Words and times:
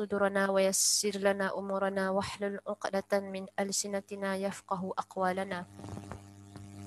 صدورنا 0.00 0.52
ويسر 0.52 1.24
لنا 1.24 1.56
أمورنا 1.58 2.10
واحلل 2.10 2.60
عقدة 2.68 3.20
من 3.32 3.48
ألسنتنا 3.56 4.36
يفقه 4.36 4.92
أقوالنا 4.98 5.64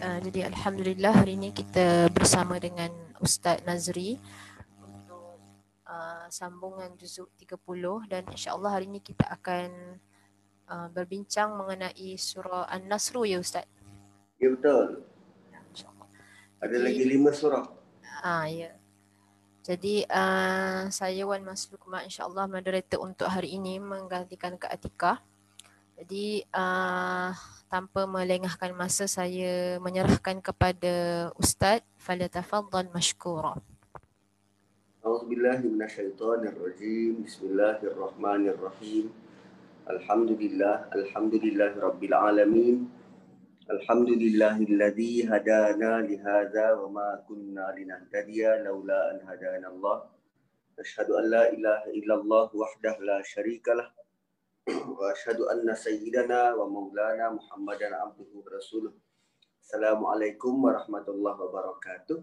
uh, 0.06 0.20
Jadi 0.22 0.46
Alhamdulillah 0.46 1.18
hari 1.18 1.34
ini 1.34 1.50
kita 1.50 2.14
bersama 2.14 2.62
dengan 2.62 2.94
Ustaz 3.18 3.66
Nazri 3.66 4.22
untuk 4.86 5.42
uh, 5.90 6.30
sambungan 6.30 6.94
juzuk 7.02 7.34
30 7.42 8.14
dan 8.14 8.30
insyaAllah 8.30 8.78
hari 8.78 8.86
ini 8.86 9.02
kita 9.02 9.26
akan 9.26 9.98
uh, 10.70 10.88
berbincang 10.94 11.58
mengenai 11.58 12.14
surah 12.14 12.70
An-Nasru 12.70 13.26
ya 13.26 13.42
Ustaz 13.42 13.66
Ya 14.38 14.54
betul 14.54 15.02
Ada 16.62 16.78
lagi 16.78 17.04
lima 17.10 17.34
surah 17.34 17.66
Ah 18.22 18.46
ya 18.46 18.70
jadi 19.65 20.05
uh, 20.13 20.93
saya 20.93 21.25
Wan 21.25 21.41
Masluk 21.41 21.89
Mak 21.89 22.05
insyaAllah 22.05 22.45
moderator 22.53 23.01
untuk 23.01 23.25
hari 23.33 23.57
ini 23.57 23.81
menggantikan 23.81 24.61
Kak 24.61 24.69
Atika. 24.69 25.25
Jadi 25.97 26.45
uh, 26.53 27.33
tanpa 27.73 28.05
melengahkan 28.05 28.77
masa 28.77 29.09
saya 29.09 29.81
menyerahkan 29.81 30.45
kepada 30.45 30.93
Ustaz 31.41 31.81
Falyatafaddal 31.97 32.93
mashkura. 32.93 33.57
A'udzubillahi 35.01 35.65
minasyaitonirrajim. 35.65 37.25
Bismillahirrahmanirrahim. 37.25 39.17
Alhamdulillah, 39.89 40.93
alhamdulillahi 40.93 41.81
rabbil 41.81 42.13
alamin. 42.13 42.85
الحمد 43.65 44.11
لله 44.21 44.57
الذي 44.57 45.25
هدانا 45.25 46.05
لهذا 46.05 46.73
وما 46.73 47.25
كنا 47.29 47.73
لنهتدي 47.79 48.45
لولا 48.61 49.11
أن 49.11 49.19
هدانا 49.29 49.69
الله 49.69 49.99
أشهد 50.79 51.09
أن 51.11 51.25
لا 51.31 51.53
إله 51.53 51.81
إلا 51.97 52.15
الله 52.15 52.57
وحده 52.57 53.01
لا 53.01 53.23
شريك 53.25 53.69
له 53.69 53.89
وأشهد 54.69 55.41
أن 55.41 55.75
سيدنا 55.75 56.55
ومولانا 56.55 57.31
محمدا 57.31 57.89
عبده 57.97 58.31
ورسوله 58.35 58.93
السلام 59.65 60.01
عليكم 60.07 60.65
ورحمة 60.65 61.07
الله 61.09 61.35
وبركاته 61.41 62.21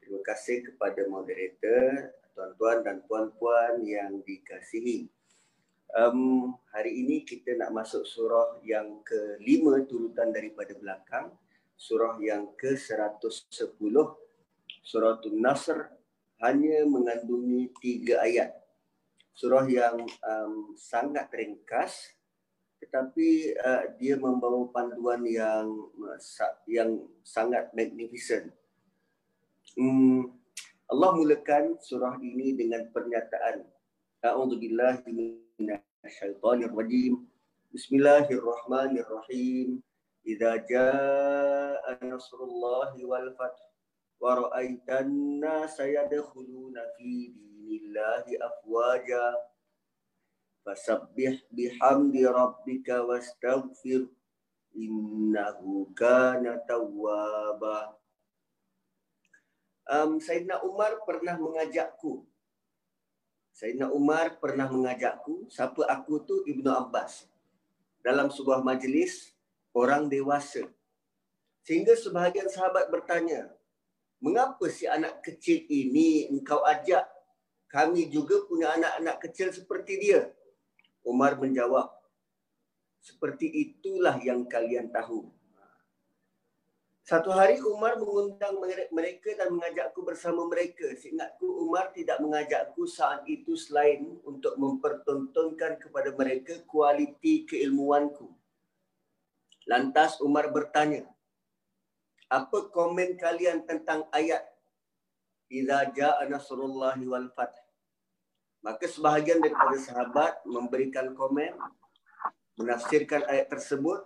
Terima 0.00 0.24
kasih 0.24 0.64
kepada 0.64 1.04
moderator, 1.12 2.16
tuan-tuan 2.32 2.80
dan 2.82 3.04
puan-puan 3.04 3.84
yang 3.84 4.24
dikasihi. 4.24 5.06
Um, 5.90 6.54
hari 6.70 7.02
ini 7.02 7.26
kita 7.26 7.58
nak 7.58 7.74
masuk 7.74 8.06
surah 8.06 8.62
yang 8.62 9.02
kelima 9.02 9.82
turutan 9.90 10.30
daripada 10.30 10.70
belakang. 10.78 11.34
Surah 11.74 12.14
yang 12.22 12.54
ke-110. 12.54 13.94
Surah 14.86 15.14
Tun-Nasr 15.18 15.90
hanya 16.46 16.86
mengandungi 16.86 17.74
tiga 17.82 18.22
ayat. 18.22 18.54
Surah 19.34 19.66
yang 19.66 20.06
um, 20.22 20.78
sangat 20.78 21.26
ringkas 21.34 22.14
tetapi 22.80 23.60
uh, 23.60 23.92
dia 24.00 24.16
membawa 24.16 24.64
panduan 24.72 25.20
yang 25.28 25.68
yang 26.64 26.96
sangat 27.20 27.68
magnificent. 27.76 28.48
Um, 29.76 30.32
Allah 30.88 31.12
mulakan 31.12 31.76
surah 31.76 32.16
ini 32.18 32.56
dengan 32.56 32.88
pernyataan 32.90 33.62
A'udzubillahi 34.20 35.49
الشيطان 36.05 36.63
الرجيم 36.63 37.13
بسم 37.73 37.91
الله 37.95 38.27
الرحمن 38.29 38.93
الرحيم 38.99 39.69
إذا 40.27 40.55
جاء 40.69 41.83
نصر 42.05 42.39
الله 42.43 42.91
والفتح 43.05 43.63
ورأيت 44.21 44.89
الناس 44.89 45.79
يدخلون 45.79 46.75
في 46.97 47.11
دين 47.35 47.67
الله 47.81 48.25
أفواجا 48.41 49.27
فسبح 50.65 51.35
بحمد 51.51 52.15
ربك 52.17 52.87
واستغفر 52.89 54.01
إنه 54.75 55.59
كان 55.97 56.45
توابا 56.69 57.79
um, 59.89 60.17
Sayyidina 60.17 60.61
Umar 60.65 60.97
pernah 61.05 61.37
mengajakku 61.37 62.25
Sayyidina 63.60 63.92
Umar 63.92 64.40
pernah 64.40 64.72
mengajakku, 64.72 65.44
siapa 65.52 65.84
aku 65.84 66.24
tu 66.24 66.40
Ibnu 66.48 66.72
Abbas. 66.72 67.28
Dalam 68.00 68.32
sebuah 68.32 68.64
majlis 68.64 69.36
orang 69.76 70.08
dewasa. 70.08 70.64
Sehingga 71.60 71.92
sebahagian 71.92 72.48
sahabat 72.48 72.88
bertanya, 72.88 73.52
mengapa 74.16 74.64
si 74.72 74.88
anak 74.88 75.20
kecil 75.20 75.60
ini 75.68 76.32
engkau 76.32 76.64
ajak? 76.64 77.04
Kami 77.68 78.08
juga 78.08 78.48
punya 78.48 78.72
anak-anak 78.80 79.28
kecil 79.28 79.52
seperti 79.52 80.08
dia. 80.08 80.32
Umar 81.04 81.36
menjawab, 81.36 81.92
seperti 83.04 83.44
itulah 83.44 84.16
yang 84.24 84.48
kalian 84.48 84.88
tahu. 84.88 85.28
Satu 87.10 87.34
hari 87.34 87.58
Umar 87.58 87.98
mengundang 87.98 88.62
mereka 88.94 89.34
dan 89.34 89.50
mengajakku 89.50 90.06
bersama 90.06 90.46
mereka. 90.46 90.94
Seingatku 90.94 91.42
Umar 91.42 91.90
tidak 91.90 92.22
mengajakku 92.22 92.86
saat 92.86 93.26
itu 93.26 93.58
selain 93.58 94.14
untuk 94.22 94.54
mempertontonkan 94.54 95.82
kepada 95.82 96.14
mereka 96.14 96.62
kualiti 96.70 97.42
keilmuanku. 97.50 98.30
Lantas 99.66 100.22
Umar 100.22 100.54
bertanya, 100.54 101.02
apa 102.30 102.70
komen 102.70 103.18
kalian 103.18 103.66
tentang 103.66 104.06
ayat 104.14 104.46
Iza 105.50 105.90
ja'a 105.90 106.30
nasrullahi 106.30 107.10
wal 107.10 107.26
fath. 107.34 107.58
Maka 108.62 108.86
sebahagian 108.86 109.42
daripada 109.42 109.74
sahabat 109.82 110.46
memberikan 110.46 111.10
komen, 111.18 111.58
menafsirkan 112.54 113.26
ayat 113.26 113.50
tersebut. 113.50 113.98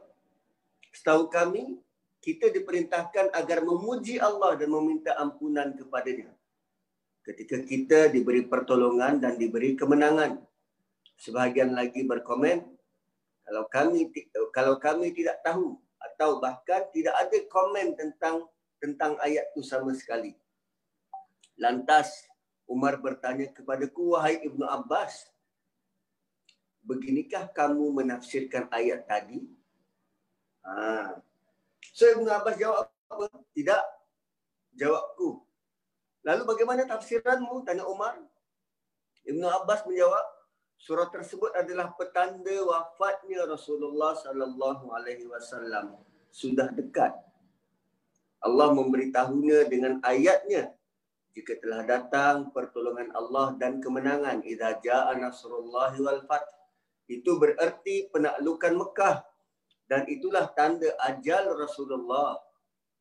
Setahu 0.89 1.29
kami, 1.29 1.84
kita 2.25 2.49
diperintahkan 2.49 3.37
agar 3.37 3.61
memuji 3.61 4.17
Allah 4.17 4.57
dan 4.57 4.73
meminta 4.73 5.13
ampunan 5.21 5.77
kepadanya. 5.77 6.33
Ketika 7.21 7.61
kita 7.61 8.09
diberi 8.09 8.49
pertolongan 8.49 9.21
dan 9.21 9.37
diberi 9.37 9.77
kemenangan. 9.77 10.41
Sebahagian 11.21 11.77
lagi 11.77 12.03
berkomen, 12.03 12.65
kalau 13.45 13.69
kami 13.69 14.09
kalau 14.57 14.81
kami 14.81 15.13
tidak 15.13 15.45
tahu 15.45 15.77
atau 16.01 16.41
bahkan 16.41 16.89
tidak 16.91 17.15
ada 17.15 17.39
komen 17.53 17.93
tentang 17.95 18.49
tentang 18.81 19.21
ayat 19.21 19.53
itu 19.53 19.63
sama 19.63 19.93
sekali. 19.93 20.33
Lantas 21.61 22.25
Umar 22.65 22.99
bertanya 22.99 23.53
kepadaku, 23.53 24.17
wahai 24.17 24.41
Ibnu 24.43 24.65
Abbas, 24.65 25.29
beginikah 26.83 27.53
kamu 27.53 27.95
menafsirkan 28.01 28.67
ayat 28.73 29.05
tadi? 29.05 29.45
Ha, 30.65 31.21
So 31.95 32.11
Ibn 32.11 32.27
Abbas 32.27 32.59
jawab 32.59 32.91
apa? 32.91 33.31
Tidak. 33.55 33.83
Jawabku. 34.75 35.47
Lalu 36.27 36.43
bagaimana 36.43 36.83
tafsiranmu? 36.91 37.63
Tanya 37.63 37.87
Umar. 37.87 38.19
Ibn 39.23 39.43
Abbas 39.63 39.87
menjawab, 39.87 40.27
surah 40.75 41.07
tersebut 41.15 41.55
adalah 41.55 41.95
petanda 41.95 42.67
wafatnya 42.67 43.47
Rasulullah 43.47 44.19
sallallahu 44.19 44.91
alaihi 44.91 45.31
wasallam 45.31 45.95
sudah 46.35 46.75
dekat. 46.75 47.15
Allah 48.43 48.75
memberitahunya 48.75 49.71
dengan 49.71 50.03
ayatnya 50.03 50.75
jika 51.33 51.57
telah 51.63 51.87
datang 51.87 52.53
pertolongan 52.53 53.15
Allah 53.17 53.57
dan 53.57 53.81
kemenangan 53.81 54.45
idza 54.45 54.83
jaa 54.85 55.15
nasrullahi 55.17 55.99
wal 56.05 56.23
fath 56.29 56.47
itu 57.09 57.41
bererti 57.41 58.13
penaklukan 58.13 58.77
Mekah 58.77 59.17
dan 59.85 60.09
itulah 60.09 60.49
tanda 60.57 60.89
ajal 61.05 61.53
Rasulullah. 61.57 62.41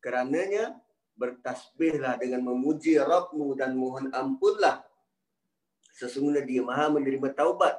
Kerananya 0.04 0.76
bertasbihlah 1.16 2.20
dengan 2.20 2.44
memuji 2.44 3.00
Rabbmu 3.00 3.56
dan 3.56 3.72
mohon 3.72 4.12
ampunlah. 4.12 4.84
Sesungguhnya 5.94 6.44
dia 6.44 6.60
maha 6.60 6.92
menerima 6.92 7.32
taubat. 7.32 7.78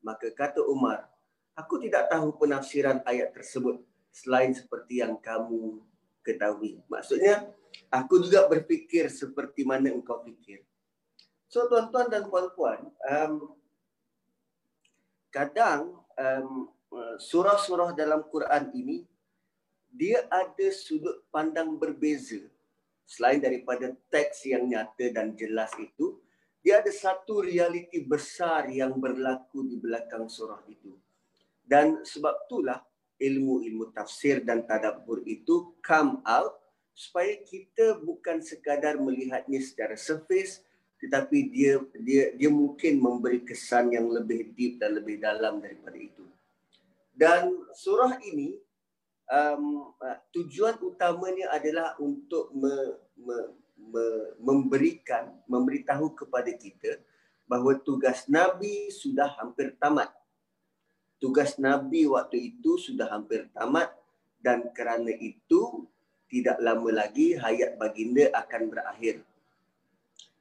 Maka 0.00 0.30
kata 0.32 0.62
Umar, 0.64 1.10
aku 1.58 1.82
tidak 1.82 2.08
tahu 2.08 2.32
penafsiran 2.38 3.02
ayat 3.04 3.34
tersebut 3.34 3.82
selain 4.14 4.54
seperti 4.54 5.02
yang 5.02 5.18
kamu 5.18 5.82
ketahui. 6.22 6.80
Maksudnya, 6.86 7.50
aku 7.92 8.24
juga 8.24 8.46
berfikir 8.46 9.10
seperti 9.12 9.66
mana 9.66 9.92
engkau 9.92 10.22
fikir. 10.24 10.64
So 11.48 11.66
tuan-tuan 11.66 12.12
dan 12.12 12.28
puan-puan, 12.28 12.92
um, 13.08 13.56
kadang 15.32 15.96
um, 16.14 16.68
surah-surah 17.18 17.92
dalam 17.92 18.24
Quran 18.28 18.70
ini 18.74 18.96
dia 19.88 20.24
ada 20.28 20.68
sudut 20.70 21.24
pandang 21.32 21.76
berbeza 21.76 22.40
selain 23.08 23.40
daripada 23.40 23.92
teks 24.12 24.44
yang 24.44 24.68
nyata 24.68 25.08
dan 25.12 25.32
jelas 25.32 25.72
itu 25.80 26.20
dia 26.60 26.84
ada 26.84 26.92
satu 26.92 27.40
realiti 27.40 28.04
besar 28.04 28.68
yang 28.68 28.96
berlaku 29.00 29.64
di 29.64 29.80
belakang 29.80 30.28
surah 30.28 30.60
itu 30.68 30.92
dan 31.64 32.04
sebab 32.04 32.48
itulah 32.48 32.80
ilmu-ilmu 33.18 33.90
tafsir 33.90 34.44
dan 34.44 34.64
tadabbur 34.64 35.24
itu 35.26 35.74
come 35.82 36.20
out 36.28 36.60
supaya 36.94 37.38
kita 37.46 37.98
bukan 38.02 38.42
sekadar 38.42 38.98
melihatnya 39.00 39.58
secara 39.62 39.96
surface 39.96 40.62
tetapi 40.98 41.46
dia 41.54 41.78
dia 42.02 42.34
dia 42.34 42.50
mungkin 42.50 42.98
memberi 42.98 43.46
kesan 43.46 43.94
yang 43.94 44.10
lebih 44.10 44.50
deep 44.58 44.82
dan 44.82 44.98
lebih 44.98 45.22
dalam 45.22 45.62
daripada 45.62 45.94
itu. 45.94 46.26
Dan 47.18 47.50
surah 47.74 48.22
ini 48.22 48.54
um, 49.26 49.90
uh, 49.98 50.18
tujuan 50.30 50.78
utamanya 50.78 51.50
adalah 51.50 51.98
untuk 51.98 52.54
me, 52.54 52.94
me, 53.18 53.38
me, 53.74 54.04
memberikan 54.38 55.34
memberitahu 55.50 56.14
kepada 56.14 56.54
kita 56.54 57.02
bahawa 57.50 57.74
tugas 57.82 58.30
nabi 58.30 58.86
sudah 58.94 59.34
hampir 59.34 59.74
tamat. 59.82 60.14
Tugas 61.18 61.58
nabi 61.58 62.06
waktu 62.06 62.54
itu 62.54 62.78
sudah 62.78 63.10
hampir 63.10 63.50
tamat 63.50 63.90
dan 64.38 64.70
kerana 64.70 65.10
itu 65.10 65.90
tidak 66.30 66.62
lama 66.62 67.02
lagi 67.02 67.34
hayat 67.34 67.74
baginda 67.74 68.30
akan 68.30 68.70
berakhir. 68.70 69.26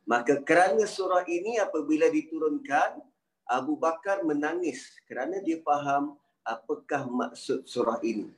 Maka 0.05 0.45
kerana 0.45 0.85
surah 0.85 1.25
ini 1.25 1.57
apabila 1.57 2.05
diturunkan, 2.07 3.01
Abu 3.49 3.79
Bakar 3.79 4.21
menangis 4.21 4.93
kerana 5.07 5.41
dia 5.41 5.57
faham 5.63 6.19
apakah 6.47 7.03
maksud 7.11 7.67
surah 7.67 7.99
ini. 7.99 8.31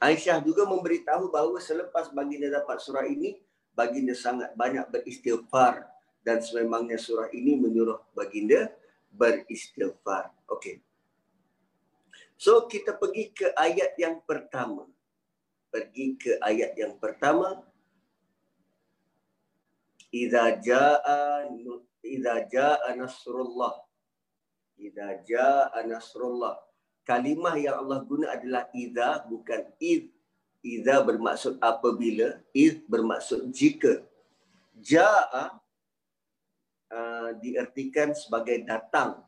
Aisyah 0.00 0.40
juga 0.40 0.64
memberitahu 0.64 1.28
bahawa 1.28 1.60
selepas 1.60 2.08
baginda 2.08 2.48
dapat 2.48 2.80
surah 2.80 3.04
ini, 3.04 3.36
baginda 3.76 4.16
sangat 4.16 4.56
banyak 4.56 4.88
beristighfar 4.88 5.84
dan 6.24 6.40
sememangnya 6.40 6.96
surah 6.96 7.28
ini 7.36 7.60
menyuruh 7.60 8.00
baginda 8.16 8.72
beristighfar. 9.12 10.32
Okey. 10.48 10.80
So 12.40 12.64
kita 12.64 12.96
pergi 12.96 13.28
ke 13.36 13.52
ayat 13.52 14.00
yang 14.00 14.24
pertama. 14.24 14.88
Pergi 15.68 16.16
ke 16.16 16.40
ayat 16.40 16.72
yang 16.74 16.96
pertama 16.96 17.60
idza 20.10 20.58
jaa 20.58 21.46
idza 22.02 22.34
jaa 22.50 22.90
nasrullah 22.98 23.78
idza 24.74 25.22
jaa 25.22 25.78
nasrullah 25.86 26.58
kalimah 27.10 27.58
yang 27.58 27.82
Allah 27.82 28.06
guna 28.06 28.30
adalah 28.30 28.70
idza 28.70 29.26
bukan 29.26 29.66
id 29.82 30.14
idza 30.62 31.02
bermaksud 31.02 31.58
apabila 31.58 32.38
id 32.54 32.86
bermaksud 32.86 33.50
jika 33.50 34.06
jaa 34.78 35.58
uh, 36.94 37.30
diartikan 37.42 38.14
sebagai 38.14 38.62
datang 38.62 39.18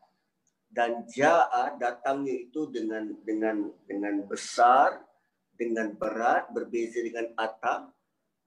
dan 0.70 1.02
jaa 1.11 1.75
datangnya 1.75 2.46
itu 2.46 2.70
dengan 2.70 3.11
dengan 3.26 3.67
dengan 3.90 4.23
besar 4.31 5.02
dengan 5.58 5.90
berat 5.99 6.55
berbeza 6.55 7.02
dengan 7.02 7.35
atam 7.35 7.90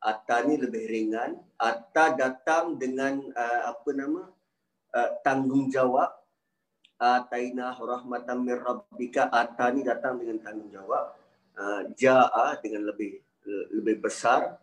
Atta 0.05 0.45
ni 0.45 0.61
lebih 0.61 0.85
ringan. 0.85 1.33
Atta 1.57 2.13
datang 2.13 2.77
dengan 2.77 3.17
uh, 3.33 3.61
apa 3.73 3.89
nama 3.89 4.29
uh, 4.93 5.09
tanggungjawab. 5.25 6.13
Ataina 6.95 7.75
rahmatan 7.75 8.43
min 8.43 8.55
rabbika. 8.59 9.27
Atta 9.31 9.71
ni 9.71 9.83
datang 9.83 10.19
dengan 10.19 10.39
tanggungjawab. 10.39 11.05
Uh, 11.55 11.81
Ja'a 11.95 12.59
dengan 12.59 12.91
lebih 12.91 13.19
lebih 13.75 14.03
besar. 14.03 14.59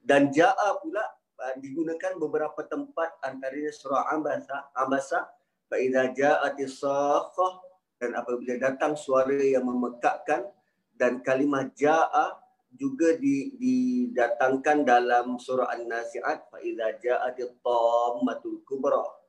Dan 0.00 0.32
Ja'a 0.32 0.80
pula 0.80 1.04
uh, 1.40 1.54
digunakan 1.60 2.16
beberapa 2.20 2.60
tempat 2.64 3.20
antaranya 3.24 3.72
surah 3.72 4.12
Ambasa. 4.12 4.70
Ambasa. 4.76 5.28
Fa'idha 5.68 6.12
ja'ati 6.12 6.68
sakhah. 6.68 7.64
Dan 7.96 8.12
apabila 8.16 8.60
datang 8.60 8.96
suara 8.96 9.36
yang 9.36 9.64
memekakkan. 9.64 10.48
Dan 10.94 11.24
kalimah 11.24 11.72
Ja'a 11.74 12.44
juga 12.74 13.14
didatangkan 13.14 14.82
dalam 14.82 15.38
surah 15.38 15.70
An-Nasi'at 15.78 16.50
fa 16.50 16.58
idza 16.58 16.98
ja'atit 16.98 17.62
tammatul 17.62 18.66
kubra 18.66 19.23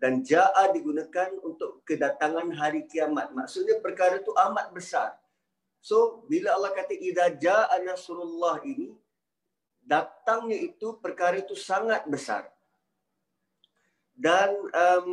dan 0.00 0.20
ja'a 0.20 0.74
digunakan 0.74 1.32
untuk 1.40 1.82
kedatangan 1.86 2.50
hari 2.54 2.84
kiamat. 2.90 3.32
Maksudnya 3.32 3.78
perkara 3.80 4.20
itu 4.20 4.34
amat 4.34 4.74
besar. 4.74 5.16
So 5.84 6.24
bila 6.28 6.56
Allah 6.56 6.72
kata 6.72 6.94
idza 6.96 7.34
ja'a 7.38 7.80
nasrullah 7.84 8.60
ini 8.64 8.92
datangnya 9.84 10.56
itu 10.58 10.96
perkara 10.98 11.40
itu 11.40 11.56
sangat 11.56 12.04
besar. 12.08 12.48
Dan 14.14 14.54
um, 14.70 15.10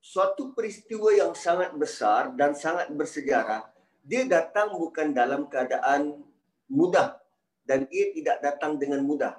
suatu 0.00 0.56
peristiwa 0.56 1.12
yang 1.12 1.36
sangat 1.36 1.76
besar 1.76 2.32
dan 2.32 2.56
sangat 2.56 2.88
bersejarah 2.88 3.68
dia 4.08 4.24
datang 4.24 4.72
bukan 4.72 5.12
dalam 5.12 5.44
keadaan 5.52 6.24
mudah. 6.64 7.20
Dan 7.68 7.84
ia 7.92 8.08
tidak 8.16 8.40
datang 8.40 8.80
dengan 8.80 9.04
mudah. 9.04 9.36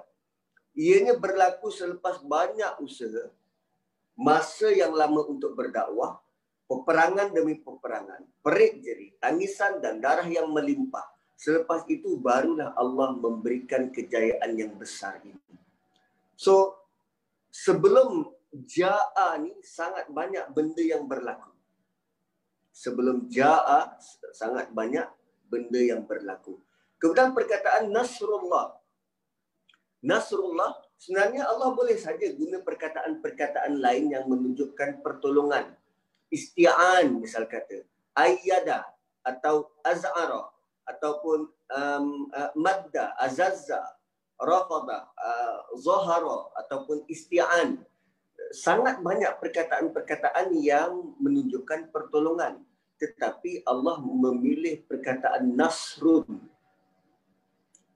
Ianya 0.78 1.18
berlaku 1.18 1.66
selepas 1.74 2.22
banyak 2.22 2.78
usaha, 2.78 3.26
masa 4.20 4.68
yang 4.68 4.92
lama 4.92 5.24
untuk 5.24 5.56
berdakwah, 5.56 6.20
peperangan 6.68 7.32
demi 7.32 7.56
peperangan, 7.56 8.20
perik 8.44 8.84
jeri, 8.84 9.16
tangisan 9.16 9.80
dan 9.80 10.04
darah 10.04 10.28
yang 10.28 10.52
melimpah. 10.52 11.08
Selepas 11.40 11.88
itu 11.88 12.20
barulah 12.20 12.76
Allah 12.76 13.16
memberikan 13.16 13.88
kejayaan 13.88 14.52
yang 14.60 14.76
besar 14.76 15.24
ini. 15.24 15.40
So 16.36 16.76
sebelum 17.48 18.28
Ja'a 18.52 19.40
ni 19.40 19.56
sangat 19.64 20.12
banyak 20.12 20.52
benda 20.52 20.82
yang 20.84 21.08
berlaku 21.08 21.50
sebelum 22.80 23.28
ja'a 23.28 23.98
sangat 24.32 24.70
banyak 24.72 25.06
benda 25.50 25.80
yang 25.80 26.06
berlaku. 26.06 26.56
Kemudian 26.96 27.36
perkataan 27.36 27.90
Nasrullah. 27.90 28.78
Nasrullah 30.00 30.80
sebenarnya 31.00 31.48
Allah 31.48 31.72
boleh 31.72 31.96
saja 31.96 32.28
guna 32.36 32.60
perkataan-perkataan 32.60 33.80
lain 33.80 34.12
yang 34.12 34.28
menunjukkan 34.28 35.00
pertolongan. 35.00 35.72
Isti'an 36.28 37.16
misal 37.16 37.48
kata. 37.48 37.88
Ayyada 38.12 38.84
atau 39.24 39.72
az'ara 39.80 40.52
ataupun 40.84 41.48
um, 41.72 42.06
uh, 42.30 42.52
madda, 42.54 43.16
azazza, 43.16 43.80
rafada, 44.40 45.08
uh, 45.16 45.58
zahara 45.76 46.48
ataupun 46.64 47.04
isti'an 47.06 47.84
sangat 48.50 48.98
banyak 49.04 49.30
perkataan-perkataan 49.38 50.56
yang 50.58 51.14
menunjukkan 51.20 51.92
pertolongan 51.94 52.64
tetapi 53.00 53.64
Allah 53.64 54.00
memilih 54.02 54.84
perkataan 54.84 55.54
nasrun 55.54 56.26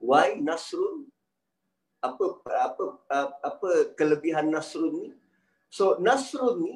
why 0.00 0.39
nasrun 0.39 1.11
apa 2.05 2.25
apa 2.53 2.85
apa 3.41 3.71
kelebihan 3.97 4.53
nasrun 4.53 4.93
ni 4.93 5.09
so 5.73 5.97
nasrun 6.05 6.61
ni 6.61 6.75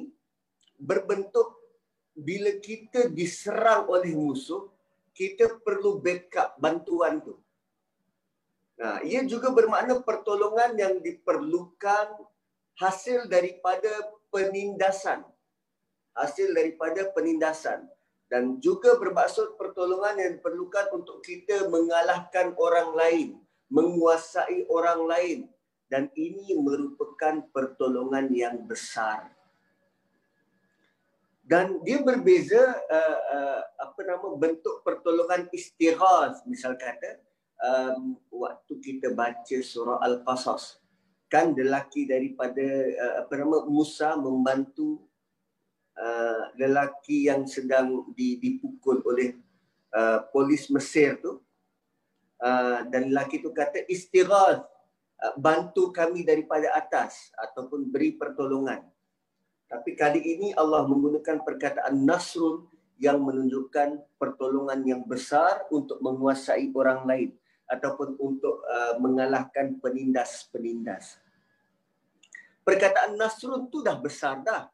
berbentuk 0.81 1.53
bila 2.17 2.51
kita 2.57 3.05
diserang 3.13 3.85
oleh 3.85 4.17
musuh 4.17 4.65
kita 5.13 5.61
perlu 5.61 6.01
backup 6.01 6.57
bantuan 6.57 7.21
tu 7.21 7.37
Nah, 8.79 9.03
ia 9.03 9.27
juga 9.27 9.51
bermakna 9.51 9.99
pertolongan 9.99 10.71
yang 10.79 11.03
diperlukan 11.03 12.15
hasil 12.79 13.27
daripada 13.27 13.91
penindasan. 14.31 15.27
Hasil 16.15 16.55
daripada 16.55 17.11
penindasan. 17.11 17.83
Dan 18.31 18.63
juga 18.63 18.95
bermaksud 18.95 19.59
pertolongan 19.59 20.15
yang 20.15 20.31
diperlukan 20.39 20.95
untuk 20.95 21.19
kita 21.19 21.67
mengalahkan 21.67 22.55
orang 22.55 22.89
lain. 22.95 23.29
Menguasai 23.69 24.65
orang 24.67 25.01
lain. 25.05 25.39
Dan 25.89 26.09
ini 26.13 26.53
merupakan 26.57 27.41
pertolongan 27.49 28.29
yang 28.29 28.61
besar. 28.69 29.33
Dan 31.49 31.81
dia 31.81 31.97
berbeza 32.05 32.61
uh, 32.77 33.19
uh, 33.33 33.61
apa 33.81 33.99
nama 34.05 34.27
bentuk 34.37 34.85
pertolongan 34.85 35.49
istighaz 35.49 36.45
misal 36.45 36.77
kata 36.77 37.17
um, 37.57 38.21
waktu 38.29 38.73
kita 38.77 39.17
baca 39.17 39.57
surah 39.57 39.97
al-qasas 39.97 40.77
kan 41.25 41.53
lelaki 41.53 42.05
daripada 42.09 42.65
uh, 43.01 43.13
apa 43.25 43.33
nama 43.33 43.65
Musa 43.65 44.13
membantu 44.13 45.01
uh, 45.97 46.53
lelaki 46.57 47.29
yang 47.29 47.45
sedang 47.45 48.09
dipukul 48.17 49.01
oleh 49.05 49.37
uh, 49.93 50.25
polis 50.33 50.69
Mesir 50.73 51.17
tu 51.17 51.37
uh, 52.43 52.87
dan 52.87 53.11
lelaki 53.11 53.43
tu 53.43 53.51
kata 53.51 53.85
istighath 53.87 54.63
uh, 55.19 55.33
bantu 55.39 55.91
kami 55.91 56.23
daripada 56.23 56.73
atas 56.75 57.31
ataupun 57.35 57.87
beri 57.87 58.15
pertolongan 58.15 58.83
tapi 59.69 59.93
kali 59.93 60.19
ini 60.19 60.47
Allah 60.57 60.83
menggunakan 60.89 61.45
perkataan 61.45 62.01
nasrun 62.01 62.65
yang 62.99 63.23
menunjukkan 63.23 64.19
pertolongan 64.19 64.83
yang 64.83 65.01
besar 65.07 65.63
untuk 65.71 66.03
menguasai 66.03 66.67
orang 66.75 67.07
lain 67.07 67.29
ataupun 67.69 68.17
untuk 68.17 68.65
uh, 68.65 68.97
mengalahkan 68.97 69.77
penindas-penindas. 69.77 71.21
Perkataan 72.65 73.15
Nasrun 73.15 73.69
tu 73.71 73.85
dah 73.85 73.95
besar 73.95 74.41
dah. 74.41 74.67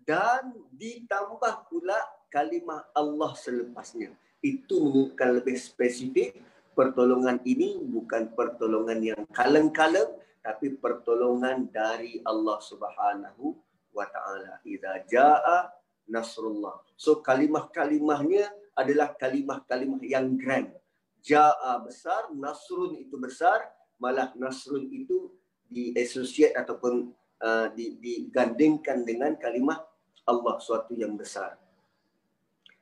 Dan 0.00 0.56
ditambah 0.72 1.68
pula 1.68 1.98
kalimah 2.32 2.86
Allah 2.96 3.34
selepasnya. 3.36 4.14
Itu 4.40 4.88
menunjukkan 4.88 5.28
lebih 5.42 5.58
spesifik 5.60 6.40
pertolongan 6.80 7.44
ini 7.44 7.76
bukan 7.76 8.32
pertolongan 8.32 9.04
yang 9.04 9.20
kaleng-kaleng 9.36 10.16
tapi 10.40 10.72
pertolongan 10.80 11.68
dari 11.68 12.24
Allah 12.24 12.56
Subhanahu 12.64 13.52
wa 13.92 14.08
taala. 14.08 14.64
Idza 14.64 15.04
jaa 15.04 15.68
nasrullah. 16.08 16.80
So 16.96 17.20
kalimah-kalimahnya 17.20 18.48
adalah 18.72 19.12
kalimah-kalimah 19.12 20.00
yang 20.00 20.40
grand. 20.40 20.72
Jaa 21.20 21.76
besar, 21.84 22.32
nasrun 22.32 22.96
itu 22.96 23.20
besar, 23.20 23.60
malah 24.00 24.32
nasrun 24.40 24.88
itu 24.88 25.28
di 25.68 25.92
associate 26.00 26.56
ataupun 26.56 27.12
uh, 27.44 27.68
digandingkan 27.76 29.04
dengan 29.04 29.36
kalimah 29.36 29.84
Allah 30.24 30.56
suatu 30.64 30.96
yang 30.96 31.12
besar. 31.20 31.60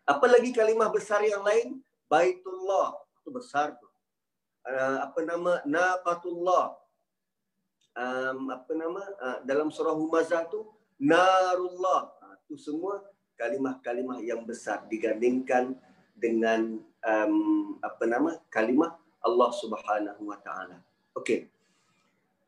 Apalagi 0.06 0.54
kalimah 0.54 0.86
besar 0.94 1.26
yang 1.26 1.42
lain, 1.42 1.82
Baitullah 2.06 2.94
itu 3.20 3.28
besar 3.34 3.76
tu. 3.76 3.87
Uh, 4.68 5.08
apa 5.08 5.20
nama? 5.24 5.64
Naqatullah 5.64 6.76
um, 7.96 8.40
apa 8.52 8.72
nama? 8.76 9.02
Uh, 9.16 9.38
dalam 9.48 9.72
surah 9.72 9.96
Humazah 9.96 10.44
tu 10.52 10.68
narullah. 11.00 12.12
Uh, 12.20 12.36
tu 12.44 12.60
semua 12.60 13.00
kalimah-kalimah 13.40 14.20
yang 14.20 14.44
besar 14.44 14.84
digandingkan 14.92 15.72
dengan 16.12 16.84
um, 17.00 17.80
apa 17.80 18.04
nama? 18.04 18.36
Kalimah 18.52 18.92
Allah 19.24 19.50
Subhanahu 19.56 20.22
wa 20.28 20.38
taala. 20.44 20.84
Okey. 21.16 21.48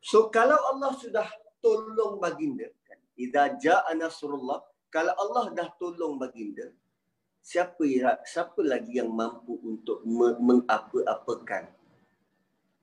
So 0.04 0.28
kalau 0.28 0.60
Allah 0.76 0.92
sudah 0.96 1.28
tolong 1.60 2.16
baginda 2.16 2.68
kan 2.88 2.98
idza 3.14 3.44
jaa 3.60 3.92
nasrullah 3.92 4.64
kalau 4.88 5.12
Allah 5.12 5.52
dah 5.52 5.68
tolong 5.76 6.16
baginda 6.16 6.72
siapa 7.44 7.84
siapa 8.24 8.60
lagi 8.64 8.96
yang 8.96 9.12
mampu 9.12 9.60
untuk 9.60 10.00
mengapa-apakan 10.40 11.68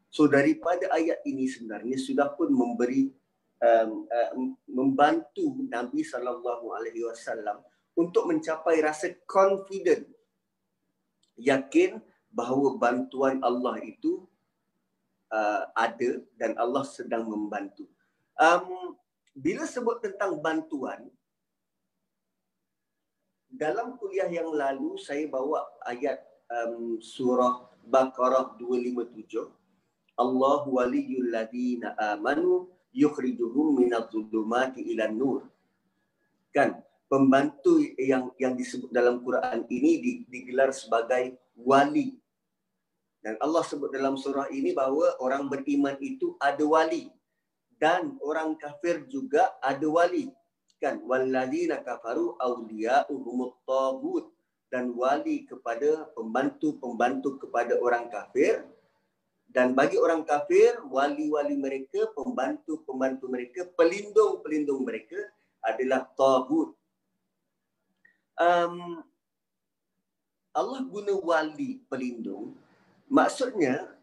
So 0.07 0.25
daripada 0.25 0.87
ayat 0.95 1.23
ini 1.27 1.45
sebenarnya 1.51 1.99
sudah 1.99 2.31
pun 2.33 2.49
memberi 2.49 3.11
um, 3.59 4.07
uh, 4.07 4.31
membantu 4.71 5.67
Nabi 5.67 6.01
sallallahu 6.01 6.73
alaihi 6.73 7.03
wasallam 7.03 7.59
untuk 7.97 8.29
mencapai 8.29 8.79
rasa 8.79 9.13
confident 9.25 10.05
yakin 11.37 11.99
bahawa 12.33 12.77
bantuan 12.77 13.41
Allah 13.41 13.81
itu 13.81 14.25
uh, 15.33 15.69
ada 15.73 16.21
dan 16.37 16.53
Allah 16.57 16.85
sedang 16.85 17.27
membantu. 17.27 17.89
Um, 18.37 18.93
bila 19.37 19.65
sebut 19.65 20.01
tentang 20.01 20.37
bantuan 20.41 21.09
dalam 23.49 23.97
kuliah 23.97 24.29
yang 24.29 24.49
lalu 24.53 24.97
saya 25.01 25.25
bawa 25.25 25.65
ayat 25.89 26.21
um, 26.49 27.01
surah 27.01 27.65
Baqarah 27.87 28.59
257 28.59 29.56
Allah 30.17 30.65
waliyul 30.65 31.29
ladina 31.29 31.93
amanu 31.93 32.65
yukhrijuhum 32.89 33.77
minadh-dhulumati 33.85 34.81
ilan 34.89 35.13
nur. 35.13 35.41
Kan 36.49 36.81
pembantu 37.05 37.77
yang 38.01 38.33
yang 38.41 38.57
disebut 38.57 38.89
dalam 38.89 39.21
Quran 39.21 39.69
ini 39.69 40.25
digelar 40.25 40.73
sebagai 40.73 41.37
wali. 41.53 42.17
Dan 43.21 43.37
Allah 43.37 43.61
sebut 43.61 43.93
dalam 43.93 44.17
surah 44.17 44.49
ini 44.49 44.73
bahawa 44.73 45.21
orang 45.21 45.49
beriman 45.51 45.97
itu 46.01 46.33
ada 46.41 46.63
wali 46.63 47.13
dan 47.77 48.17
orang 48.25 48.57
kafir 48.57 49.05
juga 49.05 49.53
ada 49.61 49.85
wali. 49.85 50.33
Kan 50.77 51.01
walladzina 51.05 51.81
kafaru 51.81 52.37
awliya'uhumut 52.37 53.65
tagut 53.65 54.29
dan 54.69 54.93
wali 54.93 55.45
kepada 55.45 56.09
pembantu-pembantu 56.13 57.41
kepada 57.41 57.77
orang 57.81 58.09
kafir 58.11 58.65
dan 59.57 59.73
bagi 59.73 59.97
orang 59.97 60.21
kafir, 60.21 60.77
wali-wali 60.85 61.57
mereka, 61.57 62.13
pembantu-pembantu 62.13 63.25
mereka, 63.25 63.65
pelindung-pelindung 63.73 64.85
mereka 64.85 65.17
adalah 65.65 66.05
tagut. 66.13 66.77
Um, 68.37 69.01
Allah 70.53 70.85
guna 70.85 71.17
wali 71.17 71.81
pelindung. 71.89 72.53
Maksudnya, 73.09 73.97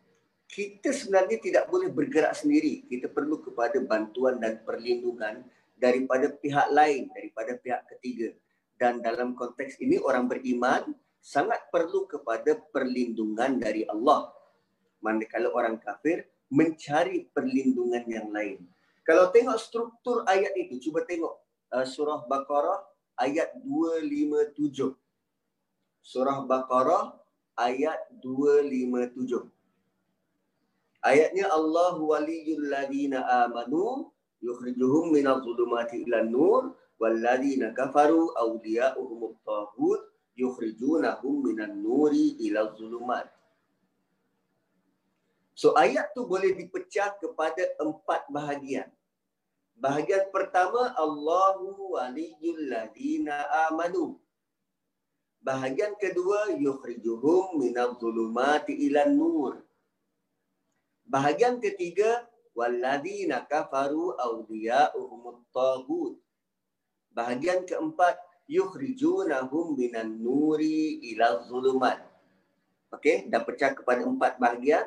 kita 0.51 0.91
sebenarnya 0.91 1.39
tidak 1.39 1.71
boleh 1.71 1.87
bergerak 1.87 2.35
sendiri. 2.35 2.83
Kita 2.91 3.07
perlu 3.07 3.39
kepada 3.39 3.79
bantuan 3.79 4.43
dan 4.43 4.59
perlindungan 4.67 5.47
daripada 5.79 6.35
pihak 6.35 6.67
lain, 6.75 7.15
daripada 7.15 7.55
pihak 7.63 7.95
ketiga. 7.95 8.35
Dan 8.75 8.99
dalam 9.07 9.39
konteks 9.39 9.79
ini, 9.79 10.03
orang 10.03 10.27
beriman 10.27 10.99
sangat 11.23 11.63
perlu 11.71 12.11
kepada 12.11 12.59
perlindungan 12.75 13.63
dari 13.63 13.87
Allah 13.87 14.35
manakala 15.05 15.53
orang 15.53 15.77
kafir 15.77 16.25
mencari 16.49 17.29
perlindungan 17.29 18.09
yang 18.09 18.33
lain. 18.33 18.65
Kalau 19.05 19.29
tengok 19.29 19.61
struktur 19.61 20.25
ayat 20.25 20.57
itu, 20.57 20.81
cuba 20.89 21.05
tengok 21.05 21.37
uh, 21.77 21.85
surah 21.85 22.25
Baqarah 22.25 22.81
ayat 23.21 23.53
257. 23.61 24.97
Surah 26.01 26.49
Baqarah 26.49 27.13
ayat 27.61 28.01
257. 28.25 29.45
Ayatnya 31.05 31.53
Allah 31.53 32.01
waliyul 32.01 32.73
ladina 32.73 33.45
amanu 33.45 34.09
yukhrijuhum 34.41 35.13
minadh 35.13 35.45
dhulumati 35.45 36.09
ila 36.09 36.25
nur 36.25 36.73
wal 36.97 37.17
ladina 37.21 37.77
kafaru 37.77 38.33
awliya'uhum 38.41 39.37
at-taghut 39.37 40.01
yukhrijunahum 40.33 41.45
minan 41.45 41.85
nuri 41.85 42.41
ila 42.49 42.73
dhulumat. 42.73 43.29
So 45.55 45.79
ayat 45.79 46.11
tu 46.19 46.27
boleh 46.27 46.51
dipecah 46.59 47.15
kepada 47.23 47.63
empat 47.79 48.27
bahagian. 48.27 48.91
Bahagian 49.79 50.31
pertama 50.35 50.95
Allahu 50.99 51.95
waliyul 51.95 52.71
ladina 52.71 53.47
amanu. 53.71 54.19
Bahagian 55.39 55.95
kedua 55.95 56.55
yukhrijuhum 56.59 57.63
minadh 57.63 57.99
dhulumati 58.03 58.75
ila 58.91 59.07
nur. 59.07 59.63
Bahagian 61.07 61.63
ketiga 61.63 62.27
walladina 62.57 63.45
kafaru 63.45 64.17
awliya'uhum 64.19 65.23
at-taghut. 65.39 66.17
Bahagian 67.15 67.63
keempat 67.63 68.19
yukhrijunahum 68.51 69.79
minan 69.79 70.19
nuri 70.19 70.99
ila 71.15 71.45
dhulumat. 71.47 72.01
Okey, 72.95 73.27
dah 73.31 73.43
pecah 73.43 73.75
kepada 73.75 74.07
empat 74.07 74.39
bahagian. 74.39 74.87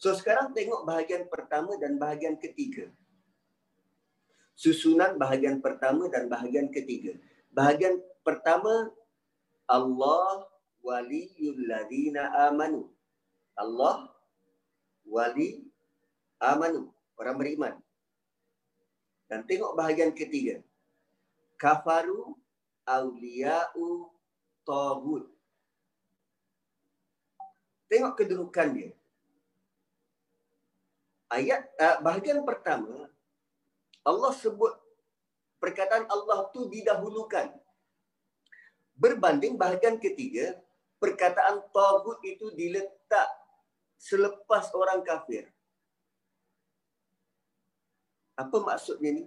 So 0.00 0.16
sekarang 0.16 0.56
tengok 0.56 0.88
bahagian 0.88 1.28
pertama 1.28 1.76
dan 1.76 2.00
bahagian 2.00 2.40
ketiga. 2.40 2.88
Susunan 4.56 5.20
bahagian 5.20 5.60
pertama 5.60 6.08
dan 6.08 6.24
bahagian 6.24 6.72
ketiga. 6.72 7.20
Bahagian 7.52 8.00
pertama 8.24 8.88
Allah 9.68 10.48
waliyul 10.80 11.68
ladina 11.68 12.32
amanu. 12.48 12.88
Allah 13.52 14.08
wali 15.04 15.68
amanu, 16.40 16.88
orang 17.20 17.36
beriman. 17.36 17.74
Dan 19.28 19.44
tengok 19.44 19.76
bahagian 19.76 20.16
ketiga. 20.16 20.64
Kafaru 21.60 22.40
awliya'u 22.88 24.08
tagut. 24.64 25.28
Tengok 27.92 28.16
kedudukan 28.16 28.68
dia 28.72 28.90
ayat 31.30 31.62
uh, 31.78 31.98
bahagian 32.02 32.42
pertama 32.42 33.06
Allah 34.02 34.32
sebut 34.34 34.74
perkataan 35.60 36.08
Allah 36.08 36.48
tu 36.50 36.66
didahulukan. 36.66 37.52
Berbanding 38.96 39.56
bahagian 39.56 39.96
ketiga 39.96 40.56
perkataan 41.00 41.64
tagut 41.72 42.20
itu 42.24 42.52
diletak 42.52 43.28
selepas 43.96 44.72
orang 44.76 45.00
kafir. 45.04 45.48
Apa 48.36 48.56
maksudnya 48.60 49.20
ni? 49.20 49.24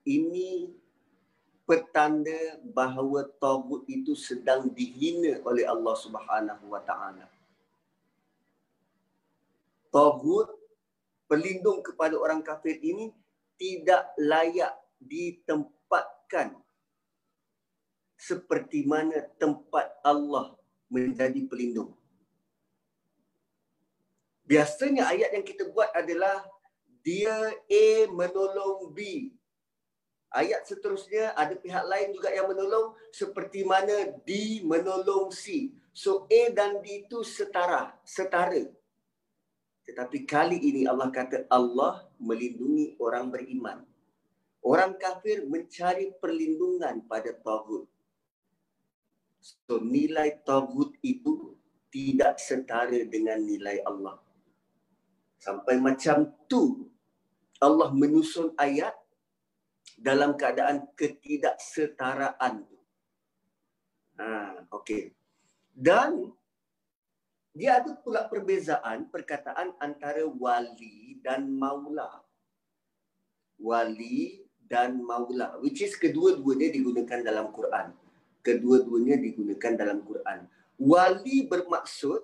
Ini 0.00 0.72
petanda 1.68 2.60
bahawa 2.64 3.28
tagut 3.40 3.84
itu 3.88 4.16
sedang 4.16 4.68
dihina 4.72 5.40
oleh 5.44 5.64
Allah 5.68 5.96
Subhanahu 5.96 6.64
wa 6.72 6.80
taala. 6.84 7.28
Tagut 9.92 10.59
pelindung 11.30 11.78
kepada 11.78 12.18
orang 12.18 12.42
kafir 12.42 12.82
ini 12.82 13.14
tidak 13.54 14.10
layak 14.18 14.74
ditempatkan 14.98 16.58
seperti 18.18 18.82
mana 18.82 19.22
tempat 19.38 19.94
Allah 20.02 20.58
menjadi 20.90 21.46
pelindung. 21.46 21.94
Biasanya 24.42 25.06
ayat 25.06 25.30
yang 25.38 25.46
kita 25.46 25.70
buat 25.70 25.94
adalah 25.94 26.42
dia 27.06 27.54
A 27.54 27.86
menolong 28.10 28.90
B. 28.90 29.30
Ayat 30.34 30.66
seterusnya 30.66 31.30
ada 31.38 31.54
pihak 31.54 31.86
lain 31.86 32.10
juga 32.10 32.34
yang 32.34 32.50
menolong 32.50 32.98
seperti 33.14 33.62
mana 33.62 34.10
D 34.26 34.60
menolong 34.66 35.30
C. 35.30 35.70
So 35.94 36.26
A 36.26 36.50
dan 36.50 36.82
D 36.82 37.06
itu 37.06 37.22
setara, 37.22 37.94
setara. 38.02 38.66
Tetapi 39.90 40.22
kali 40.22 40.54
ini 40.54 40.86
Allah 40.86 41.10
kata 41.10 41.50
Allah 41.50 42.06
melindungi 42.22 42.94
orang 43.02 43.26
beriman. 43.26 43.82
Orang 44.62 44.94
kafir 45.02 45.42
mencari 45.50 46.14
perlindungan 46.14 47.02
pada 47.10 47.34
Tawud. 47.34 47.90
So 49.42 49.82
nilai 49.82 50.46
Tawud 50.46 50.94
itu 51.02 51.58
tidak 51.90 52.38
setara 52.38 53.02
dengan 53.02 53.42
nilai 53.42 53.82
Allah. 53.82 54.14
Sampai 55.42 55.82
macam 55.82 56.38
tu 56.46 56.86
Allah 57.58 57.90
menyusun 57.90 58.54
ayat 58.54 58.94
dalam 59.98 60.38
keadaan 60.38 60.86
ketidaksetaraan. 60.94 62.62
Ha, 64.22 64.28
okay. 64.70 65.18
Dan 65.74 66.30
dia 67.50 67.82
ada 67.82 67.98
pula 67.98 68.30
perbezaan 68.30 69.10
perkataan 69.10 69.74
antara 69.82 70.22
wali 70.22 71.18
dan 71.18 71.50
maula. 71.50 72.22
Wali 73.58 74.46
dan 74.70 75.02
maula. 75.02 75.58
Which 75.58 75.82
is 75.82 75.98
kedua-duanya 75.98 76.70
digunakan 76.70 77.20
dalam 77.26 77.50
Quran. 77.50 77.90
Kedua-duanya 78.40 79.18
digunakan 79.18 79.72
dalam 79.74 80.06
Quran. 80.06 80.46
Wali 80.78 81.44
bermaksud 81.50 82.22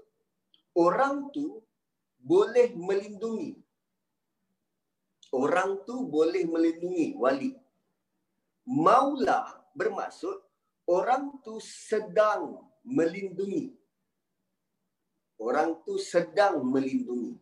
orang 0.78 1.28
tu 1.34 1.60
boleh 2.22 2.72
melindungi. 2.78 3.58
Orang 5.34 5.82
tu 5.82 6.06
boleh 6.06 6.46
melindungi 6.46 7.18
wali. 7.18 7.50
Maula 8.62 9.60
bermaksud 9.74 10.38
orang 10.86 11.34
tu 11.42 11.58
sedang 11.58 12.62
melindungi. 12.86 13.74
Orang 15.36 15.84
tu 15.84 16.00
sedang 16.00 16.64
melindungi. 16.64 17.36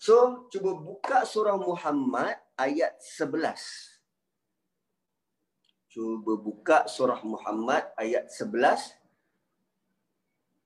So, 0.00 0.48
cuba 0.52 0.76
buka 0.76 1.24
surah 1.24 1.56
Muhammad 1.56 2.36
ayat 2.60 3.00
11. 3.00 3.94
Cuba 5.88 6.36
buka 6.36 6.84
surah 6.84 7.20
Muhammad 7.24 7.88
ayat 7.96 8.28
11. 8.28 9.00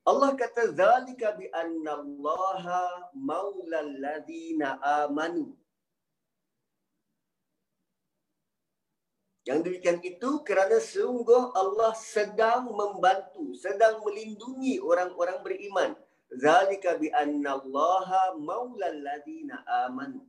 Allah 0.08 0.32
kata 0.34 0.72
zalika 0.72 1.36
bi 1.36 1.52
anna 1.52 2.00
Allah 2.00 2.64
maula 3.12 3.84
alladhina 3.84 4.80
amanu. 5.04 5.52
Yang 9.48 9.64
demikian 9.64 9.98
itu 10.04 10.44
kerana 10.44 10.76
sungguh 10.76 11.56
Allah 11.56 11.96
sedang 11.96 12.68
membantu, 12.68 13.56
sedang 13.56 14.04
melindungi 14.04 14.76
orang-orang 14.76 15.40
beriman. 15.40 15.90
Zalika 16.28 17.00
bi 17.00 17.08
anna 17.08 17.56
Allah 17.56 18.36
maula 18.36 18.92
alladhina 18.92 19.64
amanu. 19.88 20.20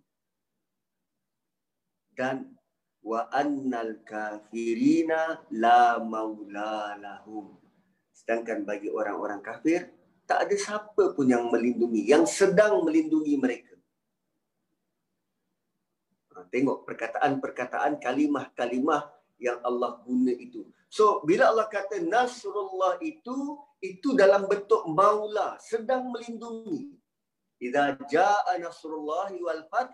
Dan 2.15 2.55
wa 3.03 3.27
annal 3.35 3.99
kafirina 4.07 5.43
la 5.51 5.99
maula 5.99 6.95
lahum. 6.95 7.59
Sedangkan 8.15 8.63
bagi 8.63 8.87
orang-orang 8.87 9.43
kafir, 9.43 9.91
tak 10.23 10.47
ada 10.47 10.55
siapa 10.55 11.11
pun 11.11 11.27
yang 11.27 11.51
melindungi, 11.51 12.07
yang 12.07 12.23
sedang 12.23 12.87
melindungi 12.87 13.35
mereka. 13.35 13.68
Ha, 16.39 16.47
tengok 16.47 16.87
perkataan-perkataan 16.87 17.99
kalimah-kalimah 17.99 19.11
yang 19.43 19.59
Allah 19.59 19.99
guna 20.07 20.31
itu. 20.31 20.63
So, 20.87 21.19
bila 21.27 21.51
Allah 21.51 21.67
kata 21.67 21.99
Nasrullah 21.99 22.95
itu, 23.03 23.59
itu 23.83 24.15
dalam 24.15 24.47
bentuk 24.47 24.87
maula, 24.87 25.59
sedang 25.59 26.07
melindungi. 26.15 26.95
Iza 27.59 27.99
ja'a 28.07 28.55
Nasrullahi 28.55 29.43
wal 29.43 29.67
fath, 29.67 29.91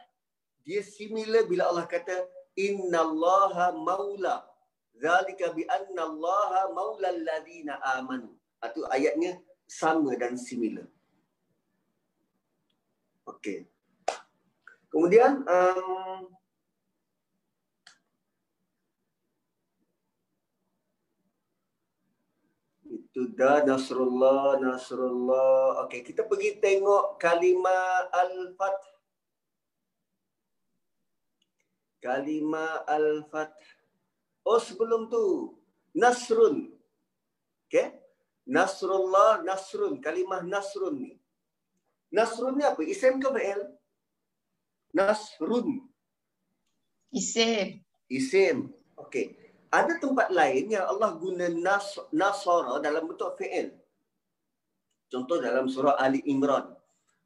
dia 0.62 0.86
similar 0.86 1.50
bila 1.50 1.74
Allah 1.74 1.90
kata 1.90 2.30
Inna 2.54 3.02
Allaha 3.02 3.74
maula 3.74 4.46
Zalika 4.96 5.52
bi 5.52 5.68
anna 5.68 6.08
Allah 6.08 6.72
maula 6.72 7.12
alladhina 7.12 7.84
amanu. 8.00 8.31
Itu 8.64 8.88
ayatnya 8.88 9.44
sama 9.68 10.16
dan 10.16 10.40
similar. 10.40 10.88
Okey. 13.27 13.68
Kemudian 14.96 15.44
um, 15.44 16.31
itu 22.88 23.27
dah 23.36 23.68
Nasrullah, 23.68 24.55
Nasrullah. 24.64 25.84
Okey, 25.84 26.00
kita 26.00 26.24
pergi 26.24 26.64
tengok 26.64 27.20
kalimah 27.20 28.08
Al-Fath. 28.08 28.88
Kalimah 32.00 32.88
Al-Fath. 32.88 33.51
Oh 34.48 34.64
sebelum 34.64 35.12
tu 35.12 35.60
Nasrun. 35.92 36.72
Okay. 37.68 38.00
Nasrullah, 38.48 39.44
Nasrun. 39.44 40.00
Kalimah 40.00 40.40
Nasrun 40.40 41.03
ni. 41.03 41.20
Nasrun 42.16 42.55
ni 42.55 42.64
apa? 42.64 42.79
Isim 42.79 43.20
ke 43.20 43.27
fi'il? 43.27 43.75
Nasrun. 44.96 45.84
Isim. 47.12 47.84
Isim. 48.08 48.72
Okay. 48.96 49.36
Ada 49.68 50.00
tempat 50.00 50.31
lain 50.31 50.72
yang 50.72 50.88
Allah 50.88 51.20
guna 51.20 51.51
nas, 51.51 52.00
nasara 52.16 52.79
dalam 52.79 53.12
bentuk 53.12 53.36
fi'il. 53.36 53.75
Contoh 55.12 55.44
dalam 55.44 55.68
surah 55.68 56.00
Ali 56.00 56.24
Imran. 56.24 56.72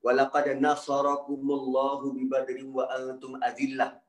Walaqad 0.01 0.57
nasarakumullahu 0.57 2.15
bibadrin 2.17 2.73
wa 2.73 2.89
antum 2.89 3.37
azillah. 3.45 4.01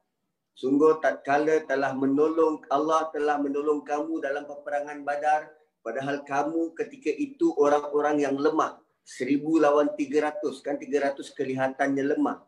Sungguh 0.56 1.02
tak 1.02 1.26
kala 1.26 1.64
telah 1.66 1.92
menolong 1.96 2.62
Allah 2.70 3.10
telah 3.10 3.36
menolong 3.40 3.82
kamu 3.82 4.20
dalam 4.22 4.44
peperangan 4.46 5.02
Badar 5.02 5.50
padahal 5.80 6.22
kamu 6.22 6.76
ketika 6.76 7.10
itu 7.10 7.52
orang-orang 7.58 8.22
yang 8.22 8.36
lemah. 8.38 8.78
Seribu 9.02 9.58
lawan 9.58 9.90
tiga 9.98 10.30
ratus 10.30 10.62
kan 10.62 10.78
tiga 10.78 11.10
ratus 11.10 11.34
kelihatannya 11.34 12.14
lemah. 12.14 12.44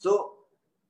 So 0.00 0.33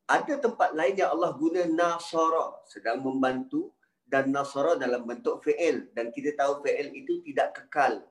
ada 0.05 0.35
tempat 0.37 0.77
lain 0.77 1.01
yang 1.01 1.17
Allah 1.17 1.33
guna 1.37 1.65
nasara 1.65 2.61
sedang 2.69 3.01
membantu 3.01 3.73
dan 4.05 4.29
nasara 4.29 4.77
dalam 4.77 5.09
bentuk 5.09 5.41
fi'il 5.41 5.89
dan 5.97 6.13
kita 6.13 6.37
tahu 6.37 6.61
fi'il 6.61 6.93
itu 6.93 7.25
tidak 7.25 7.57
kekal. 7.57 8.05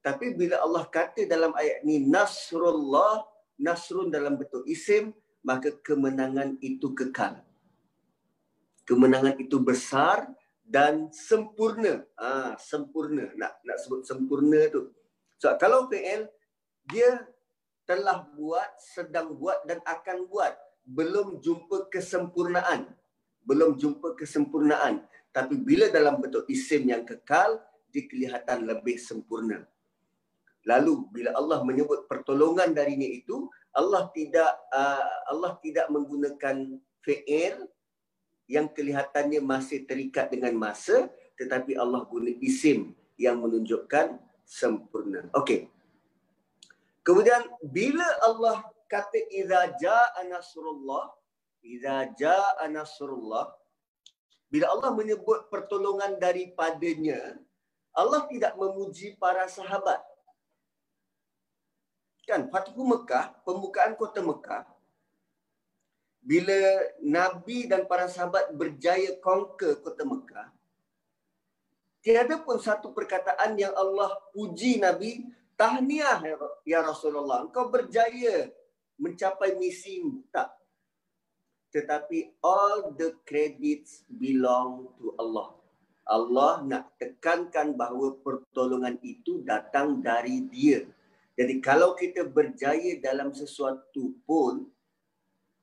Tapi 0.00 0.32
bila 0.32 0.62
Allah 0.64 0.86
kata 0.88 1.28
dalam 1.28 1.52
ayat 1.58 1.84
ni 1.84 2.00
nasrullah 2.06 3.26
nasrun 3.60 4.08
dalam 4.08 4.40
bentuk 4.40 4.64
isim 4.64 5.12
maka 5.44 5.74
kemenangan 5.84 6.56
itu 6.62 6.94
kekal 6.96 7.44
kemenangan 8.90 9.38
itu 9.38 9.62
besar 9.62 10.26
dan 10.66 11.14
sempurna. 11.14 12.02
Ah, 12.18 12.58
sempurna. 12.58 13.30
Nak 13.38 13.62
nak 13.62 13.78
sebut 13.78 14.02
sempurna 14.02 14.66
tu. 14.66 14.90
So 15.38 15.54
kalau 15.62 15.86
PL 15.86 16.26
dia 16.90 17.22
telah 17.86 18.26
buat, 18.34 18.66
sedang 18.82 19.38
buat 19.38 19.62
dan 19.66 19.78
akan 19.86 20.26
buat, 20.26 20.54
belum 20.90 21.38
jumpa 21.38 21.86
kesempurnaan. 21.86 22.90
Belum 23.46 23.78
jumpa 23.78 24.18
kesempurnaan. 24.18 25.06
Tapi 25.30 25.54
bila 25.62 25.86
dalam 25.88 26.18
bentuk 26.18 26.44
isim 26.50 26.90
yang 26.90 27.06
kekal, 27.06 27.62
dia 27.94 28.04
kelihatan 28.10 28.66
lebih 28.66 28.98
sempurna. 28.98 29.62
Lalu 30.66 31.08
bila 31.14 31.30
Allah 31.38 31.62
menyebut 31.62 32.10
pertolongan 32.10 32.74
darinya 32.74 33.06
itu, 33.06 33.48
Allah 33.70 34.10
tidak 34.10 34.50
uh, 34.74 35.30
Allah 35.30 35.54
tidak 35.62 35.86
menggunakan 35.88 36.76
fi'il 37.06 37.70
yang 38.50 38.66
kelihatannya 38.66 39.38
masih 39.38 39.86
terikat 39.86 40.26
dengan 40.34 40.58
masa 40.58 41.06
tetapi 41.38 41.78
Allah 41.78 42.04
guna 42.04 42.34
isim 42.44 42.92
yang 43.16 43.40
menunjukkan 43.40 44.20
sempurna. 44.44 45.30
Okey. 45.32 45.70
Kemudian 47.00 47.46
bila 47.64 48.04
Allah 48.20 48.60
kata 48.90 49.22
idza 49.30 49.78
jaa 49.78 50.18
nasrullah, 50.26 51.14
idza 51.62 52.10
jaa 52.18 52.66
nasrullah, 52.66 53.54
bila 54.50 54.66
Allah 54.74 54.90
menyebut 54.90 55.46
pertolongan 55.46 56.18
daripadanya, 56.18 57.38
Allah 57.94 58.26
tidak 58.26 58.58
memuji 58.58 59.14
para 59.14 59.46
sahabat. 59.46 60.02
Kan 62.26 62.50
Fathu 62.50 62.82
Mekah, 62.82 63.30
pembukaan 63.46 63.94
kota 63.94 64.18
Mekah, 64.18 64.66
bila 66.18 66.58
Nabi 66.98 67.70
dan 67.70 67.86
para 67.86 68.10
sahabat 68.10 68.50
berjaya 68.58 69.14
conquer 69.22 69.78
kota 69.78 70.02
Mekah, 70.02 70.50
tiada 72.02 72.42
pun 72.42 72.58
satu 72.58 72.90
perkataan 72.90 73.54
yang 73.54 73.74
Allah 73.78 74.18
puji 74.34 74.82
Nabi, 74.82 75.30
tahniah 75.54 76.18
ya 76.66 76.82
Rasulullah, 76.82 77.46
engkau 77.46 77.70
berjaya 77.70 78.50
mencapai 79.00 79.56
misi 79.56 80.04
tak. 80.28 80.52
Tetapi 81.72 82.36
all 82.44 82.92
the 82.94 83.16
credits 83.24 84.04
belong 84.06 84.92
to 85.00 85.16
Allah. 85.16 85.56
Allah 86.04 86.60
nak 86.66 86.98
tekankan 86.98 87.78
bahawa 87.78 88.18
pertolongan 88.20 88.98
itu 89.00 89.40
datang 89.46 90.02
dari 90.02 90.44
dia. 90.50 90.82
Jadi 91.38 91.62
kalau 91.62 91.94
kita 91.94 92.26
berjaya 92.26 92.98
dalam 92.98 93.30
sesuatu 93.30 94.12
pun, 94.26 94.66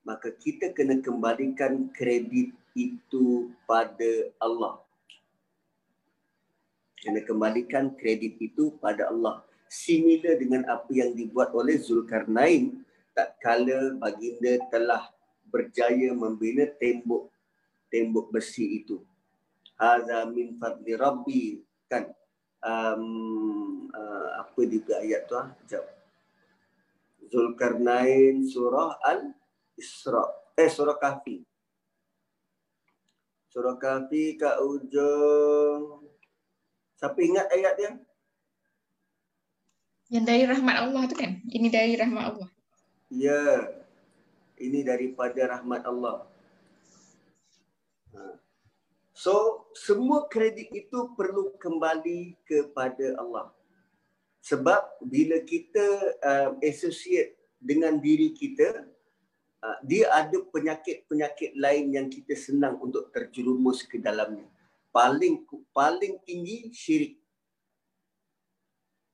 maka 0.07 0.31
kita 0.31 0.71
kena 0.71 1.03
kembalikan 1.03 1.91
kredit 1.91 2.55
itu 2.71 3.51
pada 3.67 4.31
Allah. 4.39 4.79
Kena 7.03 7.21
kembalikan 7.27 7.91
kredit 7.99 8.39
itu 8.39 8.71
pada 8.79 9.11
Allah. 9.11 9.43
Similar 9.67 10.39
dengan 10.39 10.63
apa 10.71 10.87
yang 10.95 11.11
dibuat 11.11 11.51
oleh 11.51 11.75
Zulkarnain 11.75 12.86
tak 13.17 13.41
kala 13.41 13.97
baginda 13.97 14.61
telah 14.69 15.09
berjaya 15.49 16.13
membina 16.13 16.69
tembok 16.77 17.33
tembok 17.89 18.29
besi 18.29 18.85
itu. 18.85 19.01
Hadza 19.73 20.29
min 20.29 20.53
fadli 20.61 20.93
rabbi 20.93 21.57
kan 21.89 22.13
um, 22.61 23.89
uh, 23.89 24.29
apa 24.45 24.61
juga 24.69 25.01
ayat 25.01 25.25
tu 25.25 25.33
ah 25.33 25.49
Zulkarnain 27.27 28.45
surah 28.45 29.01
al 29.01 29.33
Isra 29.73 30.21
eh 30.53 30.69
surah 30.69 31.01
Kahfi. 31.01 31.41
Surah 33.49 33.81
Kahfi 33.81 34.37
kat 34.37 34.61
ujung 34.61 36.05
Siapa 36.97 37.19
ingat 37.21 37.45
ayat 37.53 37.73
dia? 37.77 37.91
Yang 40.09 40.25
dari 40.25 40.43
rahmat 40.49 40.75
Allah 40.81 41.03
tu 41.05 41.13
kan? 41.13 41.31
Ini 41.45 41.69
dari 41.69 41.93
rahmat 41.93 42.23
Allah. 42.33 42.49
Ya. 43.07 43.71
Ini 44.57 44.81
daripada 44.81 45.37
rahmat 45.53 45.85
Allah. 45.85 46.25
Ha. 48.17 48.41
So, 49.17 49.65
semua 49.73 50.29
kredit 50.29 50.69
itu 50.73 51.13
perlu 51.17 51.53
kembali 51.57 52.37
kepada 52.45 53.17
Allah. 53.17 53.53
Sebab 54.45 55.01
bila 55.01 55.41
kita 55.41 55.85
uh, 56.21 56.49
associate 56.61 57.37
dengan 57.57 57.97
diri 57.97 58.33
kita, 58.33 58.85
uh, 59.61 59.77
dia 59.85 60.09
ada 60.13 60.37
penyakit-penyakit 60.53 61.57
lain 61.57 61.85
yang 61.97 62.07
kita 62.09 62.33
senang 62.37 62.77
untuk 62.77 63.09
terjerumus 63.09 63.85
ke 63.85 63.97
dalamnya. 64.01 64.45
Paling 64.93 65.45
paling 65.73 66.17
tinggi 66.25 66.69
syirik. 66.73 67.17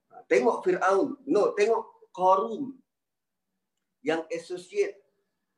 Uh, 0.08 0.24
tengok 0.28 0.68
Fir'aun. 0.68 1.20
No, 1.28 1.52
tengok 1.56 2.12
Qarun. 2.12 2.83
Yang 4.04 4.22
associate 4.36 5.00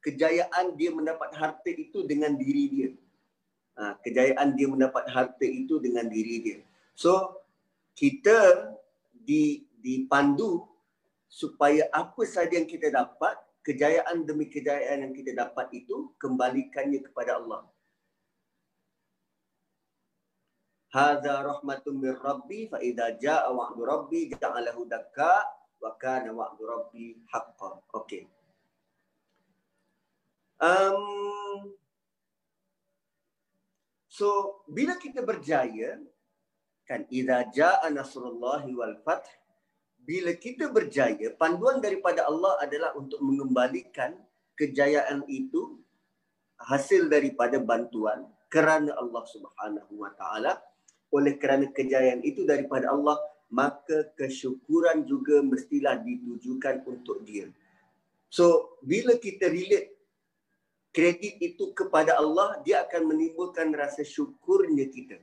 kejayaan 0.06 0.78
dia 0.78 0.94
mendapat 0.94 1.34
harta 1.34 1.70
itu 1.74 2.06
dengan 2.06 2.38
diri 2.38 2.66
dia. 2.70 2.90
Uh, 3.76 3.94
kejayaan 4.06 4.56
dia 4.56 4.70
mendapat 4.70 5.10
harta 5.10 5.44
itu 5.44 5.82
dengan 5.82 6.08
diri 6.08 6.36
dia. 6.46 6.60
So, 6.96 7.42
kita 7.98 8.72
di 9.12 9.66
dipandu 9.82 10.66
supaya 11.26 11.90
apa 11.92 12.24
saja 12.24 12.56
yang 12.56 12.70
kita 12.70 12.94
dapat 12.94 13.36
kejayaan 13.66 14.24
demi 14.24 14.46
kejayaan 14.46 15.10
yang 15.10 15.14
kita 15.14 15.34
dapat 15.34 15.74
itu 15.74 16.14
kembalikannya 16.22 17.02
kepada 17.02 17.42
Allah. 17.42 17.66
Hadza 20.94 21.44
rahmatun 21.44 22.00
mir 22.00 22.16
rabbi 22.24 22.72
fa 22.72 22.80
idza 22.80 23.20
jaa 23.20 23.52
wa'du 23.52 23.84
rabbi 23.84 24.32
ja'alahu 24.32 24.88
dakka 24.88 25.44
wa 25.84 25.92
kana 26.00 26.32
wa'du 26.32 26.64
rabbi 26.64 27.20
haqqan. 27.28 27.84
Okey. 27.92 28.24
Um, 30.56 31.76
so 34.08 34.62
bila 34.72 34.96
kita 34.96 35.20
berjaya 35.20 36.00
kan 36.88 37.04
idza 37.12 37.52
jaa 37.52 37.88
nasrullahi 37.91 38.72
wal 38.72 38.96
fath 39.04 39.28
bila 40.06 40.38
kita 40.38 40.70
berjaya, 40.70 41.34
panduan 41.34 41.82
daripada 41.82 42.30
Allah 42.30 42.62
adalah 42.62 42.94
untuk 42.94 43.18
mengembalikan 43.26 44.13
kejayaan 44.54 45.26
itu 45.26 45.82
hasil 46.62 47.10
daripada 47.10 47.58
bantuan 47.58 48.30
kerana 48.46 48.94
Allah 49.02 49.26
Subhanahu 49.26 49.94
Wa 49.98 50.13
Taala. 50.13 50.62
Oleh 51.10 51.41
kerana 51.41 51.74
kejayaan 51.74 52.22
itu 52.22 52.46
daripada 52.46 52.94
Allah, 52.94 53.18
maka 53.50 54.13
kesyukuran 54.13 55.10
juga 55.10 55.41
mestilah 55.41 55.98
ditujukan 55.98 56.86
untuk 56.86 57.26
dia. 57.26 57.50
So, 58.30 58.78
bila 58.86 59.18
kita 59.18 59.50
relate 59.50 59.95
kredit 60.96 61.36
itu 61.44 61.76
kepada 61.76 62.16
Allah, 62.16 62.56
dia 62.64 62.88
akan 62.88 63.12
menimbulkan 63.12 63.76
rasa 63.76 64.08
syukurnya 64.08 64.88
kita. 64.88 65.20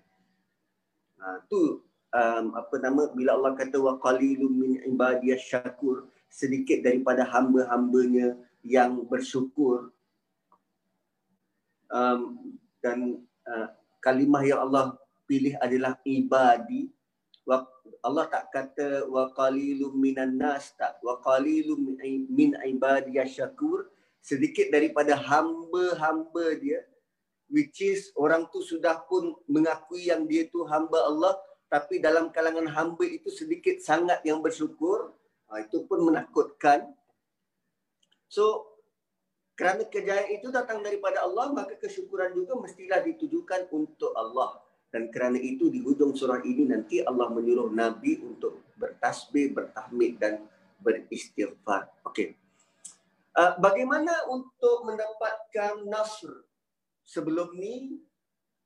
Ha, 1.17 1.41
tu 1.49 1.81
um, 2.13 2.47
apa 2.53 2.77
nama 2.77 3.09
bila 3.17 3.41
Allah 3.41 3.57
kata 3.57 3.81
wa 3.81 3.97
qalilum 3.97 4.53
min 4.53 4.73
ibadiyas 4.85 5.41
syakur 5.41 6.13
sedikit 6.29 6.85
daripada 6.85 7.25
hamba-hambanya 7.25 8.37
yang 8.61 9.01
bersyukur. 9.09 9.89
Um, 11.89 12.53
dan 12.85 13.25
uh, 13.49 13.69
kalimah 14.05 14.45
yang 14.45 14.61
Allah 14.69 15.01
pilih 15.25 15.57
adalah 15.57 15.97
ibadi. 16.05 16.93
Allah 18.03 18.27
tak 18.27 18.51
kata 18.51 19.07
wa 19.07 19.31
qalilum 19.31 19.95
minan 19.95 20.35
nas 20.35 20.75
tak. 20.75 20.99
Wa 21.07 21.23
qalilum 21.23 21.97
min 22.29 22.51
ibadiyas 22.59 23.39
syakur 23.39 23.91
sedikit 24.23 24.71
daripada 24.71 25.19
hamba-hamba 25.19 26.55
dia 26.63 26.87
which 27.53 27.85
is 27.85 28.09
orang 28.17 28.49
tu 28.49 28.65
sudah 28.65 29.05
pun 29.05 29.37
mengakui 29.45 30.09
yang 30.09 30.25
dia 30.25 30.49
tu 30.49 30.65
hamba 30.65 31.05
Allah 31.05 31.37
tapi 31.69 32.01
dalam 32.01 32.33
kalangan 32.33 32.65
hamba 32.73 33.05
itu 33.05 33.29
sedikit 33.29 33.77
sangat 33.85 34.25
yang 34.25 34.41
bersyukur 34.41 35.13
ha, 35.53 35.61
itu 35.61 35.85
pun 35.85 36.05
menakutkan. 36.05 36.89
So 38.29 38.73
kerana 39.53 39.85
kejayaan 39.85 40.33
itu 40.41 40.49
datang 40.49 40.81
daripada 40.81 41.21
Allah 41.21 41.53
maka 41.53 41.77
kesyukuran 41.77 42.33
juga 42.33 42.57
mestilah 42.57 43.05
ditujukan 43.05 43.69
untuk 43.69 44.17
Allah. 44.17 44.61
Dan 44.93 45.09
kerana 45.09 45.41
itu 45.41 45.73
di 45.73 45.81
hujung 45.81 46.13
surah 46.13 46.45
ini 46.45 46.69
nanti 46.69 47.01
Allah 47.01 47.33
menyuruh 47.33 47.73
nabi 47.73 48.21
untuk 48.21 48.61
bertasbih 48.77 49.57
bertahmid 49.57 50.21
dan 50.21 50.45
beristighfar. 50.85 51.89
Okey 52.05 52.41
uh, 53.37 53.53
bagaimana 53.61 54.12
untuk 54.29 54.85
mendapatkan 54.88 55.88
nasr 55.88 56.45
sebelum 57.05 57.57
ni 57.57 58.01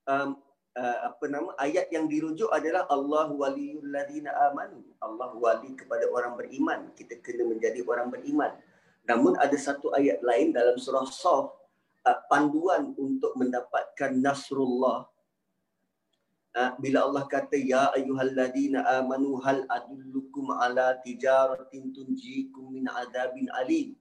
um, 0.06 0.38
uh, 0.76 0.98
apa 1.10 1.24
nama 1.26 1.50
ayat 1.58 1.90
yang 1.90 2.06
dirujuk 2.06 2.50
adalah 2.52 2.86
Allah 2.90 3.30
waliyul 3.32 3.88
ladina 3.90 4.34
amanu. 4.50 4.82
Allah 5.00 5.30
wali 5.34 5.74
kepada 5.74 6.06
orang 6.10 6.36
beriman. 6.36 6.92
Kita 6.94 7.18
kena 7.22 7.46
menjadi 7.46 7.82
orang 7.86 8.12
beriman. 8.12 8.52
Namun 9.06 9.38
ada 9.38 9.54
satu 9.54 9.94
ayat 9.94 10.18
lain 10.20 10.50
dalam 10.50 10.76
surah 10.76 11.06
Saf 11.06 11.54
uh, 12.04 12.18
panduan 12.26 12.92
untuk 12.98 13.34
mendapatkan 13.38 14.14
nasrullah. 14.18 15.06
Uh, 16.56 16.72
bila 16.80 17.04
Allah 17.04 17.28
kata 17.28 17.52
ya 17.60 17.92
ayyuhalladzina 17.92 18.80
amanu 19.04 19.36
hal 19.44 19.68
adullukum 19.68 20.56
ala 20.56 20.96
tijaratin 21.04 21.92
tunjikum 21.92 22.72
min 22.72 22.88
adabin 22.88 23.44
alim 23.60 23.92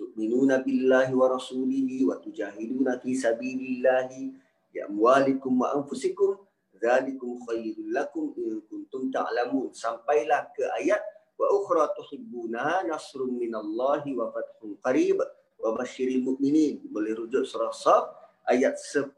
tu'minuna 0.00 0.64
billahi 0.64 1.12
wa 1.12 1.28
rasulihi 1.28 2.08
wa 2.08 2.16
tujahiduna 2.16 2.96
fi 3.04 3.12
sabilillahi 3.12 4.32
ya 4.72 4.88
amwalikum 4.88 5.60
wa 5.60 5.76
anfusikum 5.76 6.40
zalikum 6.80 7.36
khairul 7.44 7.92
lakum 7.92 8.32
in 8.40 8.64
kuntum 8.64 9.12
ta'lamun. 9.12 9.76
Sampailah 9.76 10.48
ke 10.56 10.64
ayat 10.80 11.04
wa 11.36 11.52
ukhra 11.52 11.92
tuhibbuna 11.92 12.88
nasrun 12.88 13.36
minallahi 13.36 14.16
wa 14.16 14.32
fathun 14.32 14.80
qarib 14.80 15.20
wa 15.60 15.76
basyiril 15.76 16.24
mu'minin. 16.24 16.80
Boleh 16.88 17.12
rujuk 17.12 17.44
surah 17.44 17.68
saf 17.76 18.08
ayat 18.48 18.80
10 18.80 19.12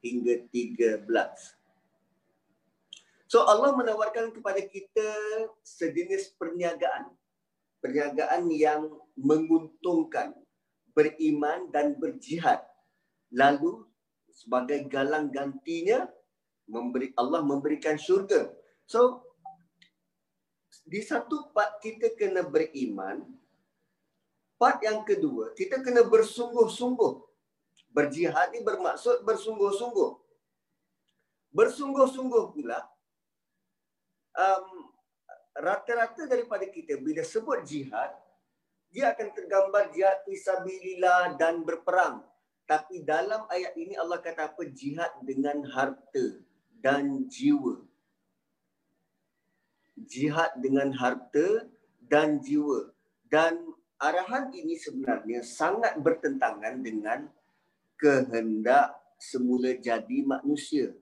hingga 0.00 0.34
13 0.48 1.04
so 3.28 3.42
Allah 3.44 3.74
menawarkan 3.74 4.30
kepada 4.30 4.62
kita 4.62 5.10
sejenis 5.66 6.32
perniagaan. 6.38 7.10
Perniagaan 7.82 8.46
yang 8.54 8.88
menguntungkan 9.14 10.34
beriman 10.94 11.70
dan 11.74 11.98
berjihad 11.98 12.62
lalu 13.34 13.86
sebagai 14.30 14.86
galang 14.90 15.30
gantinya 15.30 16.06
memberi 16.66 17.14
Allah 17.14 17.42
memberikan 17.42 17.94
syurga. 17.98 18.50
So 18.86 19.22
di 20.84 21.00
satu 21.00 21.50
part 21.54 21.80
kita 21.80 22.12
kena 22.18 22.44
beriman. 22.44 23.24
Part 24.54 24.80
yang 24.86 25.02
kedua, 25.02 25.50
kita 25.58 25.82
kena 25.82 26.06
bersungguh-sungguh. 26.06 27.14
Berjihad 27.90 28.54
ni 28.54 28.62
bermaksud 28.62 29.26
bersungguh-sungguh. 29.26 30.10
Bersungguh-sungguh 31.54 32.44
pula 32.54 32.78
um, 34.34 34.66
rata-rata 35.54 36.26
daripada 36.26 36.66
kita 36.66 36.98
bila 36.98 37.22
sebut 37.22 37.62
jihad 37.62 38.10
dia 38.94 39.10
akan 39.10 39.28
tergambar 39.34 39.90
jihad 39.90 40.22
fisabilillah 40.22 41.34
dan 41.34 41.66
berperang 41.66 42.22
tapi 42.64 43.04
dalam 43.04 43.44
ayat 43.52 43.76
ini 43.76 43.92
Allah 43.92 44.24
kata 44.24 44.52
apa? 44.52 44.64
Jihad 44.72 45.12
dengan 45.20 45.60
harta 45.68 46.40
dan 46.80 47.28
jiwa. 47.28 47.84
Jihad 50.00 50.56
dengan 50.64 50.88
harta 50.96 51.68
dan 52.08 52.40
jiwa. 52.40 52.88
Dan 53.28 53.68
arahan 54.00 54.48
ini 54.56 54.80
sebenarnya 54.80 55.44
sangat 55.44 56.00
bertentangan 56.00 56.80
dengan 56.80 57.28
kehendak 58.00 58.96
semula 59.20 59.76
jadi 59.76 60.24
manusia. 60.24 60.96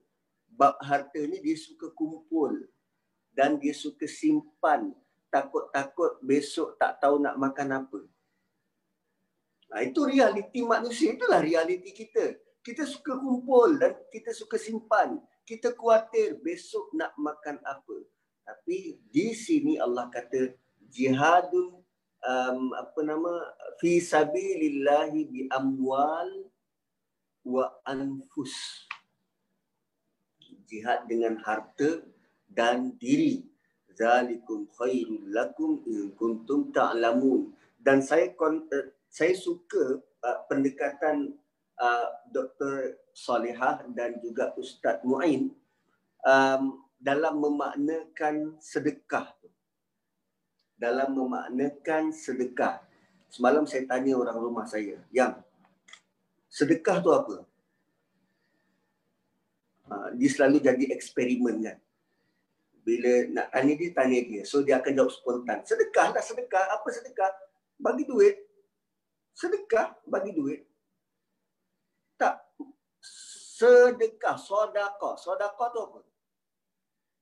Bab 0.51 0.75
harta 0.83 1.17
ni 1.23 1.39
dia 1.39 1.55
suka 1.55 1.95
kumpul 1.95 2.59
dan 3.31 3.55
dia 3.55 3.71
suka 3.71 4.03
simpan. 4.03 4.91
Takut-takut 5.33 6.21
besok 6.21 6.77
tak 6.77 7.01
tahu 7.01 7.17
nak 7.17 7.33
makan 7.41 7.81
apa. 7.81 7.99
Nah, 9.73 9.81
itu 9.81 10.05
realiti 10.05 10.61
manusia. 10.61 11.17
Itulah 11.17 11.41
realiti 11.41 11.89
kita. 11.89 12.37
Kita 12.61 12.85
suka 12.85 13.17
kumpul 13.17 13.81
dan 13.81 13.97
kita 14.13 14.29
suka 14.29 14.61
simpan. 14.61 15.17
Kita 15.41 15.73
khawatir 15.73 16.37
besok 16.45 16.93
nak 16.93 17.17
makan 17.17 17.57
apa. 17.65 17.97
Tapi 18.45 19.01
di 19.09 19.33
sini 19.33 19.81
Allah 19.81 20.13
kata 20.13 20.53
jihadun 20.93 21.81
um, 22.21 22.59
apa 22.77 22.99
nama 23.01 23.33
fi 23.81 23.97
sabilillahi 23.97 25.19
bi 25.25 25.41
amwal 25.49 26.29
wa 27.43 27.73
anfus 27.83 28.53
jihad 30.69 31.09
dengan 31.09 31.35
harta 31.43 32.03
dan 32.47 32.95
diri 33.01 33.43
zalikum 33.93 34.69
khairul 34.77 35.29
lakum 35.29 35.81
in 35.87 36.13
kuntum 36.17 36.73
ta'lamun 36.73 37.53
dan 37.79 38.01
saya 38.01 38.33
uh, 38.37 38.87
saya 39.09 39.33
suka 39.37 40.01
uh, 40.25 40.39
pendekatan 40.49 41.37
uh, 41.77 42.07
Dr. 42.33 42.97
Salihah 43.13 43.85
dan 43.93 44.17
juga 44.19 44.53
Ustaz 44.57 45.01
Muin 45.05 45.53
um, 46.25 46.81
dalam 46.97 47.37
memaknakan 47.37 48.57
sedekah 48.57 49.29
dalam 50.77 51.15
memaknakan 51.15 52.11
sedekah 52.11 52.83
semalam 53.31 53.63
saya 53.63 53.87
tanya 53.87 54.19
orang 54.19 54.37
rumah 54.37 54.67
saya 54.67 54.99
yang 55.13 55.37
sedekah 56.53 57.01
tu 57.01 57.09
apa? 57.09 57.35
Ha, 59.89 60.13
dia 60.13 60.29
selalu 60.29 60.61
jadi 60.61 60.93
eksperimen 60.93 61.65
kan. 61.65 61.77
Bila 62.83 63.31
nak 63.31 63.47
tanya 63.55 63.73
dia, 63.79 63.89
tanya 63.95 64.19
dia. 64.27 64.43
So 64.43 64.59
dia 64.59 64.83
akan 64.83 64.91
jawab 64.91 65.11
spontan. 65.11 65.63
Sedekah 65.63 66.11
lah 66.11 66.23
sedekah. 66.23 66.65
Apa 66.75 66.87
sedekah? 66.91 67.31
Bagi 67.79 68.03
duit. 68.03 68.35
Sedekah 69.31 69.95
bagi 70.03 70.35
duit. 70.35 70.67
Tak. 72.19 72.43
Sedekah, 73.57 74.35
sodakah. 74.35 75.15
Sodakah 75.15 75.67
tu 75.71 75.79
apa? 75.79 75.99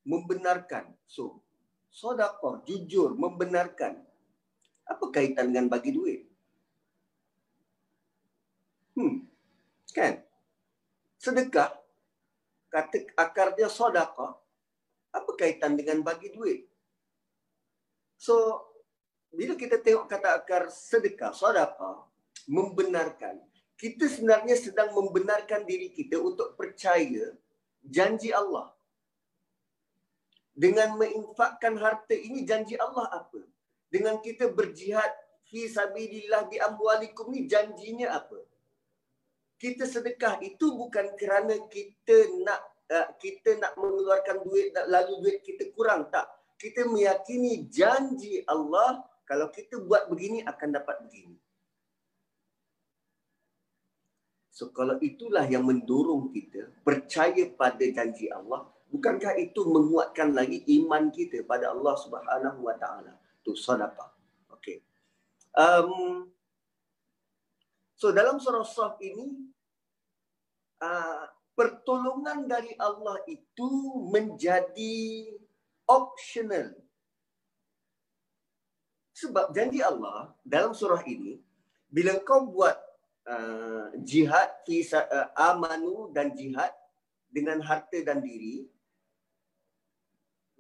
Membenarkan. 0.02 0.97
So, 1.06 1.45
sodakah, 1.93 2.65
jujur, 2.65 3.13
membenarkan. 3.13 4.02
Apa 4.89 5.06
kaitan 5.13 5.54
dengan 5.54 5.69
bagi 5.69 5.93
duit? 5.93 6.26
Hmm. 8.97 9.30
Kan? 9.93 10.26
Sedekah 11.21 11.69
kata 12.71 12.97
akar 13.19 13.54
dia 13.54 13.67
apa 15.41 15.49
kaitan 15.49 15.73
dengan 15.73 16.06
bagi 16.06 16.30
duit? 16.30 16.69
So 18.21 18.62
bila 19.34 19.58
kita 19.58 19.82
tengok 19.82 20.06
kata 20.06 20.38
akar 20.38 20.69
sedekah, 20.69 21.34
sedekah 21.34 22.06
membenarkan 22.45 23.41
kita 23.82 24.06
sebenarnya 24.06 24.54
sedang 24.54 24.93
membenarkan 24.93 25.65
diri 25.65 25.89
kita 25.89 26.21
untuk 26.21 26.54
percaya 26.54 27.34
janji 27.82 28.30
Allah. 28.30 28.69
Dengan 30.54 30.93
menginfakkan 31.01 31.73
harta 31.82 32.13
ini 32.13 32.45
janji 32.45 32.77
Allah 32.77 33.10
apa? 33.10 33.41
Dengan 33.89 34.21
kita 34.21 34.54
berjihad 34.54 35.10
fi 35.49 35.65
sabilillah 35.65 36.45
bi 36.45 36.62
amwalikum 36.62 37.34
ni 37.34 37.49
janjinya 37.49 38.13
apa? 38.13 38.38
kita 39.62 39.86
sedekah 39.86 40.41
itu 40.41 40.73
bukan 40.73 41.13
kerana 41.21 41.54
kita 41.69 42.34
nak 42.41 42.58
kita 43.19 43.56
nak 43.58 43.73
mengeluarkan 43.80 44.43
duit 44.43 44.75
lalu 44.88 45.13
duit 45.23 45.38
kita 45.43 45.71
kurang 45.71 46.12
tak? 46.12 46.27
Kita 46.60 46.86
meyakini 46.86 47.65
janji 47.71 48.43
Allah 48.45 49.01
kalau 49.25 49.49
kita 49.49 49.82
buat 49.82 50.12
begini 50.12 50.43
akan 50.43 50.69
dapat 50.75 51.01
begini. 51.08 51.38
So 54.51 54.69
kalau 54.75 54.99
itulah 55.01 55.47
yang 55.47 55.65
mendorong 55.65 56.30
kita 56.30 56.69
percaya 56.86 57.49
pada 57.56 57.82
janji 57.82 58.30
Allah 58.30 58.67
bukankah 58.91 59.39
itu 59.39 59.63
menguatkan 59.65 60.36
lagi 60.36 60.62
iman 60.84 61.10
kita 61.10 61.47
pada 61.47 61.71
Allah 61.71 61.95
Subhanahu 61.97 62.67
wa 62.67 62.75
taala? 62.77 63.15
Tu 63.41 63.56
sedekah. 63.58 64.12
Okey. 64.54 64.84
Um, 65.58 66.30
So 68.01 68.10
dalam 68.10 68.41
surah 68.41 68.65
Saf 68.65 68.97
ini 68.97 69.54
uh, 70.82 71.21
pertolongan 71.53 72.47
dari 72.47 72.73
Allah 72.79 73.19
itu 73.27 73.69
menjadi 74.09 75.27
optional. 75.85 76.71
Sebab 79.17 79.53
janji 79.53 79.83
Allah 79.83 80.33
dalam 80.41 80.73
surah 80.73 81.03
ini 81.05 81.37
bila 81.91 82.15
kau 82.23 82.47
buat 82.47 82.73
uh, 83.27 83.91
jihad 84.01 84.49
uh, 84.65 85.27
amanu 85.35 86.09
dan 86.15 86.33
jihad 86.33 86.71
dengan 87.27 87.59
harta 87.61 87.99
dan 88.01 88.23
diri 88.23 88.65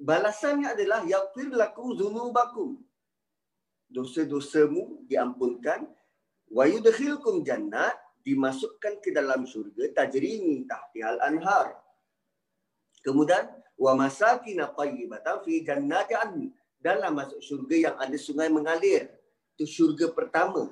balasannya 0.01 0.73
adalah 0.73 1.05
yaghfir 1.05 1.51
lakum 1.53 1.93
dzunubakum 1.93 2.79
dosa-dosamu 3.91 5.05
diampunkan 5.05 5.85
wa 6.49 6.63
yudkhilkum 6.65 7.43
jannat 7.45 7.93
dimasukkan 8.21 9.01
ke 9.01 9.09
dalam 9.13 9.45
syurga 9.45 9.89
tajrini 9.93 10.65
tahtihal 10.69 11.17
anhar. 11.21 11.77
Kemudian 13.01 13.49
wa 13.77 13.97
masakin 13.97 14.61
tayyibatan 14.61 15.41
fi 15.41 15.65
jannati 15.65 16.15
dalam 16.81 17.17
masuk 17.17 17.41
syurga 17.41 17.75
yang 17.89 17.95
ada 17.97 18.17
sungai 18.17 18.49
mengalir. 18.49 19.09
Itu 19.57 19.65
syurga 19.65 20.13
pertama. 20.13 20.69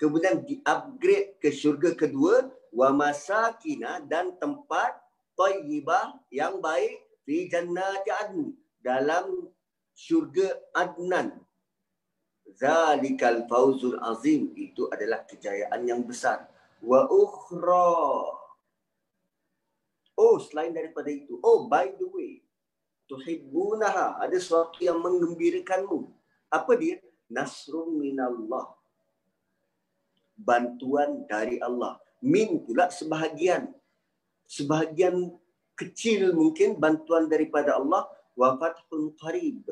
Kemudian 0.00 0.42
di-upgrade 0.42 1.38
ke 1.38 1.52
syurga 1.52 1.94
kedua 1.94 2.48
wa 2.72 2.88
masakina 2.90 4.00
dan 4.08 4.34
tempat 4.40 4.96
tayyibah 5.36 6.16
yang 6.32 6.58
baik 6.58 6.96
fi 7.28 7.46
jannati 7.46 8.56
dalam 8.82 9.46
syurga 9.94 10.58
adnan 10.74 11.36
zalikal 12.56 13.44
fauzul 13.48 13.98
azim. 14.00 14.52
Itu 14.56 14.88
adalah 14.92 15.24
kejayaan 15.28 15.82
yang 15.84 16.02
besar. 16.04 16.48
Wa 16.82 17.06
ukhra. 17.06 18.38
Oh 20.12 20.36
selain 20.38 20.76
daripada 20.76 21.08
itu 21.08 21.40
oh 21.40 21.66
by 21.66 21.88
the 21.96 22.04
way 22.12 22.44
tuhibbunaha 23.08 24.20
ada 24.20 24.36
sesuatu 24.36 24.76
yang 24.84 25.00
menggembirakanmu 25.00 26.08
apa 26.52 26.72
dia? 26.76 27.00
Nasrum 27.32 27.96
minallah. 27.96 28.76
Bantuan 30.36 31.24
dari 31.24 31.56
Allah. 31.64 31.96
Min 32.20 32.60
pula 32.60 32.92
sebahagian. 32.92 33.72
Sebahagian 34.44 35.32
kecil 35.72 36.36
mungkin 36.36 36.76
bantuan 36.76 37.32
daripada 37.32 37.80
Allah. 37.80 38.04
Wa 38.36 38.60
fathun 38.60 39.16
qarib 39.16 39.64